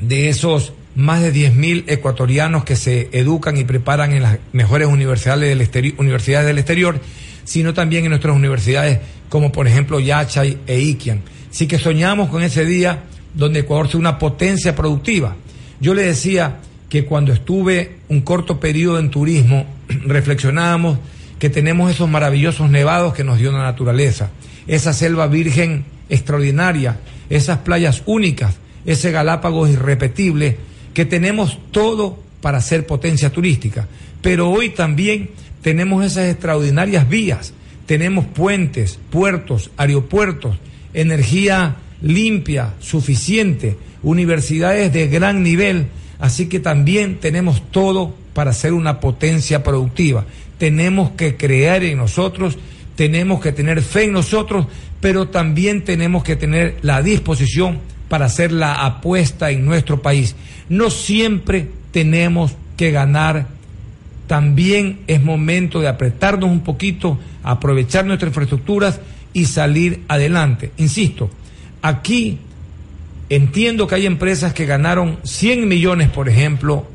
de 0.00 0.28
esos 0.28 0.72
más 0.94 1.22
de 1.22 1.32
10.000 1.32 1.84
ecuatorianos 1.88 2.64
que 2.64 2.74
se 2.74 3.10
educan 3.12 3.56
y 3.58 3.64
preparan 3.64 4.12
en 4.12 4.22
las 4.22 4.38
mejores 4.52 4.88
universidades 4.88 5.48
del, 5.48 5.60
exterior, 5.60 5.94
universidades 5.98 6.46
del 6.46 6.58
exterior, 6.58 7.00
sino 7.44 7.74
también 7.74 8.04
en 8.04 8.10
nuestras 8.10 8.34
universidades 8.34 9.00
como 9.28 9.52
por 9.52 9.68
ejemplo 9.68 10.00
Yachay 10.00 10.58
e 10.66 10.80
Iquian. 10.80 11.20
Así 11.50 11.66
que 11.66 11.78
soñamos 11.78 12.30
con 12.30 12.42
ese 12.42 12.64
día 12.64 13.04
donde 13.34 13.60
Ecuador 13.60 13.88
sea 13.88 14.00
una 14.00 14.18
potencia 14.18 14.74
productiva. 14.74 15.36
Yo 15.80 15.92
le 15.92 16.02
decía 16.02 16.60
que 16.88 17.04
cuando 17.04 17.32
estuve 17.32 17.96
un 18.08 18.22
corto 18.22 18.58
periodo 18.58 18.98
en 18.98 19.10
turismo, 19.10 19.66
reflexionábamos 19.88 20.98
que 21.38 21.50
tenemos 21.50 21.90
esos 21.90 22.08
maravillosos 22.08 22.70
nevados 22.70 23.14
que 23.14 23.24
nos 23.24 23.38
dio 23.38 23.52
la 23.52 23.62
naturaleza, 23.62 24.30
esa 24.66 24.92
selva 24.92 25.26
virgen 25.26 25.84
extraordinaria, 26.08 26.98
esas 27.28 27.58
playas 27.58 28.02
únicas, 28.06 28.56
ese 28.84 29.10
Galápagos 29.10 29.70
irrepetible, 29.70 30.56
que 30.94 31.04
tenemos 31.04 31.58
todo 31.72 32.18
para 32.40 32.60
ser 32.60 32.86
potencia 32.86 33.30
turística. 33.30 33.86
Pero 34.22 34.50
hoy 34.50 34.70
también 34.70 35.30
tenemos 35.62 36.04
esas 36.04 36.28
extraordinarias 36.28 37.08
vías, 37.08 37.52
tenemos 37.86 38.24
puentes, 38.24 38.98
puertos, 39.10 39.70
aeropuertos, 39.76 40.56
energía 40.94 41.76
limpia, 42.00 42.74
suficiente, 42.80 43.76
universidades 44.02 44.92
de 44.92 45.08
gran 45.08 45.42
nivel, 45.42 45.86
así 46.18 46.46
que 46.46 46.60
también 46.60 47.18
tenemos 47.18 47.62
todo 47.70 48.14
para 48.32 48.52
ser 48.52 48.72
una 48.72 49.00
potencia 49.00 49.62
productiva 49.62 50.24
tenemos 50.58 51.10
que 51.10 51.36
creer 51.36 51.84
en 51.84 51.98
nosotros, 51.98 52.58
tenemos 52.96 53.40
que 53.40 53.52
tener 53.52 53.82
fe 53.82 54.04
en 54.04 54.12
nosotros, 54.12 54.66
pero 55.00 55.28
también 55.28 55.84
tenemos 55.84 56.24
que 56.24 56.36
tener 56.36 56.78
la 56.82 57.02
disposición 57.02 57.78
para 58.08 58.26
hacer 58.26 58.52
la 58.52 58.86
apuesta 58.86 59.50
en 59.50 59.64
nuestro 59.64 60.00
país. 60.00 60.34
No 60.68 60.90
siempre 60.90 61.68
tenemos 61.90 62.54
que 62.76 62.90
ganar, 62.90 63.48
también 64.26 65.00
es 65.06 65.22
momento 65.22 65.80
de 65.80 65.88
apretarnos 65.88 66.50
un 66.50 66.60
poquito, 66.60 67.18
aprovechar 67.42 68.06
nuestras 68.06 68.30
infraestructuras 68.30 69.00
y 69.32 69.44
salir 69.44 70.02
adelante. 70.08 70.72
Insisto, 70.78 71.30
aquí 71.82 72.38
entiendo 73.28 73.86
que 73.86 73.96
hay 73.96 74.06
empresas 74.06 74.54
que 74.54 74.66
ganaron 74.66 75.18
100 75.22 75.68
millones, 75.68 76.08
por 76.10 76.28
ejemplo, 76.28 76.86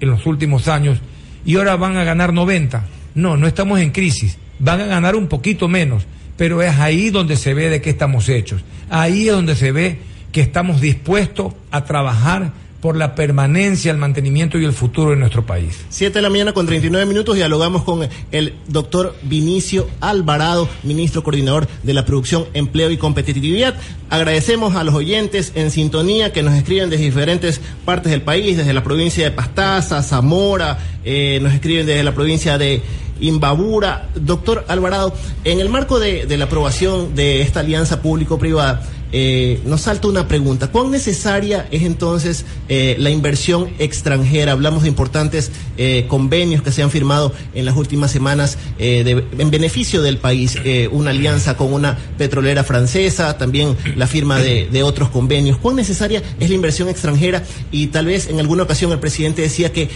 en 0.00 0.10
los 0.10 0.24
últimos 0.24 0.68
años 0.68 0.98
y 1.44 1.56
ahora 1.56 1.76
van 1.76 1.96
a 1.96 2.04
ganar 2.04 2.32
90 2.32 2.84
no, 3.14 3.36
no 3.36 3.46
estamos 3.46 3.80
en 3.80 3.90
crisis. 3.90 4.38
Van 4.58 4.80
a 4.80 4.86
ganar 4.86 5.16
un 5.16 5.28
poquito 5.28 5.68
menos, 5.68 6.04
pero 6.36 6.62
es 6.62 6.78
ahí 6.78 7.10
donde 7.10 7.36
se 7.36 7.54
ve 7.54 7.68
de 7.68 7.80
qué 7.80 7.90
estamos 7.90 8.28
hechos. 8.28 8.62
Ahí 8.88 9.28
es 9.28 9.34
donde 9.34 9.56
se 9.56 9.72
ve 9.72 9.98
que 10.32 10.40
estamos 10.40 10.80
dispuestos 10.80 11.54
a 11.70 11.84
trabajar 11.84 12.52
por 12.80 12.96
la 12.96 13.14
permanencia, 13.14 13.90
el 13.90 13.98
mantenimiento 13.98 14.58
y 14.58 14.64
el 14.64 14.72
futuro 14.72 15.10
de 15.10 15.16
nuestro 15.16 15.44
país. 15.44 15.84
Siete 15.88 16.18
de 16.18 16.22
la 16.22 16.30
mañana 16.30 16.52
con 16.52 16.66
39 16.66 17.06
minutos 17.06 17.36
dialogamos 17.36 17.82
con 17.82 18.08
el 18.32 18.54
doctor 18.68 19.14
Vinicio 19.22 19.88
Alvarado, 20.00 20.68
ministro 20.82 21.22
coordinador 21.22 21.68
de 21.82 21.94
la 21.94 22.04
producción, 22.04 22.46
empleo 22.54 22.90
y 22.90 22.96
competitividad. 22.96 23.74
Agradecemos 24.08 24.74
a 24.74 24.84
los 24.84 24.94
oyentes 24.94 25.52
en 25.54 25.70
sintonía 25.70 26.32
que 26.32 26.42
nos 26.42 26.54
escriben 26.54 26.90
desde 26.90 27.04
diferentes 27.04 27.60
partes 27.84 28.10
del 28.10 28.22
país, 28.22 28.56
desde 28.56 28.72
la 28.72 28.82
provincia 28.82 29.24
de 29.24 29.30
Pastaza, 29.30 30.02
Zamora, 30.02 30.78
eh, 31.04 31.38
nos 31.42 31.52
escriben 31.52 31.86
desde 31.86 32.02
la 32.02 32.14
provincia 32.14 32.58
de 32.58 32.82
Imbabura. 33.20 34.08
Doctor 34.14 34.64
Alvarado, 34.68 35.14
en 35.44 35.60
el 35.60 35.68
marco 35.68 35.98
de, 35.98 36.26
la 36.36 36.46
aprobación 36.46 37.14
de 37.14 37.42
esta 37.42 37.60
alianza 37.60 38.02
público-privada, 38.02 38.82
eh, 39.12 39.60
nos 39.64 39.82
salta 39.82 40.08
una 40.08 40.28
pregunta. 40.28 40.68
¿Cuán 40.68 40.90
necesaria 40.90 41.66
es 41.70 41.82
entonces 41.82 42.44
eh, 42.68 42.96
la 42.98 43.10
inversión 43.10 43.70
extranjera? 43.78 44.52
Hablamos 44.52 44.82
de 44.82 44.88
importantes 44.88 45.50
eh, 45.76 46.06
convenios 46.08 46.62
que 46.62 46.70
se 46.72 46.82
han 46.82 46.90
firmado 46.90 47.32
en 47.54 47.64
las 47.64 47.76
últimas 47.76 48.10
semanas 48.10 48.58
en 48.78 49.50
beneficio 49.50 50.02
del 50.02 50.18
país. 50.18 50.56
una 50.92 51.10
alianza 51.10 51.56
con 51.56 51.72
una 51.72 51.98
petrolera 52.18 52.64
francesa, 52.64 53.36
también 53.36 53.76
la 53.96 54.06
firma 54.06 54.38
de, 54.38 54.82
otros 54.82 55.10
convenios. 55.10 55.58
¿Cuán 55.58 55.76
necesaria 55.76 56.22
es 56.38 56.48
la 56.48 56.54
inversión 56.54 56.88
extranjera? 56.88 57.42
Y 57.70 57.88
tal 57.88 58.06
vez 58.06 58.28
en 58.28 58.40
alguna 58.40 58.62
ocasión 58.62 58.92
el 58.92 58.98
presidente 58.98 59.42
decía 59.42 59.72
que 59.72 59.90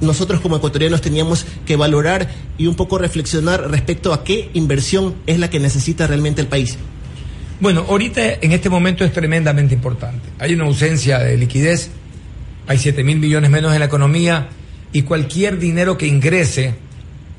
nosotros 0.00 0.40
como 0.40 0.56
ecuatorianos 0.56 1.00
teníamos 1.00 1.44
que 1.66 1.76
valorar 1.76 2.30
y 2.58 2.66
un 2.66 2.74
poco 2.74 2.98
reflexionar 2.98 3.70
respecto 3.70 4.12
a 4.12 4.24
qué 4.24 4.50
inversión 4.54 5.14
es 5.26 5.38
la 5.38 5.50
que 5.50 5.60
necesita 5.60 6.06
realmente 6.06 6.40
el 6.40 6.46
país. 6.46 6.78
Bueno, 7.62 7.86
ahorita 7.88 8.38
en 8.40 8.50
este 8.50 8.68
momento 8.68 9.04
es 9.04 9.12
tremendamente 9.12 9.72
importante. 9.72 10.30
Hay 10.40 10.52
una 10.52 10.64
ausencia 10.64 11.20
de 11.20 11.36
liquidez, 11.36 11.92
hay 12.66 12.76
7 12.76 13.04
mil 13.04 13.20
millones 13.20 13.52
menos 13.52 13.72
en 13.72 13.78
la 13.78 13.84
economía 13.86 14.48
y 14.92 15.02
cualquier 15.02 15.60
dinero 15.60 15.96
que 15.96 16.08
ingrese 16.08 16.74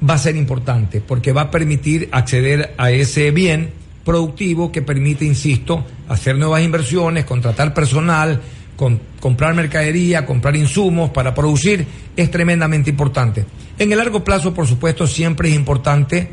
va 0.10 0.14
a 0.14 0.18
ser 0.18 0.38
importante 0.38 1.02
porque 1.02 1.34
va 1.34 1.42
a 1.42 1.52
permitir 1.52 2.08
acceder 2.14 2.74
a 2.78 2.90
ese 2.90 3.32
bien 3.32 3.72
productivo 4.06 4.72
que 4.72 4.82
permite, 4.82 5.26
insisto, 5.26 5.86
hacer 6.08 6.38
nuevas 6.38 6.64
inversiones, 6.64 7.26
contratar 7.26 7.74
personal, 7.74 8.40
comprar 9.20 9.54
mercadería, 9.56 10.26
comprar 10.26 10.56
insumos 10.56 11.10
para 11.10 11.34
producir, 11.34 11.86
es 12.16 12.32
tremendamente 12.32 12.90
importante. 12.90 13.44
En 13.78 13.92
el 13.92 13.98
largo 13.98 14.24
plazo, 14.24 14.54
por 14.54 14.68
supuesto, 14.68 15.06
siempre 15.06 15.50
es 15.50 15.56
importante 15.56 16.30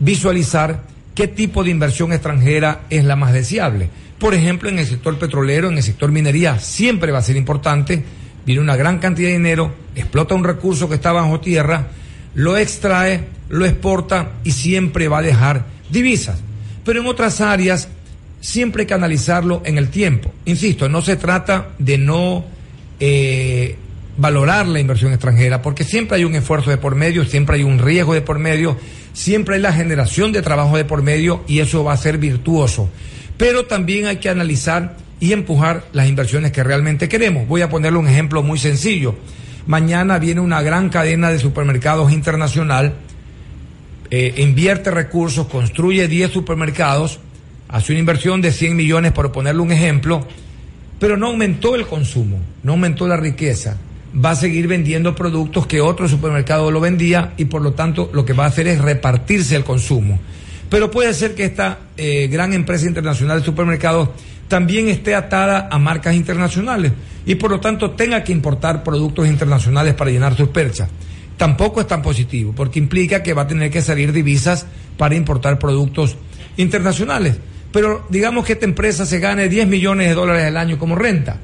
visualizar 0.00 0.90
qué 1.14 1.28
tipo 1.28 1.64
de 1.64 1.70
inversión 1.70 2.12
extranjera 2.12 2.82
es 2.90 3.04
la 3.04 3.16
más 3.16 3.32
deseable. 3.32 3.88
Por 4.18 4.34
ejemplo, 4.34 4.68
en 4.68 4.78
el 4.78 4.86
sector 4.86 5.18
petrolero, 5.18 5.68
en 5.68 5.76
el 5.76 5.82
sector 5.82 6.12
minería, 6.12 6.58
siempre 6.58 7.12
va 7.12 7.18
a 7.18 7.22
ser 7.22 7.36
importante. 7.36 8.02
Viene 8.46 8.60
una 8.60 8.76
gran 8.76 8.98
cantidad 8.98 9.28
de 9.28 9.34
dinero, 9.34 9.74
explota 9.94 10.34
un 10.34 10.44
recurso 10.44 10.88
que 10.88 10.96
está 10.96 11.12
bajo 11.12 11.40
tierra, 11.40 11.88
lo 12.34 12.56
extrae, 12.56 13.24
lo 13.48 13.64
exporta 13.64 14.32
y 14.44 14.52
siempre 14.52 15.08
va 15.08 15.18
a 15.18 15.22
dejar 15.22 15.66
divisas. 15.90 16.40
pero 16.84 17.00
en 17.00 17.06
otras 17.06 17.40
áreas 17.40 17.88
siempre 18.40 18.82
hay 18.82 18.86
que 18.86 18.94
analizarlo 18.94 19.62
en 19.64 19.78
el 19.78 19.88
tiempo. 19.88 20.32
Insisto, 20.46 20.88
no 20.88 21.00
se 21.00 21.16
trata 21.16 21.70
de 21.78 21.98
no 21.98 22.44
eh, 22.98 23.76
valorar 24.16 24.66
la 24.66 24.80
inversión 24.80 25.12
extranjera, 25.12 25.62
porque 25.62 25.84
siempre 25.84 26.16
hay 26.16 26.24
un 26.24 26.34
esfuerzo 26.34 26.70
de 26.70 26.76
por 26.76 26.94
medio, 26.94 27.24
siempre 27.24 27.56
hay 27.56 27.62
un 27.62 27.78
riesgo 27.78 28.14
de 28.14 28.20
por 28.20 28.38
medio, 28.38 28.76
siempre 29.12 29.56
hay 29.56 29.60
la 29.60 29.72
generación 29.72 30.32
de 30.32 30.42
trabajo 30.42 30.76
de 30.76 30.84
por 30.84 31.02
medio 31.02 31.44
y 31.46 31.60
eso 31.60 31.84
va 31.84 31.92
a 31.92 31.96
ser 31.96 32.18
virtuoso. 32.18 32.88
Pero 33.36 33.66
también 33.66 34.06
hay 34.06 34.16
que 34.16 34.28
analizar 34.28 34.96
y 35.20 35.32
empujar 35.32 35.84
las 35.92 36.08
inversiones 36.08 36.52
que 36.52 36.62
realmente 36.62 37.08
queremos. 37.08 37.46
Voy 37.46 37.62
a 37.62 37.70
ponerle 37.70 37.98
un 37.98 38.08
ejemplo 38.08 38.42
muy 38.42 38.58
sencillo. 38.58 39.14
Mañana 39.66 40.18
viene 40.18 40.40
una 40.40 40.62
gran 40.62 40.88
cadena 40.88 41.30
de 41.30 41.38
supermercados 41.38 42.12
internacional, 42.12 42.94
eh, 44.10 44.34
invierte 44.38 44.90
recursos, 44.90 45.46
construye 45.46 46.08
10 46.08 46.32
supermercados, 46.32 47.20
hace 47.68 47.92
una 47.92 48.00
inversión 48.00 48.40
de 48.40 48.52
100 48.52 48.76
millones, 48.76 49.12
por 49.12 49.30
ponerle 49.30 49.62
un 49.62 49.72
ejemplo, 49.72 50.26
pero 50.98 51.16
no 51.16 51.28
aumentó 51.28 51.76
el 51.76 51.86
consumo, 51.86 52.38
no 52.62 52.72
aumentó 52.72 53.06
la 53.06 53.16
riqueza. 53.16 53.78
Va 54.12 54.30
a 54.30 54.36
seguir 54.36 54.68
vendiendo 54.68 55.14
productos 55.14 55.66
que 55.66 55.80
otro 55.80 56.08
supermercado 56.08 56.70
lo 56.70 56.80
vendía 56.80 57.32
y 57.36 57.46
por 57.46 57.62
lo 57.62 57.72
tanto 57.72 58.10
lo 58.12 58.24
que 58.24 58.32
va 58.32 58.44
a 58.44 58.48
hacer 58.48 58.66
es 58.66 58.80
repartirse 58.80 59.56
el 59.56 59.64
consumo. 59.64 60.20
Pero 60.68 60.90
puede 60.90 61.14
ser 61.14 61.34
que 61.34 61.44
esta 61.44 61.78
eh, 61.96 62.28
gran 62.28 62.52
empresa 62.52 62.86
internacional 62.86 63.40
de 63.40 63.44
supermercados 63.44 64.10
también 64.48 64.88
esté 64.88 65.14
atada 65.14 65.68
a 65.70 65.78
marcas 65.78 66.14
internacionales 66.14 66.92
y 67.24 67.36
por 67.36 67.50
lo 67.50 67.60
tanto 67.60 67.92
tenga 67.92 68.22
que 68.22 68.32
importar 68.32 68.82
productos 68.82 69.26
internacionales 69.26 69.94
para 69.94 70.10
llenar 70.10 70.36
sus 70.36 70.48
perchas. 70.48 70.88
Tampoco 71.36 71.80
es 71.80 71.86
tan 71.86 72.02
positivo 72.02 72.52
porque 72.54 72.78
implica 72.78 73.22
que 73.22 73.34
va 73.34 73.42
a 73.42 73.46
tener 73.46 73.70
que 73.70 73.82
salir 73.82 74.12
divisas 74.12 74.66
para 74.96 75.14
importar 75.14 75.58
productos 75.58 76.16
internacionales 76.56 77.36
pero 77.72 78.04
digamos 78.10 78.44
que 78.44 78.52
esta 78.52 78.66
empresa 78.66 79.06
se 79.06 79.18
gane 79.18 79.48
10 79.48 79.66
millones 79.66 80.08
de 80.08 80.14
dólares 80.14 80.44
al 80.44 80.56
año 80.56 80.78
como 80.78 80.94
renta. 80.94 81.38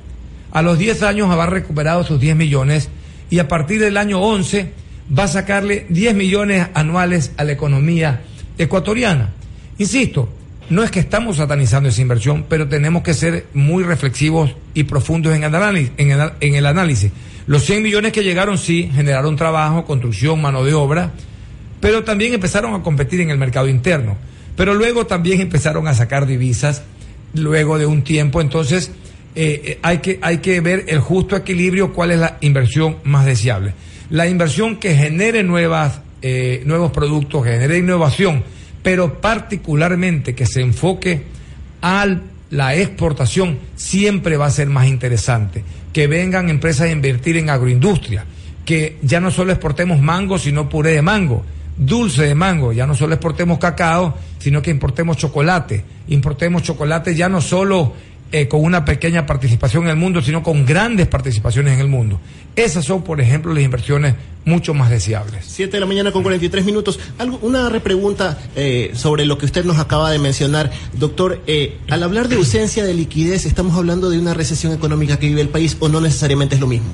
A 0.53 0.63
los 0.63 0.79
10 0.79 1.03
años 1.03 1.31
habrá 1.31 1.47
recuperado 1.47 2.05
sus 2.05 2.21
10 2.21 2.37
millones 2.37 2.89
y 3.31 3.39
a 3.39 3.49
partir 3.49 3.81
del 3.81 3.97
año 3.97 4.21
11 4.21 4.73
va 5.17 5.25
a 5.25 5.29
sacarle 5.29 5.87
10 5.89 6.15
millones 6.15 6.69
anuales 6.75 7.33
a 7.37 7.45
la 7.45 7.53
economía 7.53 8.23
ecuatoriana. 8.57 9.31
Insisto, 9.79 10.29
no 10.71 10.83
es 10.83 10.91
que 10.91 11.01
estamos 11.01 11.39
satanizando 11.39 11.89
esa 11.89 12.03
inversión, 12.03 12.45
pero 12.49 12.69
tenemos 12.69 13.03
que 13.03 13.15
ser 13.15 13.47
muy 13.55 13.85
reflexivos 13.85 14.55
y 14.75 14.85
profundos 14.85 15.35
en 15.35 15.45
el 15.45 15.55
análisis. 15.55 15.93
En 15.97 16.11
el, 16.11 16.33
en 16.41 16.55
el 16.55 16.67
análisis. 16.67 17.11
Los 17.47 17.65
100 17.65 17.83
millones 17.83 18.13
que 18.13 18.23
llegaron 18.23 18.59
sí 18.59 18.91
generaron 18.95 19.37
trabajo, 19.37 19.87
construcción, 19.87 20.43
mano 20.43 20.65
de 20.65 20.75
obra, 20.75 21.13
pero 21.81 22.05
también 22.05 22.35
empezaron 22.35 22.75
a 22.75 22.83
competir 22.83 23.21
en 23.21 23.31
el 23.31 23.39
mercado 23.39 23.69
interno. 23.69 24.17
Pero 24.57 24.75
luego 24.75 25.07
también 25.07 25.41
empezaron 25.41 25.89
a 25.89 25.95
sacar 25.95 26.27
divisas, 26.27 26.83
luego 27.33 27.79
de 27.79 27.87
un 27.87 28.03
tiempo. 28.03 28.41
Entonces, 28.41 28.91
eh, 29.41 29.63
eh, 29.65 29.79
hay, 29.83 29.99
que, 29.99 30.19
hay 30.21 30.39
que 30.39 30.61
ver 30.61 30.87
el 30.89 30.99
justo 30.99 31.37
equilibrio, 31.37 31.93
cuál 31.93 32.11
es 32.11 32.19
la 32.19 32.39
inversión 32.41 32.97
más 33.05 33.25
deseable. 33.25 33.73
La 34.11 34.27
inversión 34.27 34.79
que 34.79 34.97
genere 34.97 35.45
nuevas, 35.45 36.01
eh, 36.23 36.61
nuevos 36.67 36.91
productos, 36.91 37.45
genere 37.45 37.79
innovación, 37.79 38.43
pero 38.83 39.21
particularmente 39.21 40.35
que 40.35 40.45
se 40.45 40.61
enfoque 40.61 41.23
a 41.83 42.17
la 42.51 42.75
exportación, 42.75 43.61
siempre 43.77 44.37
va 44.37 44.47
a 44.47 44.51
ser 44.51 44.67
más 44.71 44.89
interesante. 44.89 45.63
Que 45.93 46.09
vengan 46.09 46.51
empresas 46.51 46.89
a 46.89 46.91
invertir 46.91 47.37
en 47.37 47.49
agroindustria, 47.49 48.25
que 48.65 48.97
ya 49.03 49.21
no 49.21 49.31
solo 49.31 49.53
exportemos 49.53 50.01
mango, 50.01 50.41
sino 50.41 50.69
puré 50.69 50.95
de 50.95 51.03
mango 51.03 51.45
dulce 51.79 52.27
de 52.27 52.35
mango, 52.35 52.73
ya 52.73 52.87
no 52.87 52.95
solo 52.95 53.15
exportemos 53.15 53.59
cacao, 53.59 54.19
sino 54.39 54.61
que 54.61 54.71
importemos 54.71 55.17
chocolate, 55.17 55.85
importemos 56.09 56.63
chocolate 56.63 57.15
ya 57.15 57.29
no 57.29 57.41
solo 57.41 57.93
eh, 58.31 58.47
con 58.47 58.63
una 58.63 58.85
pequeña 58.85 59.25
participación 59.25 59.85
en 59.85 59.91
el 59.91 59.97
mundo, 59.97 60.21
sino 60.21 60.43
con 60.43 60.67
grandes 60.67 61.07
participaciones 61.07 61.75
en 61.75 61.81
el 61.81 61.89
mundo. 61.89 62.21
Esas 62.57 62.85
son, 62.85 63.03
por 63.03 63.21
ejemplo, 63.21 63.55
las 63.55 63.63
inversiones 63.63 64.15
mucho 64.45 64.75
más 64.75 64.91
deseables. 64.91 65.45
Siete 65.47 65.77
de 65.77 65.81
la 65.81 65.87
mañana 65.87 66.13
con 66.13 66.23
43 66.23 66.65
minutos. 66.65 66.99
Algo, 67.19 67.39
una 67.43 67.69
repregunta 67.69 68.39
eh, 68.57 68.91
sobre 68.95 69.25
lo 69.27 69.39
que 69.39 69.47
usted 69.47 69.65
nos 69.65 69.79
acaba 69.79 70.11
de 70.11 70.19
mencionar. 70.19 70.71
Doctor, 70.95 71.41
eh, 71.47 71.79
al 71.89 72.03
hablar 72.03 72.29
de 72.29 72.37
ausencia 72.37 72.85
de 72.85 72.95
liquidez, 72.95 73.47
¿estamos 73.47 73.77
hablando 73.77 74.11
de 74.11 74.19
una 74.19 74.35
recesión 74.35 74.73
económica 74.73 75.19
que 75.19 75.29
vive 75.29 75.41
el 75.41 75.49
país 75.49 75.77
o 75.81 75.89
no 75.89 76.01
necesariamente 76.01 76.57
es 76.57 76.61
lo 76.61 76.67
mismo? 76.67 76.89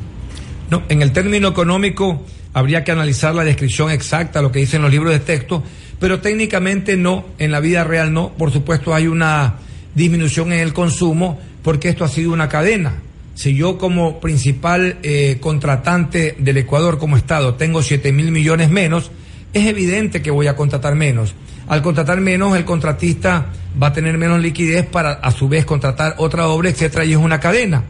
No, 0.70 0.82
en 0.89 1.03
el 1.03 1.12
término 1.12 1.49
económico 1.49 2.22
habría 2.53 2.85
que 2.85 2.93
analizar 2.93 3.35
la 3.35 3.45
descripción 3.45 3.91
exacta, 3.91 4.41
lo 4.41 4.53
que 4.53 4.61
dicen 4.61 4.82
los 4.82 4.91
libros 4.91 5.12
de 5.12 5.20
texto, 5.20 5.62
pero 5.99 6.20
técnicamente 6.20 6.97
no, 6.97 7.24
en 7.39 7.51
la 7.51 7.61
vida 7.61 7.85
real 7.85 8.12
no. 8.12 8.30
Por 8.30 8.53
supuesto 8.53 8.95
hay 8.95 9.07
una 9.07 9.57
disminución 9.95 10.53
en 10.53 10.61
el 10.61 10.72
consumo 10.72 11.40
porque 11.62 11.88
esto 11.88 12.05
ha 12.05 12.09
sido 12.09 12.32
una 12.32 12.49
cadena. 12.49 12.95
Si 13.34 13.55
yo 13.55 13.78
como 13.78 14.20
principal 14.20 14.99
eh, 15.03 15.38
contratante 15.40 16.36
del 16.38 16.59
Ecuador 16.59 16.99
como 16.99 17.16
Estado 17.16 17.55
tengo 17.55 17.82
7 17.82 18.12
mil 18.12 18.30
millones 18.30 18.70
menos, 18.70 19.11
es 19.53 19.66
evidente 19.66 20.22
que 20.22 20.30
voy 20.30 20.47
a 20.47 20.57
contratar 20.57 20.95
menos. 20.95 21.34
Al 21.66 21.82
contratar 21.82 22.20
menos, 22.20 22.57
el 22.57 22.64
contratista 22.64 23.47
va 23.80 23.88
a 23.88 23.92
tener 23.92 24.18
menos 24.18 24.40
liquidez 24.40 24.86
para 24.86 25.12
a 25.12 25.30
su 25.30 25.49
vez 25.49 25.64
contratar 25.64 26.16
otra 26.18 26.49
obra, 26.49 26.68
etcétera, 26.68 27.05
y 27.05 27.12
es 27.12 27.18
una 27.18 27.40
cadena. 27.40 27.84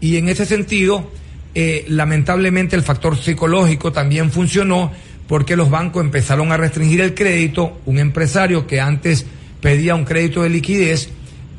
Y 0.00 0.16
en 0.16 0.28
ese 0.28 0.44
sentido, 0.44 1.10
eh, 1.54 1.84
lamentablemente 1.88 2.76
el 2.76 2.82
factor 2.82 3.16
psicológico 3.16 3.92
también 3.92 4.30
funcionó 4.30 4.92
porque 5.26 5.56
los 5.56 5.70
bancos 5.70 6.04
empezaron 6.04 6.52
a 6.52 6.56
restringir 6.56 7.00
el 7.00 7.14
crédito. 7.14 7.80
Un 7.86 7.98
empresario 7.98 8.66
que 8.66 8.80
antes 8.80 9.24
pedía 9.60 9.94
un 9.94 10.04
crédito 10.04 10.42
de 10.42 10.50
liquidez 10.50 11.08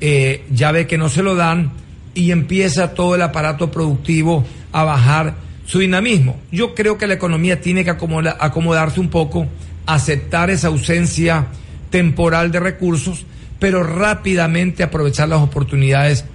eh, 0.01 0.43
ya 0.51 0.71
ve 0.71 0.87
que 0.87 0.97
no 0.97 1.09
se 1.09 1.23
lo 1.23 1.35
dan 1.35 1.71
y 2.13 2.31
empieza 2.31 2.93
todo 2.93 3.15
el 3.15 3.21
aparato 3.21 3.71
productivo 3.71 4.45
a 4.71 4.83
bajar 4.83 5.35
su 5.65 5.79
dinamismo. 5.79 6.39
Yo 6.51 6.75
creo 6.75 6.97
que 6.97 7.07
la 7.07 7.15
economía 7.15 7.61
tiene 7.61 7.83
que 7.83 7.89
acomodarse 7.91 8.99
un 8.99 9.09
poco, 9.09 9.47
aceptar 9.85 10.49
esa 10.49 10.67
ausencia 10.67 11.47
temporal 11.89 12.51
de 12.51 12.59
recursos, 12.59 13.25
pero 13.59 13.83
rápidamente 13.83 14.83
aprovechar 14.83 15.29
las 15.29 15.41
oportunidades 15.41 16.25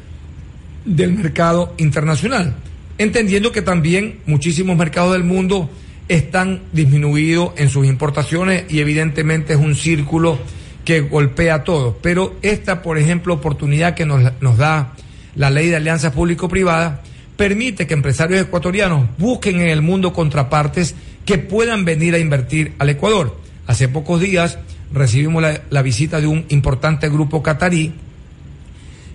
del 0.84 1.12
mercado 1.12 1.74
internacional 1.78 2.54
entendiendo 3.00 3.50
que 3.50 3.62
también 3.62 4.18
muchísimos 4.26 4.76
mercados 4.76 5.14
del 5.14 5.24
mundo 5.24 5.70
están 6.08 6.60
disminuidos 6.74 7.52
en 7.56 7.70
sus 7.70 7.86
importaciones 7.86 8.64
y 8.68 8.80
evidentemente 8.80 9.54
es 9.54 9.58
un 9.58 9.74
círculo 9.74 10.38
que 10.84 11.00
golpea 11.00 11.56
a 11.56 11.64
todos. 11.64 11.96
Pero 12.02 12.36
esta, 12.42 12.82
por 12.82 12.98
ejemplo, 12.98 13.34
oportunidad 13.34 13.94
que 13.94 14.06
nos, 14.06 14.32
nos 14.40 14.58
da 14.58 14.94
la 15.34 15.50
ley 15.50 15.68
de 15.68 15.76
alianzas 15.76 16.12
público-privadas 16.12 17.00
permite 17.36 17.86
que 17.86 17.94
empresarios 17.94 18.40
ecuatorianos 18.40 19.06
busquen 19.16 19.60
en 19.60 19.68
el 19.68 19.82
mundo 19.82 20.12
contrapartes 20.12 20.94
que 21.24 21.38
puedan 21.38 21.84
venir 21.84 22.14
a 22.14 22.18
invertir 22.18 22.74
al 22.78 22.90
Ecuador. 22.90 23.36
Hace 23.66 23.88
pocos 23.88 24.20
días 24.20 24.58
recibimos 24.92 25.42
la, 25.70 25.82
visita 25.82 26.20
de 26.20 26.26
un 26.26 26.44
importante 26.48 27.08
grupo 27.08 27.42
catarí 27.42 27.94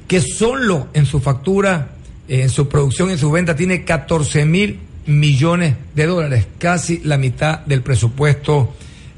que 0.08 0.22
solo 0.22 0.88
en 0.94 1.06
su 1.06 1.20
factura 1.20 1.90
en 2.28 2.50
su 2.50 2.68
producción, 2.68 3.12
en 3.12 3.18
su 3.18 3.30
venta, 3.30 3.56
tiene 3.56 3.84
14 3.84 4.46
mil 4.46 4.80
millones 5.06 5.76
de 5.94 6.08
dólares, 6.08 6.48
casi 6.58 7.00
la 7.04 7.18
mitad 7.18 7.60
del 7.60 7.82
presupuesto 7.82 8.74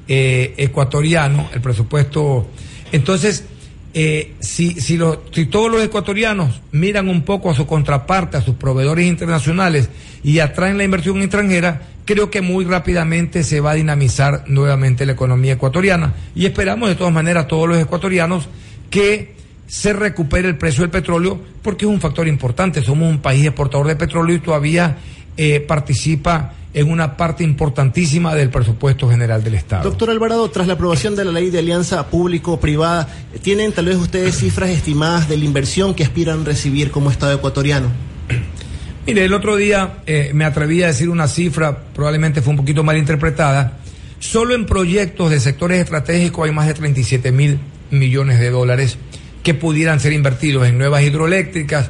eh, 0.08 0.54
ecuatoriano, 0.58 1.50
el 1.54 1.62
presupuesto. 1.62 2.48
Entonces, 2.92 3.46
eh, 3.94 4.36
si, 4.40 4.80
si, 4.80 5.00
si 5.32 5.46
todos 5.48 5.72
los 5.72 5.84
ecuatorianos 5.84 6.62
miran 6.72 7.10
un 7.10 7.24
poco 7.24 7.50
a 7.50 7.56
su 7.56 7.66
contraparte, 7.66 8.38
a 8.38 8.42
sus 8.42 8.56
proveedores 8.56 9.06
internacionales 9.06 9.90
y 10.24 10.40
atraen 10.40 10.78
la 10.78 10.84
inversión 10.84 11.22
extranjera, 11.22 11.82
creo 12.06 12.30
que 12.30 12.42
muy 12.42 12.66
rápidamente 12.66 13.44
se 13.44 13.60
va 13.60 13.72
a 13.72 13.76
dinamizar 13.76 14.44
nuevamente 14.48 15.06
la 15.06 15.14
economía 15.14 15.54
ecuatoriana. 15.54 16.14
Y 16.36 16.46
esperamos 16.46 16.90
de 16.90 16.96
todas 16.96 17.14
maneras 17.14 17.48
todos 17.48 17.68
los 17.68 17.78
ecuatorianos 17.78 18.48
que 18.90 19.36
se 19.68 19.94
recupere 19.94 20.48
el 20.48 20.58
precio 20.58 20.82
del 20.82 20.90
petróleo 20.90 21.40
porque 21.62 21.86
es 21.86 21.92
un 21.92 22.00
factor 22.00 22.28
importante. 22.28 22.82
Somos 22.82 23.10
un 23.10 23.20
país 23.20 23.46
exportador 23.46 23.88
de 23.88 23.96
petróleo 23.96 24.36
y 24.38 24.40
todavía 24.40 24.98
eh, 25.36 25.60
participa 25.60 26.54
en 26.74 26.92
una 26.92 27.18
parte 27.18 27.44
importantísima 27.44 28.36
del 28.36 28.50
presupuesto 28.50 29.10
general 29.10 29.44
del 29.44 29.56
Estado. 29.56 29.84
Doctor 29.84 30.10
Alvarado, 30.10 30.50
tras 30.50 30.68
la 30.68 30.74
aprobación 30.74 31.16
de 31.16 31.26
la 31.26 31.32
ley 31.32 31.50
de 31.50 31.60
alianza 31.60 32.08
público-privada, 32.08 33.08
¿tienen 33.42 33.72
tal 33.72 33.86
vez 33.86 33.96
ustedes 33.96 34.38
cifras 34.38 34.70
estimadas 34.70 35.30
de 35.30 35.38
la 35.38 35.46
inversión 35.46 35.94
que 35.94 36.04
aspiran 36.04 36.46
recibir 36.46 36.92
como 36.92 37.10
Estado 37.10 37.34
ecuatoriano? 37.34 37.88
Mire, 39.08 39.24
el 39.24 39.34
otro 39.34 39.56
día 39.56 40.00
eh, 40.06 40.32
me 40.34 40.46
atreví 40.46 40.84
a 40.84 40.88
decir 40.88 41.10
una 41.10 41.28
cifra, 41.28 41.78
probablemente 41.94 42.42
fue 42.42 42.52
un 42.52 42.58
poquito 42.58 42.84
mal 42.84 42.98
interpretada. 42.98 43.78
Solo 44.20 44.54
en 44.54 44.66
proyectos 44.66 45.32
de 45.32 45.40
sectores 45.40 45.80
estratégicos 45.80 46.46
hay 46.46 46.54
más 46.54 46.68
de 46.68 46.74
37 46.74 47.32
mil 47.32 47.60
millones 47.92 48.40
de 48.40 48.50
dólares 48.50 48.98
que 49.44 49.54
pudieran 49.54 50.02
ser 50.02 50.12
invertidos 50.12 50.68
en 50.68 50.78
nuevas 50.78 51.04
hidroeléctricas, 51.04 51.90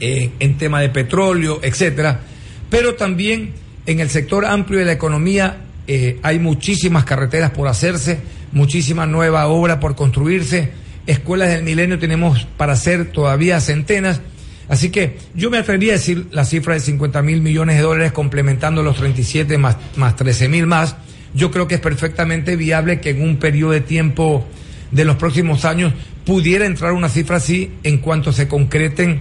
en 0.00 0.58
tema 0.58 0.80
de 0.80 0.88
petróleo, 0.88 1.60
etcétera, 1.62 2.22
pero 2.68 2.94
también 2.94 3.52
en 3.86 4.00
el 4.00 4.10
sector 4.10 4.44
amplio 4.44 4.78
de 4.78 4.84
la 4.84 4.92
economía 4.92 5.58
eh, 5.86 6.18
hay 6.22 6.38
muchísimas 6.38 7.04
carreteras 7.04 7.50
por 7.50 7.68
hacerse, 7.68 8.20
muchísima 8.52 9.06
nueva 9.06 9.46
obra 9.48 9.80
por 9.80 9.96
construirse, 9.96 10.70
escuelas 11.06 11.48
del 11.50 11.64
milenio 11.64 11.98
tenemos 11.98 12.46
para 12.56 12.74
hacer 12.74 13.10
todavía 13.10 13.60
centenas. 13.60 14.20
Así 14.68 14.90
que 14.90 15.18
yo 15.34 15.50
me 15.50 15.58
atrevería 15.58 15.92
a 15.92 15.96
decir 15.96 16.28
la 16.30 16.44
cifra 16.44 16.74
de 16.74 16.80
50 16.80 17.20
mil 17.22 17.42
millones 17.42 17.76
de 17.76 17.82
dólares 17.82 18.12
complementando 18.12 18.82
los 18.82 18.96
37 18.96 19.58
más, 19.58 19.76
más 19.96 20.16
13 20.16 20.48
mil 20.48 20.66
más. 20.66 20.96
Yo 21.34 21.50
creo 21.50 21.66
que 21.66 21.74
es 21.74 21.80
perfectamente 21.80 22.56
viable 22.56 23.00
que 23.00 23.10
en 23.10 23.22
un 23.22 23.36
periodo 23.38 23.72
de 23.72 23.80
tiempo 23.80 24.46
de 24.92 25.04
los 25.04 25.16
próximos 25.16 25.64
años 25.64 25.92
pudiera 26.24 26.64
entrar 26.64 26.92
una 26.92 27.08
cifra 27.08 27.36
así 27.38 27.72
en 27.82 27.98
cuanto 27.98 28.32
se 28.32 28.46
concreten 28.46 29.20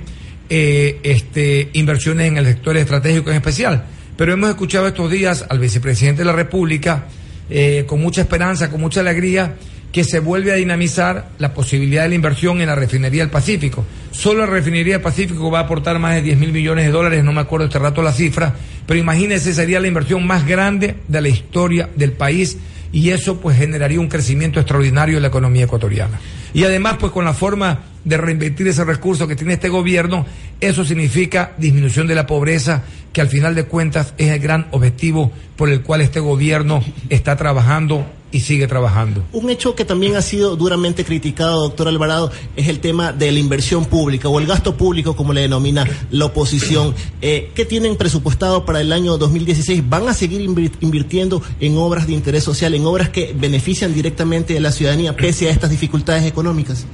eh, 0.50 1.00
este, 1.04 1.70
inversiones 1.74 2.28
en 2.28 2.38
el 2.38 2.46
sector 2.46 2.78
estratégico 2.78 3.32
en 3.32 3.38
especial. 3.38 3.86
Pero 4.18 4.34
hemos 4.34 4.50
escuchado 4.50 4.88
estos 4.88 5.10
días 5.10 5.46
al 5.50 5.60
vicepresidente 5.60 6.22
de 6.22 6.26
la 6.26 6.34
República 6.34 7.06
eh, 7.50 7.86
con 7.88 8.02
mucha 8.02 8.22
esperanza, 8.22 8.70
con 8.70 8.82
mucha 8.82 9.02
alegría, 9.02 9.56
que 9.92 10.04
se 10.04 10.20
vuelve 10.20 10.52
a 10.52 10.56
dinamizar 10.56 11.32
la 11.38 11.54
posibilidad 11.54 12.04
de 12.04 12.10
la 12.10 12.16
inversión 12.16 12.62
en 12.62 12.68
la 12.68 12.76
refinería 12.76 13.24
del 13.24 13.30
Pacífico. 13.30 13.86
Solo 14.12 14.46
la 14.46 14.52
refinería 14.52 14.94
del 14.94 15.02
Pacífico 15.02 15.52
va 15.52 15.60
a 15.60 15.64
aportar 15.64 16.00
más 16.00 16.16
de 16.16 16.22
10 16.22 16.38
mil 16.38 16.54
millones 16.54 16.86
de 16.86 16.92
dólares, 16.92 17.24
no 17.24 17.34
me 17.34 17.42
acuerdo 17.42 17.66
este 17.66 17.80
rato 17.80 18.02
la 18.02 18.14
cifra, 18.14 18.56
pero 18.86 19.00
imagínense, 19.00 19.54
sería 19.54 19.80
la 19.80 19.88
inversión 19.88 20.26
más 20.26 20.46
grande 20.46 20.96
de 21.08 21.22
la 21.22 21.28
historia 21.28 21.90
del 21.96 22.14
país 22.14 22.58
y 22.94 23.10
eso 23.10 23.40
pues 23.40 23.58
generaría 23.58 24.00
un 24.00 24.08
crecimiento 24.08 24.60
extraordinario 24.60 25.18
en 25.18 25.24
la 25.24 25.30
economía 25.30 25.66
ecuatoriana. 25.66 26.20
Y 26.54 26.64
además 26.64 26.96
pues 27.00 27.12
con 27.12 27.26
la 27.26 27.34
forma 27.34 27.91
de 28.04 28.18
reinvertir 28.18 28.68
ese 28.68 28.84
recurso 28.84 29.28
que 29.28 29.36
tiene 29.36 29.54
este 29.54 29.70
gobierno, 29.70 30.26
eso 30.60 30.84
significa 30.86 31.54
disminución 31.58 32.08
de 32.08 32.16
la 32.16 32.28
pobreza, 32.28 32.84
que 33.14 33.22
al 33.22 33.28
final 33.28 33.56
de 33.56 33.66
cuentas 33.66 34.14
es 34.18 34.30
el 34.30 34.40
gran 34.40 34.68
objetivo 34.72 35.32
por 35.56 35.70
el 35.70 35.82
cual 35.82 36.02
este 36.02 36.20
gobierno 36.20 36.84
está 37.10 37.36
trabajando 37.36 38.06
y 38.32 38.40
sigue 38.40 38.68
trabajando. 38.68 39.24
Un 39.34 39.50
hecho 39.50 39.76
que 39.76 39.86
también 39.86 40.16
ha 40.16 40.22
sido 40.22 40.56
duramente 40.56 41.04
criticado, 41.04 41.64
doctor 41.64 41.88
Alvarado, 41.88 42.32
es 42.56 42.68
el 42.68 42.80
tema 42.80 43.12
de 43.12 43.32
la 43.32 43.40
inversión 43.40 43.86
pública 43.86 44.30
o 44.30 44.40
el 44.40 44.48
gasto 44.48 44.78
público, 44.78 45.16
como 45.16 45.34
le 45.34 45.42
denomina 45.42 45.86
la 46.12 46.26
oposición. 46.26 46.96
Eh, 47.22 47.52
¿Qué 47.54 47.66
tienen 47.66 47.98
presupuestado 47.98 48.66
para 48.66 48.82
el 48.82 48.94
año 48.94 49.18
2016? 49.18 49.88
¿Van 49.90 50.08
a 50.08 50.14
seguir 50.14 50.42
invirtiendo 50.42 51.42
en 51.60 51.78
obras 51.78 52.08
de 52.08 52.14
interés 52.14 52.44
social, 52.44 52.74
en 52.74 52.86
obras 52.86 53.10
que 53.10 53.36
benefician 53.38 53.94
directamente 53.94 54.58
a 54.58 54.62
la 54.62 54.72
ciudadanía 54.72 55.16
pese 55.16 55.48
a 55.48 55.52
estas 55.52 55.70
dificultades 55.70 56.26
económicas? 56.26 56.86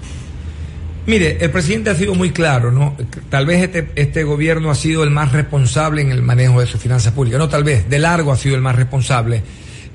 Mire, 1.07 1.37
el 1.39 1.49
presidente 1.51 1.89
ha 1.89 1.95
sido 1.95 2.15
muy 2.15 2.31
claro, 2.31 2.69
¿no? 2.69 2.97
Tal 3.29 3.45
vez 3.45 3.63
este, 3.63 3.87
este 3.95 4.25
gobierno 4.25 4.69
ha 4.69 4.75
sido 4.75 5.05
el 5.05 5.09
más 5.09 5.31
responsable 5.31 6.01
en 6.01 6.11
el 6.11 6.21
manejo 6.21 6.59
de 6.59 6.67
sus 6.67 6.81
finanzas 6.81 7.13
públicas, 7.13 7.39
no 7.39 7.47
tal 7.47 7.63
vez, 7.63 7.89
de 7.89 7.97
largo 7.97 8.33
ha 8.33 8.35
sido 8.35 8.55
el 8.55 8.61
más 8.61 8.75
responsable. 8.75 9.41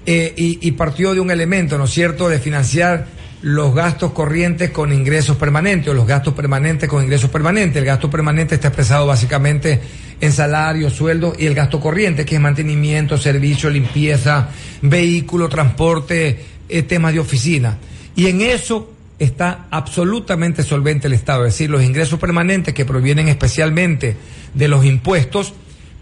Eh, 0.06 0.32
y, 0.36 0.72
partió 0.72 1.12
de 1.12 1.20
un 1.20 1.30
elemento, 1.30 1.76
¿no 1.76 1.84
es 1.84 1.90
cierto?, 1.90 2.30
de 2.30 2.38
financiar 2.38 3.08
los 3.42 3.74
gastos 3.74 4.12
corrientes 4.12 4.70
con 4.70 4.90
ingresos 4.90 5.36
permanentes 5.36 5.90
o 5.90 5.94
los 5.94 6.06
gastos 6.06 6.32
permanentes 6.32 6.88
con 6.88 7.04
ingresos 7.04 7.28
permanentes. 7.28 7.76
El 7.76 7.84
gasto 7.84 8.08
permanente 8.08 8.54
está 8.54 8.68
expresado 8.68 9.06
básicamente 9.06 9.80
en 10.18 10.32
salarios, 10.32 10.94
sueldos 10.94 11.36
y 11.38 11.44
el 11.44 11.54
gasto 11.54 11.78
corriente, 11.78 12.24
que 12.24 12.36
es 12.36 12.40
mantenimiento, 12.40 13.18
servicio, 13.18 13.68
limpieza, 13.68 14.48
vehículo, 14.80 15.50
transporte, 15.50 16.42
eh, 16.70 16.82
temas 16.84 17.12
de 17.12 17.20
oficina. 17.20 17.76
Y 18.16 18.28
en 18.28 18.40
eso 18.40 18.91
está 19.22 19.66
absolutamente 19.70 20.62
solvente 20.62 21.06
el 21.06 21.12
Estado, 21.12 21.46
es 21.46 21.54
decir, 21.54 21.70
los 21.70 21.82
ingresos 21.82 22.18
permanentes 22.18 22.74
que 22.74 22.84
provienen 22.84 23.28
especialmente 23.28 24.16
de 24.54 24.68
los 24.68 24.84
impuestos, 24.84 25.54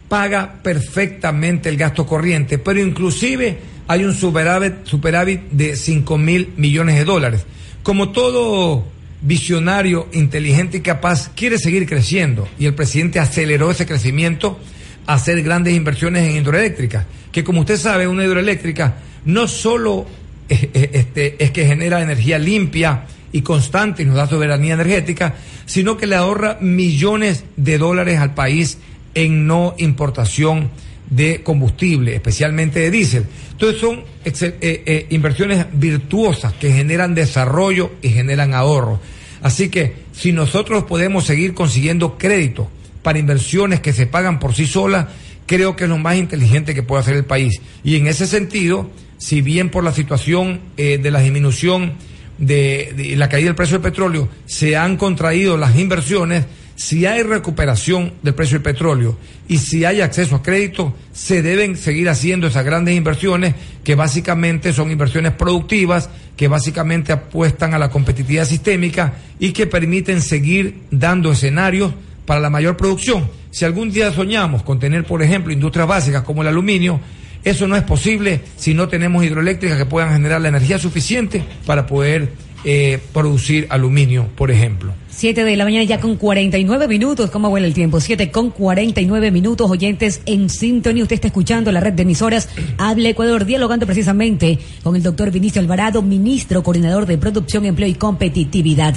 paga 0.09 0.61
perfectamente 0.62 1.68
el 1.68 1.77
gasto 1.77 2.07
corriente, 2.07 2.59
pero 2.59 2.81
inclusive 2.81 3.59
hay 3.87 4.05
un 4.05 4.14
superávit, 4.14 4.85
superávit 4.85 5.43
de 5.51 5.77
5 5.77 6.18
mil 6.18 6.53
millones 6.57 6.97
de 6.97 7.05
dólares. 7.05 7.45
Como 7.83 8.11
todo 8.11 8.85
visionario, 9.23 10.09
inteligente 10.12 10.79
y 10.79 10.81
capaz 10.81 11.31
quiere 11.35 11.59
seguir 11.59 11.87
creciendo 11.87 12.49
y 12.59 12.66
el 12.66 12.75
presidente 12.75 13.21
aceleró 13.21 13.71
ese 13.71 13.87
crecimiento 13.87 14.59
a 15.07 15.14
hacer 15.14 15.43
grandes 15.43 15.75
inversiones 15.75 16.27
en 16.29 16.37
hidroeléctricas, 16.37 17.05
que 17.31 17.45
como 17.45 17.61
usted 17.61 17.77
sabe, 17.77 18.09
una 18.09 18.25
hidroeléctrica 18.25 18.97
no 19.25 19.47
solo 19.47 20.07
este, 20.51 21.42
es 21.42 21.51
que 21.51 21.66
genera 21.66 22.03
energía 22.03 22.38
limpia 22.38 23.07
y 23.32 23.42
constante 23.42 24.03
y 24.03 24.07
nos 24.07 24.16
da 24.16 24.26
soberanía 24.26 24.74
energética, 24.74 25.34
sino 25.66 25.96
que 25.96 26.07
le 26.07 26.16
ahorra 26.16 26.59
millones 26.61 27.44
de 27.57 27.78
dólares 27.78 28.18
al 28.18 28.34
país 28.34 28.78
en 29.14 29.46
no 29.46 29.74
importación 29.78 30.70
de 31.09 31.42
combustible, 31.42 32.14
especialmente 32.14 32.80
de 32.80 32.90
diésel. 32.90 33.26
Entonces 33.53 33.80
son 33.80 34.05
eh, 34.24 34.53
eh, 34.61 35.07
inversiones 35.11 35.66
virtuosas 35.72 36.53
que 36.55 36.72
generan 36.72 37.14
desarrollo 37.14 37.92
y 38.03 38.11
generan 38.11 38.55
ahorro. 38.55 39.01
Así 39.42 39.68
que 39.68 39.94
si 40.12 40.32
nosotros 40.32 40.84
podemos 40.84 41.24
seguir 41.24 41.55
consiguiendo 41.55 42.16
créditos 42.18 42.68
para 43.03 43.18
inversiones 43.18 43.80
que 43.80 43.92
se 43.92 44.07
pagan 44.07 44.38
por 44.38 44.55
sí 44.55 44.66
solas, 44.66 45.07
creo 45.46 45.74
que 45.74 45.84
es 45.84 45.90
lo 45.90 45.98
más 45.98 46.16
inteligente 46.16 46.74
que 46.74 46.82
puede 46.82 47.01
hacer 47.03 47.16
el 47.16 47.24
país. 47.24 47.61
Y 47.82 47.96
en 47.96 48.07
ese 48.07 48.26
sentido, 48.26 48.90
si 49.21 49.43
bien 49.43 49.68
por 49.68 49.85
la 49.85 49.93
situación 49.93 50.61
eh, 50.79 50.99
de 50.99 51.11
la 51.11 51.21
disminución 51.21 51.93
de, 52.39 53.14
la 53.18 53.29
caída 53.29 53.49
del 53.49 53.55
precio 53.55 53.79
del 53.79 53.91
petróleo 53.91 54.29
se 54.47 54.77
han 54.77 54.97
contraído 54.97 55.59
las 55.59 55.77
inversiones, 55.77 56.47
si 56.75 57.05
hay 57.05 57.23
recuperación 57.23 58.14
del 58.23 58.35
precio 58.35 58.55
del 58.57 58.62
petróleo 58.62 59.18
y 59.47 59.59
si 59.59 59.85
hay 59.85 60.01
acceso 60.01 60.37
a 60.37 60.43
crédito, 60.43 60.95
se 61.12 61.43
deben 61.43 61.77
seguir 61.77 62.09
haciendo 62.09 62.47
esas 62.47 62.64
grandes 62.64 62.97
inversiones 62.97 63.55
que 63.85 63.95
básicamente 63.95 64.73
son 64.73 64.91
inversiones 64.91 65.33
productivas, 65.33 66.09
que 66.35 66.49
básicamente 66.49 67.12
apuestan 67.12 67.75
a 67.75 67.79
la 67.79 67.91
competitividad 67.91 68.47
sistémica 68.47 69.12
y 69.39 69.53
que 69.53 69.66
permiten 69.66 70.23
seguir 70.23 70.85
dando 70.91 71.33
escenarios 71.33 71.93
para 72.25 72.41
la 72.41 72.49
mayor 72.49 72.79
producción. 72.79 73.29
Si 73.51 73.66
algún 73.66 73.91
día 73.91 74.12
soñamos 74.12 74.62
con 74.62 74.79
tener, 74.79 75.05
por 75.05 75.23
ejemplo, 75.23 75.53
industrias 75.53 75.87
básicas 75.87 76.23
como 76.23 76.41
el 76.41 76.49
aluminio, 76.49 77.01
eso 77.45 77.66
no 77.66 77.76
es 77.76 77.82
posible 77.82 78.41
si 78.57 78.74
no 78.74 78.88
tenemos 78.88 79.24
hidroeléctricas 79.24 79.78
que 79.78 79.86
puedan 79.86 80.12
generar 80.12 80.41
la 80.41 80.49
energía 80.49 80.78
suficiente 80.78 81.43
para 81.66 81.86
poder 81.86 82.32
eh, 82.62 82.99
producir 83.14 83.66
aluminio, 83.70 84.28
por 84.36 84.51
ejemplo. 84.51 84.93
Siete 85.09 85.45
de 85.45 85.57
la 85.57 85.64
mañana 85.64 85.84
ya 85.84 85.99
con 85.99 86.16
49 86.16 86.88
minutos. 86.88 87.30
¿Cómo 87.30 87.49
vuela 87.49 87.66
el 87.66 87.74
tiempo? 87.74 88.01
Siete 88.01 88.30
con 88.30 88.51
49 88.51 89.30
minutos. 89.30 89.70
Oyentes 89.70 90.20
en 90.26 90.51
sintonía. 90.51 91.03
Usted 91.03 91.14
está 91.14 91.28
escuchando 91.28 91.72
la 91.72 91.80
red 91.80 91.95
de 91.95 92.03
emisoras 92.03 92.49
Hable 92.78 93.11
Ecuador, 93.11 93.45
dialogando 93.45 93.86
precisamente 93.86 94.59
con 94.82 94.95
el 94.95 95.03
doctor 95.03 95.30
Vinicio 95.30 95.61
Alvarado, 95.61 96.03
ministro, 96.03 96.62
coordinador 96.62 97.07
de 97.07 97.16
producción, 97.16 97.64
empleo 97.64 97.88
y 97.88 97.95
competitividad. 97.95 98.95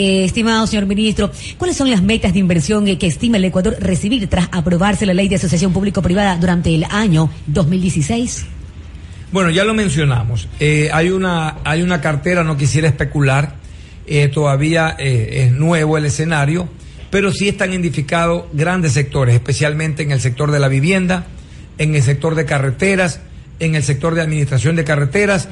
Eh, 0.00 0.24
estimado 0.24 0.64
señor 0.68 0.86
ministro, 0.86 1.28
¿cuáles 1.56 1.76
son 1.76 1.90
las 1.90 2.02
metas 2.02 2.32
de 2.32 2.38
inversión 2.38 2.86
que 2.98 3.08
estima 3.08 3.36
el 3.36 3.44
Ecuador 3.46 3.76
recibir 3.80 4.28
tras 4.28 4.48
aprobarse 4.52 5.04
la 5.06 5.12
ley 5.12 5.26
de 5.26 5.34
asociación 5.34 5.72
público-privada 5.72 6.36
durante 6.36 6.72
el 6.72 6.84
año 6.84 7.28
2016? 7.48 8.46
Bueno, 9.32 9.50
ya 9.50 9.64
lo 9.64 9.74
mencionamos. 9.74 10.46
Eh, 10.60 10.88
hay, 10.92 11.10
una, 11.10 11.56
hay 11.64 11.82
una 11.82 12.00
cartera, 12.00 12.44
no 12.44 12.56
quisiera 12.56 12.86
especular, 12.86 13.56
eh, 14.06 14.28
todavía 14.28 14.90
es 14.90 15.50
nuevo 15.50 15.98
el 15.98 16.04
escenario, 16.04 16.68
pero 17.10 17.32
sí 17.32 17.48
están 17.48 17.72
identificados 17.72 18.44
grandes 18.52 18.92
sectores, 18.92 19.34
especialmente 19.34 20.04
en 20.04 20.12
el 20.12 20.20
sector 20.20 20.52
de 20.52 20.60
la 20.60 20.68
vivienda, 20.68 21.26
en 21.76 21.96
el 21.96 22.04
sector 22.04 22.36
de 22.36 22.44
carreteras, 22.44 23.20
en 23.58 23.74
el 23.74 23.82
sector 23.82 24.14
de 24.14 24.22
administración 24.22 24.76
de 24.76 24.84
carreteras 24.84 25.48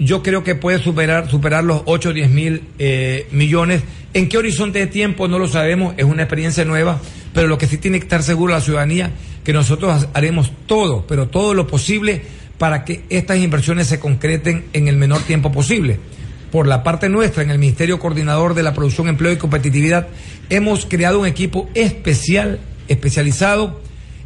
yo 0.00 0.22
creo 0.22 0.42
que 0.42 0.54
puede 0.54 0.78
superar, 0.78 1.30
superar 1.30 1.62
los 1.62 1.82
8 1.84 2.08
o 2.08 2.12
10 2.14 2.30
mil 2.30 2.64
eh, 2.78 3.28
millones. 3.32 3.82
¿En 4.14 4.28
qué 4.30 4.38
horizonte 4.38 4.78
de 4.78 4.86
tiempo? 4.86 5.28
No 5.28 5.38
lo 5.38 5.46
sabemos, 5.46 5.94
es 5.98 6.04
una 6.04 6.22
experiencia 6.22 6.64
nueva, 6.64 6.98
pero 7.34 7.48
lo 7.48 7.58
que 7.58 7.66
sí 7.66 7.76
tiene 7.76 7.98
que 7.98 8.04
estar 8.04 8.22
seguro 8.22 8.54
la 8.54 8.62
ciudadanía, 8.62 9.12
que 9.44 9.52
nosotros 9.52 10.08
haremos 10.14 10.52
todo, 10.66 11.06
pero 11.06 11.28
todo 11.28 11.52
lo 11.52 11.66
posible 11.66 12.22
para 12.56 12.84
que 12.84 13.04
estas 13.10 13.38
inversiones 13.38 13.88
se 13.88 14.00
concreten 14.00 14.64
en 14.72 14.88
el 14.88 14.96
menor 14.96 15.20
tiempo 15.22 15.52
posible. 15.52 15.98
Por 16.50 16.66
la 16.66 16.82
parte 16.82 17.10
nuestra, 17.10 17.42
en 17.42 17.50
el 17.50 17.58
Ministerio 17.58 18.00
Coordinador 18.00 18.54
de 18.54 18.62
la 18.62 18.72
Producción, 18.72 19.06
Empleo 19.06 19.32
y 19.32 19.36
Competitividad, 19.36 20.08
hemos 20.48 20.86
creado 20.86 21.20
un 21.20 21.26
equipo 21.26 21.68
especial, 21.74 22.58
especializado 22.88 23.80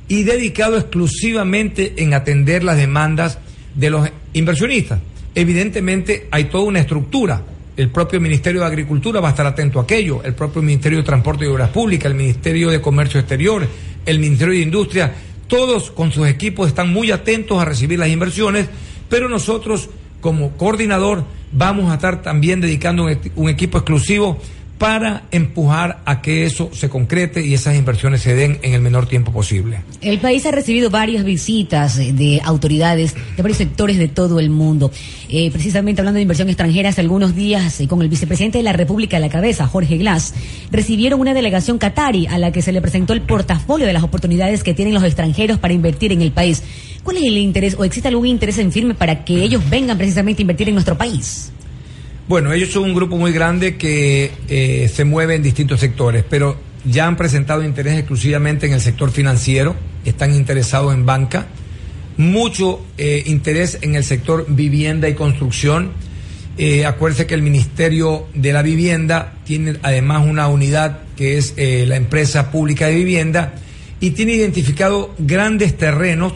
y 0.06 0.22
dedicado 0.22 0.78
exclusivamente 0.78 1.94
en 1.96 2.14
atender 2.14 2.62
las 2.62 2.76
demandas 2.76 3.38
de 3.74 3.90
los 3.90 4.08
inversionistas 4.32 5.00
evidentemente 5.34 6.28
hay 6.30 6.44
toda 6.44 6.64
una 6.64 6.80
estructura. 6.80 7.42
El 7.76 7.90
propio 7.90 8.20
Ministerio 8.20 8.60
de 8.60 8.66
Agricultura 8.66 9.20
va 9.20 9.28
a 9.28 9.30
estar 9.32 9.46
atento 9.46 9.80
a 9.80 9.82
aquello, 9.82 10.22
el 10.22 10.34
propio 10.34 10.62
Ministerio 10.62 10.98
de 10.98 11.04
Transporte 11.04 11.44
y 11.44 11.48
Obras 11.48 11.70
Públicas, 11.70 12.10
el 12.10 12.16
Ministerio 12.16 12.70
de 12.70 12.80
Comercio 12.80 13.18
Exterior, 13.18 13.66
el 14.06 14.18
Ministerio 14.18 14.54
de 14.54 14.60
Industria, 14.60 15.12
todos 15.48 15.90
con 15.90 16.12
sus 16.12 16.28
equipos 16.28 16.68
están 16.68 16.92
muy 16.92 17.10
atentos 17.10 17.60
a 17.60 17.64
recibir 17.64 17.98
las 17.98 18.08
inversiones, 18.08 18.68
pero 19.08 19.28
nosotros 19.28 19.90
como 20.20 20.56
coordinador 20.56 21.24
vamos 21.52 21.90
a 21.90 21.94
estar 21.94 22.22
también 22.22 22.60
dedicando 22.60 23.06
un, 23.36 23.48
equipo 23.48 23.78
exclusivo 23.78 24.38
para 24.78 25.24
empujar 25.30 26.02
a 26.04 26.20
que 26.20 26.44
eso 26.44 26.70
se 26.72 26.88
concrete 26.88 27.44
y 27.44 27.54
esas 27.54 27.76
inversiones 27.76 28.22
se 28.22 28.34
den 28.34 28.58
en 28.62 28.74
el 28.74 28.80
menor 28.80 29.06
tiempo 29.06 29.32
posible. 29.32 29.80
El 30.00 30.18
país 30.18 30.44
ha 30.46 30.50
recibido 30.50 30.90
varias 30.90 31.24
visitas 31.24 31.96
de 31.96 32.40
autoridades 32.44 33.14
de 33.14 33.42
varios 33.42 33.58
sectores 33.58 33.98
de 33.98 34.08
todo 34.08 34.40
el 34.40 34.50
mundo. 34.50 34.90
Eh, 35.28 35.50
precisamente 35.50 36.00
hablando 36.00 36.16
de 36.16 36.22
inversión 36.22 36.48
extranjera, 36.48 36.88
hace 36.88 37.00
algunos 37.00 37.34
días, 37.34 37.80
eh, 37.80 37.88
con 37.88 38.02
el 38.02 38.08
vicepresidente 38.08 38.58
de 38.58 38.64
la 38.64 38.72
República 38.72 39.16
a 39.16 39.20
la 39.20 39.28
cabeza, 39.28 39.66
Jorge 39.66 39.96
Glass, 39.96 40.34
recibieron 40.70 41.20
una 41.20 41.34
delegación 41.34 41.78
qatari 41.78 42.26
a 42.26 42.38
la 42.38 42.52
que 42.52 42.62
se 42.62 42.72
le 42.72 42.80
presentó 42.80 43.12
el 43.12 43.22
portafolio 43.22 43.86
de 43.86 43.92
las 43.92 44.02
oportunidades 44.02 44.62
que 44.64 44.74
tienen 44.74 44.94
los 44.94 45.04
extranjeros 45.04 45.58
para 45.58 45.72
invertir 45.72 46.12
en 46.12 46.22
el 46.22 46.32
país. 46.32 46.62
¿Cuál 47.02 47.18
es 47.18 47.24
el 47.24 47.38
interés 47.38 47.76
o 47.78 47.84
existe 47.84 48.08
algún 48.08 48.26
interés 48.26 48.58
en 48.58 48.72
firme 48.72 48.94
para 48.94 49.24
que 49.24 49.42
ellos 49.42 49.62
vengan 49.70 49.96
precisamente 49.96 50.40
a 50.40 50.44
invertir 50.44 50.68
en 50.68 50.74
nuestro 50.74 50.96
país? 50.96 51.52
Bueno, 52.26 52.52
ellos 52.52 52.70
son 52.70 52.84
un 52.84 52.94
grupo 52.94 53.16
muy 53.16 53.32
grande 53.32 53.76
que 53.76 54.30
eh, 54.48 54.90
se 54.92 55.04
mueve 55.04 55.34
en 55.34 55.42
distintos 55.42 55.80
sectores, 55.80 56.24
pero 56.28 56.56
ya 56.84 57.06
han 57.06 57.16
presentado 57.16 57.62
interés 57.64 57.98
exclusivamente 57.98 58.66
en 58.66 58.72
el 58.72 58.80
sector 58.80 59.10
financiero, 59.10 59.74
están 60.04 60.34
interesados 60.34 60.94
en 60.94 61.04
banca, 61.04 61.46
mucho 62.16 62.84
eh, 62.98 63.22
interés 63.26 63.78
en 63.82 63.94
el 63.94 64.04
sector 64.04 64.46
vivienda 64.48 65.08
y 65.08 65.14
construcción. 65.14 65.92
Eh, 66.56 66.86
que 67.26 67.34
el 67.34 67.42
Ministerio 67.42 68.28
de 68.32 68.52
la 68.52 68.62
Vivienda 68.62 69.32
tiene 69.44 69.74
además 69.82 70.24
una 70.24 70.46
unidad 70.46 71.00
que 71.16 71.36
es 71.36 71.54
eh, 71.56 71.84
la 71.84 71.96
empresa 71.96 72.52
pública 72.52 72.86
de 72.86 72.94
vivienda 72.94 73.54
y 73.98 74.10
tiene 74.10 74.34
identificado 74.34 75.12
grandes 75.18 75.76
terrenos 75.76 76.32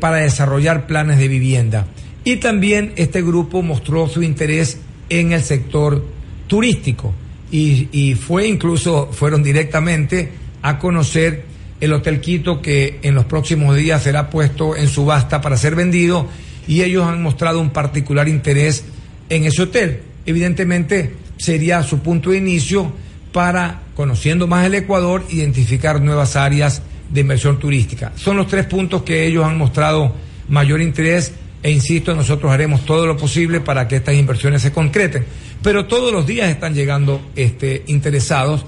para 0.00 0.16
desarrollar 0.16 0.88
planes 0.88 1.18
de 1.18 1.28
vivienda. 1.28 1.86
Y 2.24 2.36
también 2.36 2.92
este 2.96 3.22
grupo 3.22 3.62
mostró 3.62 4.08
su 4.08 4.22
interés 4.22 4.78
en 5.08 5.32
el 5.32 5.42
sector 5.42 6.04
turístico 6.46 7.12
y, 7.50 7.88
y 7.92 8.14
fue 8.14 8.46
incluso, 8.46 9.08
fueron 9.12 9.42
directamente 9.42 10.30
a 10.62 10.78
conocer 10.78 11.44
el 11.80 11.92
Hotel 11.92 12.20
Quito 12.20 12.62
que 12.62 13.00
en 13.02 13.14
los 13.16 13.24
próximos 13.24 13.76
días 13.76 14.04
será 14.04 14.30
puesto 14.30 14.76
en 14.76 14.88
subasta 14.88 15.40
para 15.40 15.56
ser 15.56 15.74
vendido 15.74 16.28
y 16.68 16.82
ellos 16.82 17.04
han 17.06 17.22
mostrado 17.22 17.60
un 17.60 17.70
particular 17.70 18.28
interés 18.28 18.84
en 19.28 19.44
ese 19.44 19.62
hotel. 19.62 20.00
Evidentemente 20.24 21.14
sería 21.38 21.82
su 21.82 21.98
punto 21.98 22.30
de 22.30 22.38
inicio 22.38 22.92
para, 23.32 23.82
conociendo 23.96 24.46
más 24.46 24.66
el 24.66 24.74
Ecuador, 24.74 25.24
identificar 25.30 26.00
nuevas 26.00 26.36
áreas 26.36 26.82
de 27.10 27.20
inversión 27.20 27.58
turística. 27.58 28.12
Son 28.14 28.36
los 28.36 28.46
tres 28.46 28.66
puntos 28.66 29.02
que 29.02 29.26
ellos 29.26 29.44
han 29.44 29.58
mostrado 29.58 30.14
mayor 30.48 30.80
interés 30.80 31.32
e 31.62 31.70
insisto, 31.70 32.14
nosotros 32.14 32.50
haremos 32.50 32.84
todo 32.84 33.06
lo 33.06 33.16
posible 33.16 33.60
para 33.60 33.86
que 33.86 33.96
estas 33.96 34.16
inversiones 34.16 34.62
se 34.62 34.72
concreten. 34.72 35.24
Pero 35.62 35.86
todos 35.86 36.12
los 36.12 36.26
días 36.26 36.50
están 36.50 36.74
llegando 36.74 37.20
este, 37.36 37.84
interesados. 37.86 38.66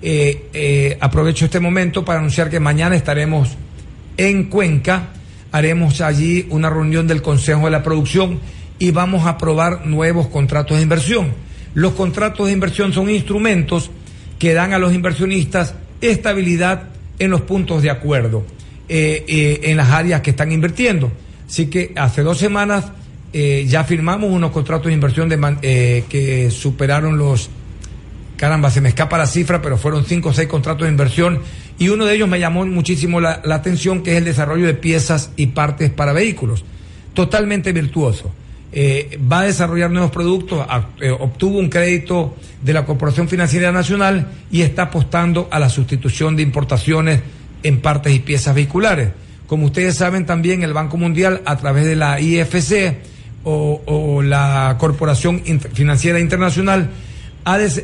Eh, 0.00 0.46
eh, 0.52 0.96
aprovecho 1.00 1.46
este 1.46 1.58
momento 1.58 2.04
para 2.04 2.20
anunciar 2.20 2.48
que 2.48 2.60
mañana 2.60 2.94
estaremos 2.94 3.56
en 4.16 4.44
Cuenca, 4.44 5.08
haremos 5.50 6.00
allí 6.00 6.46
una 6.50 6.70
reunión 6.70 7.08
del 7.08 7.20
Consejo 7.20 7.64
de 7.64 7.70
la 7.72 7.82
Producción 7.82 8.38
y 8.78 8.92
vamos 8.92 9.26
a 9.26 9.30
aprobar 9.30 9.84
nuevos 9.84 10.28
contratos 10.28 10.76
de 10.76 10.84
inversión. 10.84 11.32
Los 11.74 11.94
contratos 11.94 12.46
de 12.46 12.52
inversión 12.52 12.92
son 12.92 13.10
instrumentos 13.10 13.90
que 14.38 14.54
dan 14.54 14.72
a 14.72 14.78
los 14.78 14.94
inversionistas 14.94 15.74
estabilidad 16.00 16.90
en 17.18 17.30
los 17.30 17.40
puntos 17.40 17.82
de 17.82 17.90
acuerdo, 17.90 18.44
eh, 18.88 19.60
en 19.64 19.76
las 19.76 19.90
áreas 19.90 20.20
que 20.20 20.30
están 20.30 20.52
invirtiendo. 20.52 21.10
Así 21.48 21.66
que 21.66 21.92
hace 21.96 22.22
dos 22.22 22.38
semanas 22.38 22.86
eh, 23.32 23.66
ya 23.68 23.84
firmamos 23.84 24.30
unos 24.30 24.50
contratos 24.50 24.86
de 24.86 24.94
inversión 24.94 25.28
de 25.28 25.56
eh, 25.62 26.04
que 26.08 26.50
superaron 26.50 27.18
los, 27.18 27.50
caramba, 28.36 28.70
se 28.70 28.80
me 28.80 28.88
escapa 28.88 29.18
la 29.18 29.26
cifra, 29.26 29.62
pero 29.62 29.76
fueron 29.76 30.04
cinco 30.04 30.30
o 30.30 30.32
seis 30.32 30.48
contratos 30.48 30.86
de 30.86 30.90
inversión 30.90 31.40
y 31.78 31.88
uno 31.88 32.06
de 32.06 32.14
ellos 32.14 32.28
me 32.28 32.40
llamó 32.40 32.64
muchísimo 32.64 33.20
la, 33.20 33.42
atención, 33.50 34.02
que 34.02 34.12
es 34.12 34.18
el 34.18 34.24
desarrollo 34.24 34.66
de 34.66 34.74
piezas 34.74 35.30
y 35.36 35.48
partes 35.48 35.90
para 35.90 36.12
vehículos. 36.12 36.64
Totalmente 37.12 37.72
virtuoso. 37.72 38.32
Eh, 38.72 39.18
va 39.30 39.40
a 39.40 39.44
desarrollar 39.44 39.90
nuevos 39.90 40.10
productos, 40.10 40.66
eh, 41.00 41.10
obtuvo 41.10 41.58
un 41.58 41.68
crédito 41.68 42.36
de 42.62 42.72
la 42.72 42.84
Corporación 42.84 43.28
Financiera 43.28 43.72
Nacional 43.72 44.28
y 44.50 44.62
está 44.62 44.82
apostando 44.82 45.48
a 45.50 45.58
la 45.58 45.68
sustitución 45.68 46.36
de 46.36 46.42
importaciones 46.42 47.20
en 47.62 47.80
partes 47.80 48.14
y 48.14 48.18
piezas 48.20 48.54
vehiculares. 48.54 49.10
Como 49.46 49.66
ustedes 49.66 49.96
saben 49.96 50.26
también, 50.26 50.62
el 50.62 50.72
Banco 50.72 50.96
Mundial, 50.96 51.42
a 51.44 51.56
través 51.56 51.84
de 51.84 51.96
la 51.96 52.20
IFC 52.20 52.96
o, 53.44 54.22
la 54.22 54.76
Corporación 54.78 55.42
Financiera 55.72 56.18
Internacional, 56.18 56.90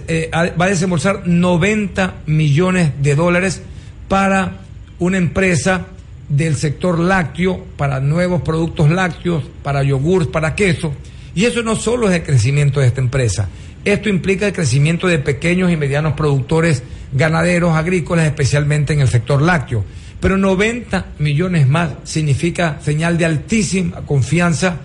eh, 0.09 0.31
va 0.33 0.65
a 0.65 0.69
desembolsar 0.69 1.27
90 1.27 2.15
millones 2.27 2.93
de 3.01 3.15
dólares 3.15 3.63
para 4.09 4.59
una 4.99 5.19
empresa 5.19 5.87
del 6.29 6.57
sector 6.57 6.99
lácteo, 6.99 7.65
para 7.77 8.01
nuevos 8.01 8.43
productos 8.43 8.91
lácteos, 8.91 9.45
para 9.63 9.83
yogurts, 9.83 10.29
para 10.29 10.55
queso. 10.55 10.93
Y 11.35 11.45
eso 11.45 11.63
no 11.63 11.77
solo 11.77 12.09
es 12.09 12.17
el 12.17 12.23
crecimiento 12.25 12.81
de 12.81 12.89
esta 12.89 13.01
empresa, 13.01 13.49
esto 13.85 14.09
implica 14.09 14.47
el 14.47 14.53
crecimiento 14.53 15.09
de 15.09 15.19
pequeños 15.19 15.71
y 15.73 15.77
medianos 15.77 16.13
productores 16.13 16.83
ganaderos, 17.13 17.75
agrícolas, 17.75 18.27
especialmente 18.27 18.93
en 18.93 19.01
el 19.01 19.09
sector 19.09 19.43
lácteo. 19.43 19.85
Pero 20.23 20.39
90 20.39 21.07
millones 21.19 21.67
más 21.67 21.91
significa 22.05 22.79
señal 22.81 23.19
de 23.19 23.25
altísima 23.25 24.03
confianza 24.03 24.77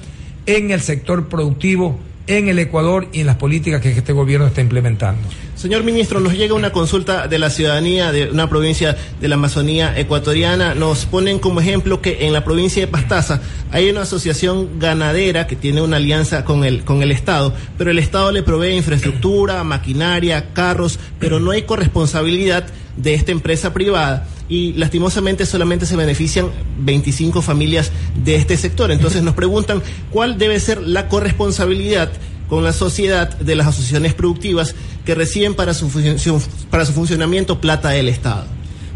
en 0.47 0.71
el 0.71 0.81
sector 0.81 1.27
productivo, 1.27 1.99
en 2.25 2.49
el 2.49 2.57
Ecuador 2.57 3.07
y 3.13 3.19
en 3.19 3.27
las 3.27 3.35
políticas 3.35 3.79
que 3.79 3.91
este 3.91 4.13
gobierno 4.13 4.47
está 4.47 4.61
implementando. 4.61 5.21
Señor 5.55 5.83
ministro, 5.83 6.19
nos 6.19 6.33
llega 6.33 6.55
una 6.55 6.71
consulta 6.71 7.27
de 7.27 7.38
la 7.38 7.51
ciudadanía 7.51 8.11
de 8.11 8.31
una 8.31 8.49
provincia 8.49 8.97
de 9.21 9.27
la 9.27 9.35
Amazonía 9.35 9.93
ecuatoriana. 9.99 10.73
Nos 10.73 11.05
ponen 11.05 11.38
como 11.38 11.61
ejemplo 11.61 12.01
que 12.01 12.25
en 12.25 12.33
la 12.33 12.43
provincia 12.43 12.83
de 12.83 12.91
Pastaza 12.91 13.39
hay 13.71 13.91
una 13.91 14.01
asociación 14.01 14.79
ganadera 14.79 15.45
que 15.45 15.55
tiene 15.55 15.83
una 15.83 15.97
alianza 15.97 16.45
con 16.45 16.63
el, 16.63 16.83
con 16.83 17.03
el 17.03 17.11
Estado, 17.11 17.53
pero 17.77 17.91
el 17.91 17.99
Estado 17.99 18.31
le 18.31 18.41
provee 18.41 18.75
infraestructura, 18.75 19.63
maquinaria, 19.63 20.51
carros, 20.53 20.99
pero 21.19 21.39
no 21.39 21.51
hay 21.51 21.61
corresponsabilidad 21.61 22.65
de 22.95 23.13
esta 23.13 23.31
empresa 23.31 23.71
privada 23.71 24.27
y 24.49 24.73
lastimosamente 24.73 25.45
solamente 25.45 25.85
se 25.85 25.95
benefician 25.95 26.47
25 26.79 27.41
familias 27.41 27.91
de 28.23 28.35
este 28.35 28.57
sector. 28.57 28.91
Entonces 28.91 29.23
nos 29.23 29.35
preguntan 29.35 29.81
cuál 30.11 30.37
debe 30.37 30.59
ser 30.59 30.81
la 30.81 31.07
corresponsabilidad 31.09 32.11
con 32.47 32.63
la 32.63 32.71
sociedad 32.73 33.37
de 33.39 33.55
las 33.55 33.67
asociaciones 33.67 34.13
productivas 34.13 34.75
que 35.05 35.15
reciben 35.15 35.53
para 35.53 35.73
su, 35.73 35.89
función- 35.89 36.41
para 36.69 36.85
su 36.85 36.93
funcionamiento 36.93 37.59
plata 37.59 37.89
del 37.89 38.07
Estado. 38.09 38.45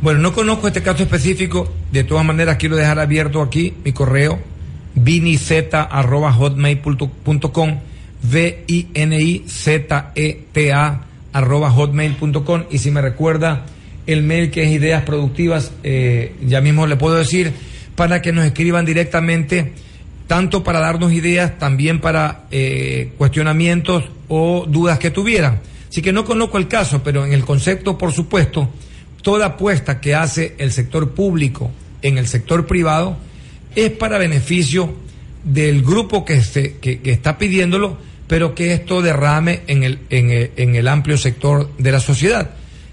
Bueno, 0.01 0.19
no 0.19 0.33
conozco 0.33 0.67
este 0.67 0.81
caso 0.81 1.03
específico, 1.03 1.71
de 1.91 2.03
todas 2.03 2.25
maneras 2.25 2.57
quiero 2.57 2.75
dejar 2.75 2.99
abierto 2.99 3.41
aquí 3.41 3.73
mi 3.83 3.91
correo 3.91 4.39
vinizeta@hotmail.com 4.95 7.79
v 8.23 8.63
i 8.67 8.87
n 8.93 9.19
i 9.19 9.43
z 9.47 10.11
e 10.15 10.45
t 10.53 10.71
a 10.71 11.01
arroba 11.33 11.71
hotmail.com 11.71 12.63
y 12.69 12.77
si 12.77 12.91
me 12.91 13.01
recuerda 13.01 13.65
el 14.11 14.23
mail 14.23 14.51
que 14.51 14.63
es 14.63 14.69
ideas 14.71 15.03
productivas 15.03 15.71
eh, 15.83 16.33
ya 16.45 16.61
mismo 16.61 16.87
le 16.87 16.95
puedo 16.95 17.15
decir 17.15 17.51
para 17.95 18.21
que 18.21 18.31
nos 18.31 18.45
escriban 18.45 18.85
directamente 18.85 19.73
tanto 20.27 20.63
para 20.63 20.79
darnos 20.79 21.11
ideas, 21.11 21.57
también 21.59 21.99
para 21.99 22.45
eh, 22.51 23.11
cuestionamientos 23.17 24.05
o 24.29 24.65
dudas 24.67 24.97
que 24.97 25.11
tuvieran. 25.11 25.59
Así 25.89 26.01
que 26.01 26.13
no 26.13 26.23
conozco 26.23 26.57
el 26.57 26.69
caso, 26.69 27.03
pero 27.03 27.25
en 27.25 27.33
el 27.33 27.43
concepto, 27.43 27.97
por 27.97 28.13
supuesto, 28.13 28.69
toda 29.21 29.45
apuesta 29.47 29.99
que 29.99 30.15
hace 30.15 30.55
el 30.57 30.71
sector 30.71 31.11
público 31.11 31.69
en 32.01 32.17
el 32.17 32.27
sector 32.27 32.65
privado 32.65 33.17
es 33.75 33.91
para 33.91 34.17
beneficio 34.17 34.93
del 35.43 35.81
grupo 35.83 36.23
que, 36.23 36.41
se- 36.41 36.77
que, 36.77 37.01
que 37.01 37.11
está 37.11 37.37
pidiéndolo, 37.37 37.97
pero 38.27 38.55
que 38.55 38.71
esto 38.73 39.01
derrame 39.01 39.61
en 39.67 39.83
el, 39.83 39.99
en 40.09 40.29
el, 40.31 40.51
en 40.55 40.75
el 40.75 40.87
amplio 40.87 41.17
sector 41.17 41.69
de 41.77 41.91
la 41.91 41.99
sociedad. 41.99 42.51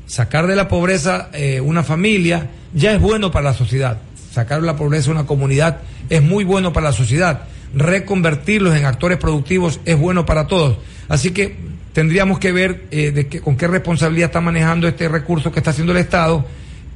Sacar 0.08 0.46
de 0.46 0.56
la 0.56 0.68
pobreza 0.68 1.28
eh, 1.34 1.60
una 1.60 1.84
familia 1.84 2.48
ya 2.72 2.92
es 2.92 3.00
bueno 3.00 3.30
para 3.30 3.50
la 3.50 3.54
sociedad. 3.54 3.98
Sacar 4.32 4.62
de 4.62 4.66
la 4.66 4.74
pobreza 4.74 5.10
una 5.10 5.26
comunidad 5.26 5.82
es 6.08 6.22
muy 6.22 6.44
bueno 6.44 6.72
para 6.72 6.86
la 6.86 6.92
sociedad. 6.92 7.42
Reconvertirlos 7.74 8.74
en 8.74 8.86
actores 8.86 9.18
productivos 9.18 9.80
es 9.84 9.98
bueno 9.98 10.24
para 10.24 10.46
todos. 10.46 10.78
Así 11.08 11.32
que 11.32 11.56
tendríamos 11.92 12.38
que 12.38 12.52
ver 12.52 12.86
eh, 12.90 13.40
con 13.44 13.58
qué 13.58 13.68
responsabilidad 13.68 14.28
está 14.28 14.40
manejando 14.40 14.88
este 14.88 15.08
recurso 15.08 15.52
que 15.52 15.60
está 15.60 15.72
haciendo 15.72 15.92
el 15.92 15.98
Estado 15.98 16.46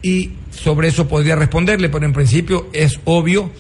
y 0.01 0.31
sobre 0.51 0.89
eso 0.89 1.07
podría 1.07 1.37
responderle, 1.37 1.91
pero 1.91 2.07
en 2.07 2.15
principio 2.15 2.69
es 2.73 2.99
obvio 3.05 3.51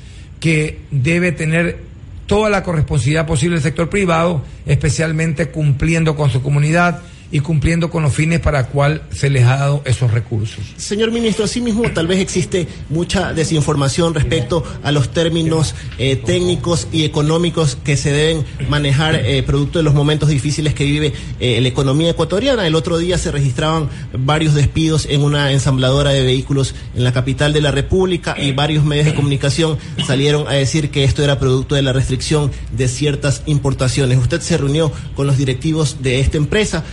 que 0.40 0.80
debe 0.90 1.30
tener 1.30 1.78
toda 2.26 2.48
la 2.48 2.62
corresponsabilidad 2.62 3.26
posible 3.26 3.57
el 3.57 3.62
sector 3.62 3.90
privado, 3.90 4.42
especialmente 4.64 5.50
cumpliendo 5.50 6.16
con 6.16 6.30
su 6.30 6.42
comunidad 6.42 7.03
y 7.33 7.41
cumpliendo 7.41 7.91
con 7.91 8.03
los 8.03 8.14
fines 8.14 8.41
para 8.41 8.66
cual 8.66 9.03
se 9.11 9.30
les 9.30 9.45
ha 9.45 9.57
dado 9.57 9.83
esos 9.85 10.11
recursos. 10.11 10.64
Señor 10.76 11.11
ministro, 11.11 11.47
asimismo 11.47 11.83
tal 11.93 12.07
vez 12.07 12.20
existe 12.20 12.68
mucha 12.91 13.33
desinformación 13.33 14.14
respecto 14.14 14.62
a 14.85 14.93
los 14.93 15.09
términos 15.09 15.74
eh, 15.99 16.16
técnicos 16.16 16.87
y 16.93 17.05
económicos 17.05 17.76
que 17.83 17.97
se 17.97 18.12
deben 18.12 18.45
manejar 18.68 19.16
eh, 19.16 19.43
producto 19.43 19.78
de 19.78 19.83
los 19.83 19.95
momentos 19.95 20.28
difíciles 20.28 20.74
que 20.74 20.85
vive 20.85 21.12
eh, 21.41 21.61
la 21.61 21.68
economía 21.68 22.11
ecuatoriana. 22.11 22.66
El 22.66 22.74
otro 22.74 22.99
día 22.99 23.16
se 23.16 23.33
registraban 23.33 23.89
varios 24.12 24.55
despidos 24.55 25.07
en 25.09 25.22
una 25.22 25.53
ensambladora 25.53 26.11
de 26.11 26.22
vehículos 26.22 26.74
en 26.95 27.05
la 27.05 27.12
capital 27.12 27.53
de 27.53 27.62
la 27.62 27.70
República 27.70 28.37
y 28.39 28.53
varios 28.53 28.85
medios 28.85 29.07
de 29.07 29.14
comunicación 29.14 29.78
salieron 30.07 30.47
a 30.49 30.53
decir 30.53 30.91
que 30.91 31.05
esto 31.05 31.24
era 31.24 31.39
producto 31.39 31.74
de 31.74 31.83
la 31.83 31.95
restricción 31.95 32.51
de 32.76 32.89
ciertas 32.89 33.43
importaciones. 33.47 34.18
Usted 34.18 34.41
se 34.43 34.59
reunió 34.59 34.93
con 35.16 35.26
los 35.26 35.39
directivos 35.39 36.03
de 36.03 36.20
esta 36.20 36.37
empresa. 36.37 36.85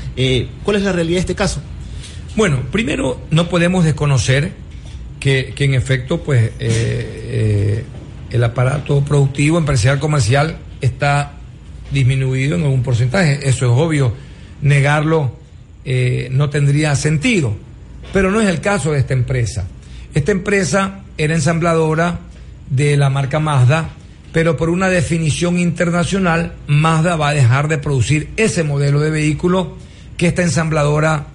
¿Cuál 0.63 0.77
es 0.77 0.83
la 0.83 0.91
realidad 0.91 1.17
de 1.17 1.21
este 1.21 1.35
caso? 1.35 1.61
Bueno, 2.35 2.61
primero 2.71 3.21
no 3.31 3.49
podemos 3.49 3.83
desconocer 3.83 4.51
que, 5.19 5.53
que 5.55 5.65
en 5.65 5.73
efecto, 5.73 6.21
pues, 6.21 6.43
eh, 6.43 6.53
eh, 6.59 7.83
el 8.31 8.43
aparato 8.43 9.03
productivo, 9.03 9.57
empresarial, 9.57 9.99
comercial 9.99 10.57
está 10.81 11.33
disminuido 11.91 12.55
en 12.55 12.63
algún 12.63 12.83
porcentaje. 12.83 13.39
Eso 13.47 13.65
es 13.65 13.71
obvio. 13.71 14.13
Negarlo 14.61 15.37
no 16.31 16.49
tendría 16.51 16.95
sentido. 16.95 17.55
Pero 18.13 18.31
no 18.31 18.41
es 18.41 18.47
el 18.47 18.61
caso 18.61 18.91
de 18.91 18.99
esta 18.99 19.13
empresa. 19.13 19.67
Esta 20.13 20.31
empresa 20.31 21.01
era 21.17 21.33
ensambladora 21.33 22.19
de 22.69 22.97
la 22.97 23.09
marca 23.09 23.39
Mazda, 23.39 23.89
pero 24.31 24.57
por 24.57 24.69
una 24.69 24.89
definición 24.89 25.57
internacional, 25.57 26.53
Mazda 26.67 27.15
va 27.15 27.29
a 27.29 27.33
dejar 27.33 27.67
de 27.67 27.77
producir 27.77 28.29
ese 28.37 28.63
modelo 28.63 28.99
de 28.99 29.09
vehículo 29.09 29.75
que 30.19 30.27
esta 30.27 30.41
ensambladora 30.41 31.27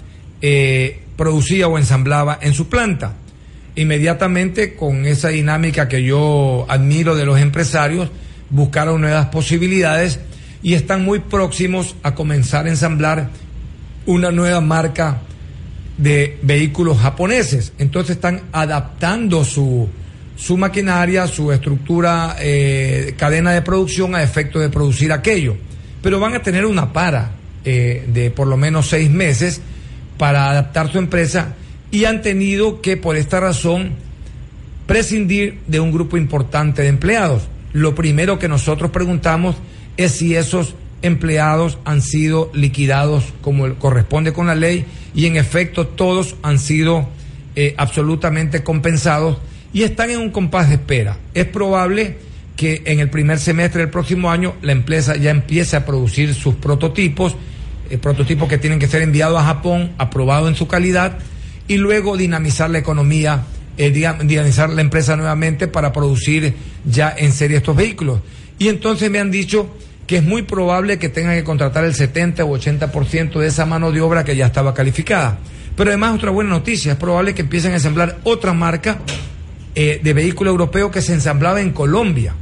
eh, 0.42 1.00
producía 1.16 1.68
o 1.68 1.78
ensamblaba 1.78 2.38
en 2.42 2.52
su 2.52 2.68
planta. 2.68 3.14
Inmediatamente, 3.76 4.74
con 4.74 5.06
esa 5.06 5.30
dinámica 5.30 5.88
que 5.88 6.04
yo 6.04 6.66
admiro 6.68 7.16
de 7.16 7.24
los 7.24 7.40
empresarios, 7.40 8.10
buscaron 8.50 9.00
nuevas 9.00 9.26
posibilidades 9.28 10.20
y 10.62 10.74
están 10.74 11.02
muy 11.02 11.20
próximos 11.20 11.96
a 12.02 12.14
comenzar 12.14 12.66
a 12.66 12.68
ensamblar 12.68 13.30
una 14.04 14.30
nueva 14.30 14.60
marca 14.60 15.22
de 15.96 16.38
vehículos 16.42 16.98
japoneses. 16.98 17.72
Entonces 17.78 18.16
están 18.16 18.42
adaptando 18.52 19.46
su, 19.46 19.88
su 20.36 20.58
maquinaria, 20.58 21.26
su 21.26 21.52
estructura, 21.52 22.36
eh, 22.38 23.14
cadena 23.16 23.52
de 23.52 23.62
producción 23.62 24.14
a 24.14 24.22
efecto 24.22 24.60
de 24.60 24.68
producir 24.68 25.10
aquello. 25.10 25.56
Pero 26.02 26.20
van 26.20 26.34
a 26.34 26.42
tener 26.42 26.66
una 26.66 26.92
para 26.92 27.43
eh, 27.64 28.04
de 28.08 28.30
por 28.30 28.46
lo 28.46 28.56
menos 28.56 28.88
seis 28.88 29.10
meses 29.10 29.60
para 30.18 30.50
adaptar 30.50 30.90
su 30.90 30.98
empresa 30.98 31.54
y 31.90 32.04
han 32.04 32.22
tenido 32.22 32.80
que 32.80 32.96
por 32.96 33.16
esta 33.16 33.40
razón 33.40 33.92
prescindir 34.86 35.60
de 35.66 35.80
un 35.80 35.92
grupo 35.92 36.16
importante 36.16 36.82
de 36.82 36.88
empleados. 36.88 37.48
Lo 37.72 37.94
primero 37.94 38.38
que 38.38 38.48
nosotros 38.48 38.90
preguntamos 38.90 39.56
es 39.96 40.12
si 40.12 40.34
esos 40.34 40.74
empleados 41.02 41.78
han 41.84 42.02
sido 42.02 42.50
liquidados 42.54 43.24
como 43.42 43.74
corresponde 43.74 44.32
con 44.32 44.46
la 44.46 44.54
ley 44.54 44.84
y 45.14 45.26
en 45.26 45.36
efecto 45.36 45.86
todos 45.86 46.36
han 46.42 46.58
sido 46.58 47.08
eh, 47.56 47.74
absolutamente 47.76 48.64
compensados 48.64 49.38
y 49.72 49.82
están 49.82 50.10
en 50.10 50.18
un 50.18 50.30
compás 50.30 50.68
de 50.68 50.76
espera. 50.76 51.18
Es 51.34 51.44
probable 51.44 52.16
que 52.56 52.82
en 52.86 53.00
el 53.00 53.10
primer 53.10 53.38
semestre 53.38 53.82
del 53.82 53.90
próximo 53.90 54.30
año 54.30 54.54
la 54.62 54.72
empresa 54.72 55.16
ya 55.16 55.30
empiece 55.30 55.76
a 55.76 55.84
producir 55.84 56.34
sus 56.34 56.54
prototipos, 56.54 57.36
eh, 57.90 57.98
prototipos 57.98 58.48
que 58.48 58.58
tienen 58.58 58.78
que 58.78 58.86
ser 58.86 59.02
enviados 59.02 59.40
a 59.40 59.44
Japón, 59.44 59.92
aprobados 59.98 60.48
en 60.48 60.54
su 60.54 60.66
calidad, 60.66 61.18
y 61.68 61.76
luego 61.76 62.16
dinamizar 62.16 62.70
la 62.70 62.78
economía, 62.78 63.44
eh, 63.76 63.90
dinamizar 63.90 64.70
la 64.70 64.80
empresa 64.80 65.16
nuevamente 65.16 65.68
para 65.68 65.92
producir 65.92 66.54
ya 66.84 67.14
en 67.16 67.32
serie 67.32 67.58
estos 67.58 67.76
vehículos. 67.76 68.20
Y 68.58 68.68
entonces 68.68 69.10
me 69.10 69.18
han 69.18 69.30
dicho 69.30 69.68
que 70.06 70.18
es 70.18 70.22
muy 70.22 70.42
probable 70.42 70.98
que 70.98 71.08
tengan 71.08 71.34
que 71.34 71.44
contratar 71.44 71.84
el 71.84 71.94
70 71.94 72.44
o 72.44 72.58
80% 72.58 73.40
de 73.40 73.46
esa 73.46 73.64
mano 73.66 73.90
de 73.90 74.00
obra 74.00 74.24
que 74.24 74.36
ya 74.36 74.46
estaba 74.46 74.74
calificada. 74.74 75.38
Pero 75.76 75.90
además 75.90 76.14
otra 76.14 76.30
buena 76.30 76.50
noticia, 76.50 76.92
es 76.92 76.98
probable 76.98 77.34
que 77.34 77.42
empiecen 77.42 77.72
a 77.72 77.76
ensamblar 77.76 78.18
otra 78.24 78.52
marca 78.52 78.98
eh, 79.74 80.00
de 80.02 80.12
vehículo 80.12 80.50
europeo 80.50 80.90
que 80.90 81.02
se 81.02 81.14
ensamblaba 81.14 81.60
en 81.60 81.72
Colombia. 81.72 82.34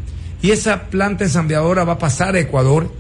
Y 0.42 0.50
esa 0.50 0.84
planta 0.90 1.24
ensambladora 1.24 1.84
va 1.84 1.94
a 1.94 1.98
pasar 1.98 2.34
a 2.34 2.40
Ecuador 2.40 2.92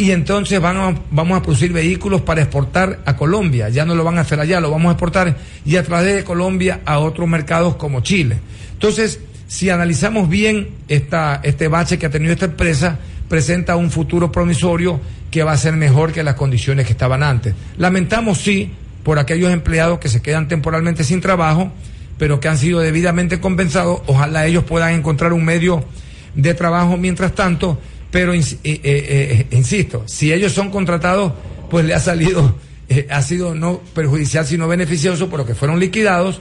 y 0.00 0.12
entonces 0.12 0.58
van 0.58 0.98
vamos 1.10 1.38
a 1.38 1.42
producir 1.42 1.74
vehículos 1.74 2.22
para 2.22 2.40
exportar 2.40 3.00
a 3.04 3.16
Colombia. 3.16 3.68
Ya 3.68 3.84
no 3.84 3.94
lo 3.94 4.02
van 4.02 4.16
a 4.16 4.22
hacer 4.22 4.40
allá, 4.40 4.58
lo 4.58 4.70
vamos 4.70 4.88
a 4.88 4.92
exportar 4.92 5.36
y 5.66 5.76
a 5.76 5.82
través 5.82 6.16
de 6.16 6.24
Colombia 6.24 6.80
a 6.86 7.00
otros 7.00 7.28
mercados 7.28 7.76
como 7.76 8.00
Chile. 8.00 8.38
Entonces, 8.72 9.20
si 9.46 9.68
analizamos 9.68 10.30
bien 10.30 10.70
esta, 10.88 11.42
este 11.42 11.68
bache 11.68 11.98
que 11.98 12.06
ha 12.06 12.10
tenido 12.10 12.32
esta 12.32 12.46
empresa, 12.46 12.98
presenta 13.28 13.76
un 13.76 13.90
futuro 13.90 14.32
promisorio 14.32 14.98
que 15.30 15.42
va 15.42 15.52
a 15.52 15.58
ser 15.58 15.76
mejor 15.76 16.12
que 16.12 16.22
las 16.22 16.34
condiciones 16.34 16.86
que 16.86 16.92
estaban 16.92 17.22
antes. 17.22 17.54
Lamentamos, 17.76 18.38
sí, 18.38 18.70
por 19.02 19.18
aquellos 19.18 19.52
empleados 19.52 19.98
que 19.98 20.08
se 20.08 20.22
quedan 20.22 20.48
temporalmente 20.48 21.04
sin 21.04 21.20
trabajo, 21.20 21.70
pero 22.16 22.40
que 22.40 22.48
han 22.48 22.56
sido 22.56 22.80
debidamente 22.80 23.38
compensados. 23.38 24.00
Ojalá 24.06 24.46
ellos 24.46 24.64
puedan 24.64 24.94
encontrar 24.94 25.34
un 25.34 25.44
medio 25.44 25.84
de 26.34 26.54
trabajo 26.54 26.96
mientras 26.96 27.34
tanto, 27.34 27.78
pero 28.10 28.34
eh, 28.34 28.42
eh, 28.64 28.80
eh, 28.84 29.46
insisto, 29.52 30.02
si 30.06 30.32
ellos 30.32 30.52
son 30.52 30.70
contratados, 30.70 31.32
pues 31.68 31.84
le 31.84 31.94
ha 31.94 32.00
salido, 32.00 32.56
ha 33.10 33.22
sido 33.22 33.54
no 33.54 33.80
perjudicial, 33.94 34.46
sino 34.46 34.66
beneficioso, 34.66 35.28
por 35.28 35.40
lo 35.40 35.46
que 35.46 35.54
fueron 35.54 35.78
liquidados, 35.78 36.40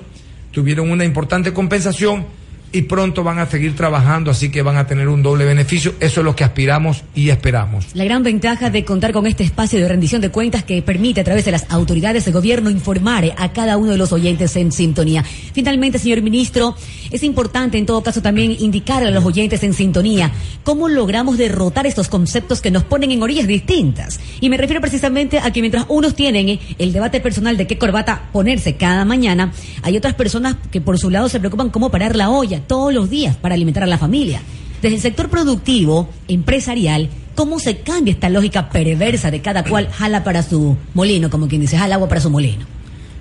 tuvieron 0.52 0.90
una 0.90 1.06
importante 1.06 1.54
compensación 1.54 2.26
y 2.72 2.84
pronto 2.84 3.24
van 3.24 3.40
a 3.40 3.46
seguir 3.48 3.76
trabajando, 3.76 4.32
así 4.32 4.50
que 4.50 4.62
van 4.62 4.78
a 4.78 4.86
tener 4.86 5.08
un 5.08 5.24
doble 5.24 5.46
beneficio. 5.46 5.94
Eso 6.00 6.22
es 6.22 6.26
lo 6.26 6.36
que 6.36 6.44
aspiramos 6.44 7.04
y 7.16 7.30
esperamos. 7.30 7.88
La 7.94 8.04
gran 8.04 8.24
ventaja 8.24 8.70
de 8.70 8.86
contar 8.86 9.12
con 9.12 9.26
este 9.28 9.44
espacio 9.44 9.80
de 9.80 9.88
rendición 9.88 10.22
de 10.22 10.30
cuentas 10.30 10.64
que 10.64 10.82
permite 10.82 11.22
a 11.22 11.24
través 11.24 11.46
de 11.46 11.52
las 11.52 11.66
autoridades 11.70 12.26
de 12.26 12.32
gobierno 12.32 12.70
informar 12.70 13.34
a 13.38 13.52
cada 13.52 13.78
uno 13.78 13.92
de 13.92 13.98
los 13.98 14.14
oyentes 14.14 14.56
en 14.56 14.72
sintonía. 14.72 15.24
Finalmente, 15.24 16.00
señor 16.00 16.22
ministro, 16.22 16.76
es 17.12 17.24
importante 17.24 17.78
en 17.78 17.86
todo 17.86 18.04
caso 18.04 18.22
también 18.22 18.56
indicar 18.60 19.04
a 19.04 19.12
los 19.12 19.26
oyentes 19.26 19.64
en 19.64 19.74
sintonía 19.74 20.32
cómo 20.64 20.88
logramos 20.88 21.38
derrotar 21.38 21.88
estos 21.88 22.08
conceptos 22.08 22.62
que 22.62 22.72
nos 22.72 22.84
ponen 22.84 23.12
en 23.12 23.24
orillas 23.24 23.48
distintas. 23.48 24.20
Y 24.42 24.50
me 24.50 24.58
refiero 24.58 24.82
precisamente 24.82 25.40
a 25.40 25.52
que 25.52 25.62
mientras 25.62 25.86
unos 25.90 26.16
tienen 26.16 26.60
el 26.78 26.94
debate 26.94 27.20
personal 27.20 27.58
de 27.58 27.68
qué 27.68 27.78
corbata 27.78 28.30
ponerse 28.32 28.76
cada 28.76 29.06
mañana, 29.06 29.52
hay 29.82 29.98
otras 29.98 30.14
personas 30.14 30.56
que 30.72 30.82
por 30.82 30.98
su 30.98 31.10
lado 31.10 31.30
se 31.30 31.40
preocupan 31.40 31.70
cómo 31.70 31.90
parar 31.90 32.16
la 32.16 32.30
olla 32.30 32.59
todos 32.60 32.94
los 32.94 33.10
días 33.10 33.36
para 33.36 33.56
alimentar 33.56 33.84
a 33.84 33.88
la 33.88 33.98
familia. 33.98 34.42
Desde 34.82 34.96
el 34.96 35.02
sector 35.02 35.30
productivo, 35.30 36.10
empresarial, 36.28 37.10
¿cómo 37.36 37.60
se 37.60 37.80
cambia 37.80 38.14
esta 38.14 38.30
lógica 38.30 38.70
perversa 38.70 39.32
de 39.32 39.42
cada 39.42 39.64
cual 39.64 39.90
jala 39.92 40.24
para 40.24 40.42
su 40.42 40.78
molino, 40.94 41.30
como 41.30 41.48
quien 41.48 41.62
dice, 41.62 41.78
jala 41.78 41.96
agua 41.96 42.08
para 42.08 42.22
su 42.22 42.30
molino? 42.30 42.66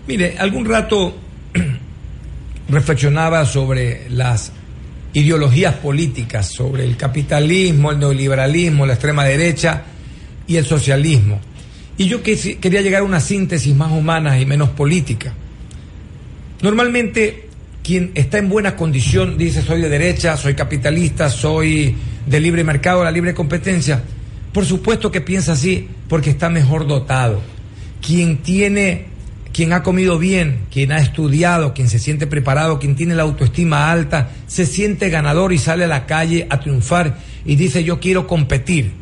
Mire, 0.07 0.37
algún 0.39 0.65
rato 0.65 1.15
reflexionaba 2.69 3.45
sobre 3.45 4.09
las 4.11 4.53
ideologías 5.13 5.75
políticas, 5.75 6.47
sobre 6.47 6.85
el 6.85 6.97
capitalismo, 6.97 7.91
el 7.91 7.99
neoliberalismo, 7.99 8.87
la 8.87 8.95
extrema 8.95 9.25
derecha 9.25 9.83
y 10.47 10.57
el 10.57 10.65
socialismo. 10.65 11.41
Y 11.97 12.07
yo 12.07 12.23
quería 12.23 12.81
llegar 12.81 13.01
a 13.03 13.05
una 13.05 13.19
síntesis 13.19 13.75
más 13.75 13.91
humana 13.91 14.41
y 14.41 14.47
menos 14.47 14.69
política. 14.71 15.35
Normalmente 16.63 17.48
quien 17.89 18.13
está 18.17 18.37
en 18.37 18.51
buena 18.51 18.77
condición 18.77 19.39
dice 19.39 19.63
soy 19.63 19.81
de 19.81 19.89
derecha, 19.89 20.37
soy 20.37 20.53
capitalista, 20.53 21.31
soy 21.31 21.97
de 22.27 22.39
libre 22.39 22.63
mercado, 22.63 23.03
la 23.03 23.11
libre 23.11 23.33
competencia. 23.33 24.03
Por 24.53 24.67
supuesto 24.67 25.11
que 25.11 25.23
piensa 25.23 25.53
así 25.53 25.89
porque 26.07 26.29
está 26.29 26.51
mejor 26.51 26.87
dotado. 26.87 27.41
Quien 28.07 28.43
tiene, 28.43 29.07
quien 29.55 29.73
ha 29.73 29.83
comido 29.83 30.19
bien, 30.19 30.67
quien 30.71 30.93
ha 30.93 30.99
estudiado, 30.99 31.73
quien 31.73 31.89
se 31.89 31.99
siente 31.99 32.27
preparado, 32.27 32.79
quien 32.79 32.95
tiene 32.95 33.15
la 33.15 33.23
autoestima 33.23 33.91
alta, 33.91 34.33
se 34.47 34.67
siente 34.67 35.09
ganador 35.09 35.55
y 35.55 35.59
sale 35.59 35.85
a 35.85 35.89
la 35.89 36.05
calle 36.05 36.47
a 36.51 36.61
triunfar 36.61 37.17
y 37.47 37.57
dice 37.57 37.85
yo 37.85 38.01
quiero 38.01 38.27
competir 38.27 38.93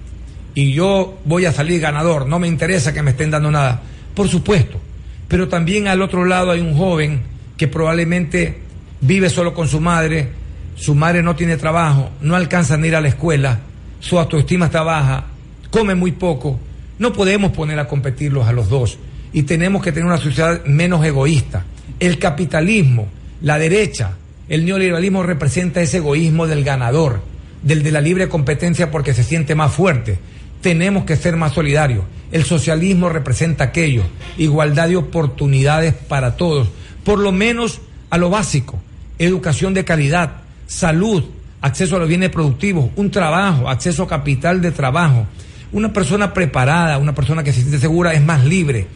y 0.55 0.75
yo 0.75 1.19
voy 1.25 1.45
a 1.47 1.53
salir 1.53 1.81
ganador, 1.81 2.29
no 2.29 2.39
me 2.39 2.47
interesa 2.47 2.95
que 2.95 3.03
me 3.03 3.11
estén 3.11 3.33
dando 3.33 3.51
nada. 3.51 3.83
Por 4.15 4.29
supuesto. 4.29 4.81
Pero 5.27 5.49
también 5.49 5.89
al 5.89 6.03
otro 6.03 6.25
lado 6.25 6.53
hay 6.53 6.61
un 6.61 6.77
joven 6.77 7.23
que 7.57 7.67
probablemente 7.67 8.65
vive 9.07 9.31
solo 9.31 9.55
con 9.55 9.69
su 9.69 9.81
madre, 9.81 10.29
su 10.75 10.95
madre 10.95 11.23
no 11.23 11.37
tiene 11.37 11.57
trabajo, 11.57 12.11
no 12.21 12.35
alcanza 12.35 12.75
a 12.75 12.87
ir 12.87 12.97
a 12.97 13.01
la 13.01 13.09
escuela, 13.09 13.61
su 14.01 14.19
autoestima 14.19 14.67
está 14.67 14.83
baja, 14.83 15.25
come 15.71 15.95
muy 15.95 16.13
poco, 16.13 16.59
no 16.99 17.13
podemos 17.13 17.53
poner 17.53 17.79
a 17.79 17.89
competirlos 17.89 18.47
a 18.47 18.53
los 18.53 18.69
dos 18.69 18.99
y 19.33 19.45
tenemos 19.45 19.83
que 19.83 19.93
tener 19.93 20.07
una 20.07 20.19
sociedad 20.19 20.65
menos 20.65 21.05
egoísta. 21.05 21.65
El 22.01 22.19
capitalismo, 22.19 23.07
la 23.43 23.59
derecha, 23.59 24.13
el 24.49 24.65
neoliberalismo 24.65 25.23
representa 25.23 25.81
ese 25.81 25.99
egoísmo 25.99 26.47
del 26.47 26.65
ganador, 26.65 27.23
del 27.63 27.83
de 27.83 27.93
la 27.93 28.01
libre 28.01 28.29
competencia 28.29 28.91
porque 28.91 29.15
se 29.15 29.25
siente 29.25 29.55
más 29.55 29.73
fuerte. 29.73 30.19
tenemos 30.63 31.05
que 31.05 31.17
ser 31.17 31.37
más 31.37 31.53
solidarios. 31.53 32.05
El 32.33 32.43
socialismo 32.43 33.09
representa 33.09 33.65
aquello, 33.65 34.03
igualdad 34.37 34.89
de 34.89 34.97
oportunidades 34.97 35.95
para 35.95 36.37
todos, 36.37 36.69
por 37.05 37.21
lo 37.21 37.31
menos 37.31 37.81
a 38.11 38.19
lo 38.19 38.31
básico, 38.31 38.81
educación 39.19 39.75
de 39.75 39.85
calidad, 39.85 40.43
salud, 40.67 41.25
acceso 41.61 41.97
a 41.97 41.99
los 41.99 42.09
bienes 42.09 42.31
productivos, 42.31 42.91
un 42.97 43.11
trabajo, 43.11 43.69
acceso 43.69 44.05
a 44.05 44.09
capital 44.09 44.61
de 44.61 44.73
trabajo. 44.73 45.27
Una 45.73 45.93
persona 45.93 46.33
preparada, 46.33 46.99
una 46.99 47.15
persona 47.15 47.43
que 47.43 47.53
se 47.53 47.61
siente 47.61 47.79
segura 47.79 48.15
es 48.15 48.23
más 48.23 48.45
libre. 48.45 48.87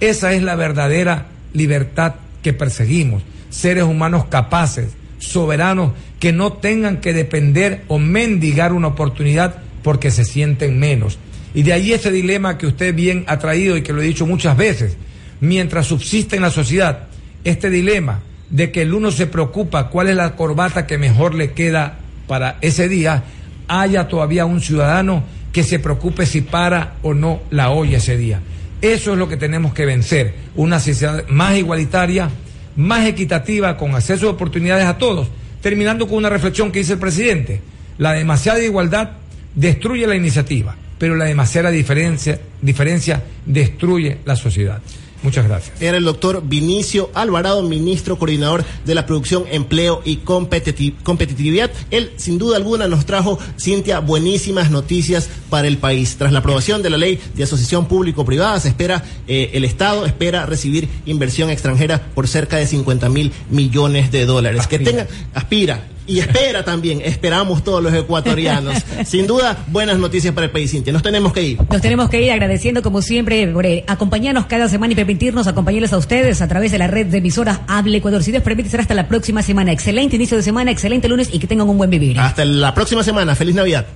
Esa 0.00 0.32
es 0.32 0.42
la 0.42 0.56
verdadera 0.56 1.26
libertad 1.52 2.16
que 2.42 2.52
perseguimos. 2.52 3.22
Seres 3.50 3.84
humanos 3.84 4.26
capaces, 4.26 4.90
soberanos, 5.18 5.92
que 6.20 6.32
no 6.32 6.52
tengan 6.52 6.98
que 6.98 7.12
depender 7.12 7.84
o 7.88 7.98
mendigar 7.98 8.72
una 8.72 8.88
oportunidad 8.88 9.56
porque 9.82 10.10
se 10.10 10.24
sienten 10.24 10.78
menos. 10.78 11.18
Y 11.54 11.62
de 11.62 11.72
ahí 11.72 11.92
ese 11.92 12.12
dilema 12.12 12.58
que 12.58 12.66
usted 12.66 12.94
bien 12.94 13.24
ha 13.26 13.38
traído 13.38 13.76
y 13.76 13.82
que 13.82 13.92
lo 13.92 14.02
he 14.02 14.06
dicho 14.06 14.26
muchas 14.26 14.56
veces. 14.56 14.96
Mientras 15.40 15.86
subsiste 15.86 16.36
en 16.36 16.42
la 16.42 16.50
sociedad 16.50 17.08
este 17.44 17.70
dilema 17.70 18.20
de 18.50 18.72
que 18.72 18.82
el 18.82 18.94
uno 18.94 19.10
se 19.10 19.26
preocupa 19.26 19.88
cuál 19.88 20.08
es 20.08 20.16
la 20.16 20.36
corbata 20.36 20.86
que 20.86 20.98
mejor 20.98 21.34
le 21.34 21.52
queda 21.52 21.98
para 22.26 22.58
ese 22.60 22.88
día, 22.88 23.24
haya 23.68 24.08
todavía 24.08 24.46
un 24.46 24.60
ciudadano 24.60 25.24
que 25.52 25.62
se 25.62 25.78
preocupe 25.78 26.26
si 26.26 26.40
para 26.40 26.94
o 27.02 27.14
no 27.14 27.40
la 27.50 27.70
olla 27.70 27.98
ese 27.98 28.16
día. 28.16 28.40
Eso 28.80 29.12
es 29.12 29.18
lo 29.18 29.28
que 29.28 29.36
tenemos 29.36 29.74
que 29.74 29.86
vencer, 29.86 30.34
una 30.54 30.78
sociedad 30.78 31.26
más 31.28 31.56
igualitaria, 31.56 32.30
más 32.76 33.06
equitativa, 33.06 33.76
con 33.76 33.94
acceso 33.94 34.28
a 34.28 34.32
oportunidades 34.32 34.86
a 34.86 34.98
todos. 34.98 35.28
Terminando 35.60 36.06
con 36.06 36.18
una 36.18 36.30
reflexión 36.30 36.70
que 36.70 36.78
dice 36.78 36.92
el 36.92 36.98
presidente, 37.00 37.60
la 37.98 38.12
demasiada 38.12 38.62
igualdad 38.62 39.10
destruye 39.54 40.06
la 40.06 40.14
iniciativa, 40.14 40.76
pero 40.98 41.16
la 41.16 41.24
demasiada 41.24 41.70
diferencia, 41.70 42.38
diferencia 42.62 43.24
destruye 43.44 44.18
la 44.24 44.36
sociedad. 44.36 44.80
Muchas 45.22 45.46
gracias. 45.46 45.80
Era 45.82 45.96
el 45.96 46.04
doctor 46.04 46.42
Vinicio 46.44 47.10
Alvarado, 47.14 47.62
ministro 47.62 48.18
coordinador 48.18 48.64
de 48.84 48.94
la 48.94 49.04
producción, 49.04 49.44
empleo 49.50 50.00
y 50.04 50.18
competitividad. 50.18 51.70
Él, 51.90 52.12
sin 52.16 52.38
duda 52.38 52.56
alguna, 52.56 52.86
nos 52.86 53.04
trajo, 53.04 53.38
Cintia, 53.58 53.98
buenísimas 53.98 54.70
noticias 54.70 55.28
para 55.50 55.66
el 55.66 55.78
país. 55.78 56.16
Tras 56.16 56.32
la 56.32 56.38
aprobación 56.38 56.82
de 56.82 56.90
la 56.90 56.96
ley 56.96 57.18
de 57.34 57.42
asociación 57.42 57.86
público-privada, 57.86 58.60
se 58.60 58.68
espera, 58.68 59.04
eh, 59.26 59.50
el 59.54 59.64
Estado 59.64 60.06
espera 60.06 60.46
recibir 60.46 60.88
inversión 61.04 61.50
extranjera 61.50 62.00
por 62.14 62.28
cerca 62.28 62.56
de 62.56 62.66
50 62.66 63.08
mil 63.08 63.32
millones 63.50 64.12
de 64.12 64.24
dólares. 64.24 64.66
Que 64.68 64.78
tenga, 64.78 65.08
aspira, 65.34 65.88
y 66.08 66.20
espera 66.20 66.64
también, 66.64 67.00
esperamos 67.04 67.62
todos 67.62 67.82
los 67.82 67.94
ecuatorianos. 67.94 68.74
Sin 69.06 69.26
duda, 69.26 69.58
buenas 69.68 69.98
noticias 69.98 70.34
para 70.34 70.46
el 70.46 70.50
país, 70.50 70.70
Cintia. 70.70 70.92
Nos 70.92 71.02
tenemos 71.02 71.32
que 71.32 71.42
ir. 71.42 71.58
Nos 71.70 71.80
tenemos 71.80 72.08
que 72.08 72.22
ir 72.22 72.32
agradeciendo, 72.32 72.82
como 72.82 73.02
siempre, 73.02 73.46
por 73.48 73.66
eh, 73.66 73.84
acompañarnos 73.86 74.46
cada 74.46 74.68
semana 74.68 74.94
y 74.94 74.96
permitirnos 74.96 75.46
acompañarles 75.46 75.92
a 75.92 75.98
ustedes 75.98 76.40
a 76.40 76.48
través 76.48 76.72
de 76.72 76.78
la 76.78 76.86
red 76.86 77.06
de 77.06 77.18
emisoras 77.18 77.60
Hable 77.68 77.98
Ecuador. 77.98 78.22
Si 78.22 78.30
Dios 78.30 78.42
permite, 78.42 78.70
será 78.70 78.82
hasta 78.82 78.94
la 78.94 79.06
próxima 79.06 79.42
semana. 79.42 79.70
Excelente 79.70 80.16
inicio 80.16 80.36
de 80.36 80.42
semana, 80.42 80.70
excelente 80.70 81.08
lunes 81.08 81.28
y 81.32 81.38
que 81.38 81.46
tengan 81.46 81.68
un 81.68 81.76
buen 81.78 81.90
vivir. 81.90 82.18
Hasta 82.18 82.44
la 82.44 82.74
próxima 82.74 83.04
semana. 83.04 83.34
Feliz 83.34 83.54
Navidad. 83.54 83.86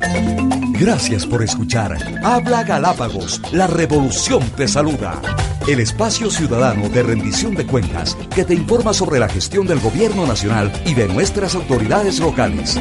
Gracias 0.79 1.27
por 1.27 1.43
escuchar. 1.43 1.97
Habla 2.23 2.65
Galápagos, 2.65 3.41
la 3.53 3.67
revolución 3.67 4.43
te 4.57 4.69
saluda. 4.69 5.21
El 5.69 5.79
espacio 5.79 6.29
ciudadano 6.29 6.89
de 6.89 7.05
rendición 7.05 7.55
de 7.55 7.65
cuentas 7.65 8.17
que 8.35 8.45
te 8.45 8.53
informa 8.53 8.93
sobre 8.93 9.21
la 9.21 9.29
gestión 9.29 9.65
del 9.65 9.79
gobierno 9.79 10.27
nacional 10.27 10.73
y 10.85 10.95
de 10.95 11.07
nuestras 11.07 11.55
autoridades 11.55 12.19
locales. 12.19 12.79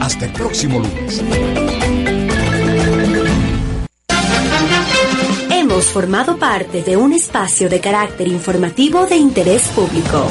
Hasta 0.00 0.26
el 0.26 0.32
próximo 0.32 0.78
lunes. 0.78 1.22
Hemos 5.50 5.86
formado 5.86 6.36
parte 6.36 6.84
de 6.84 6.96
un 6.96 7.12
espacio 7.12 7.68
de 7.68 7.80
carácter 7.80 8.28
informativo 8.28 9.06
de 9.06 9.16
interés 9.16 9.64
público. 9.74 10.26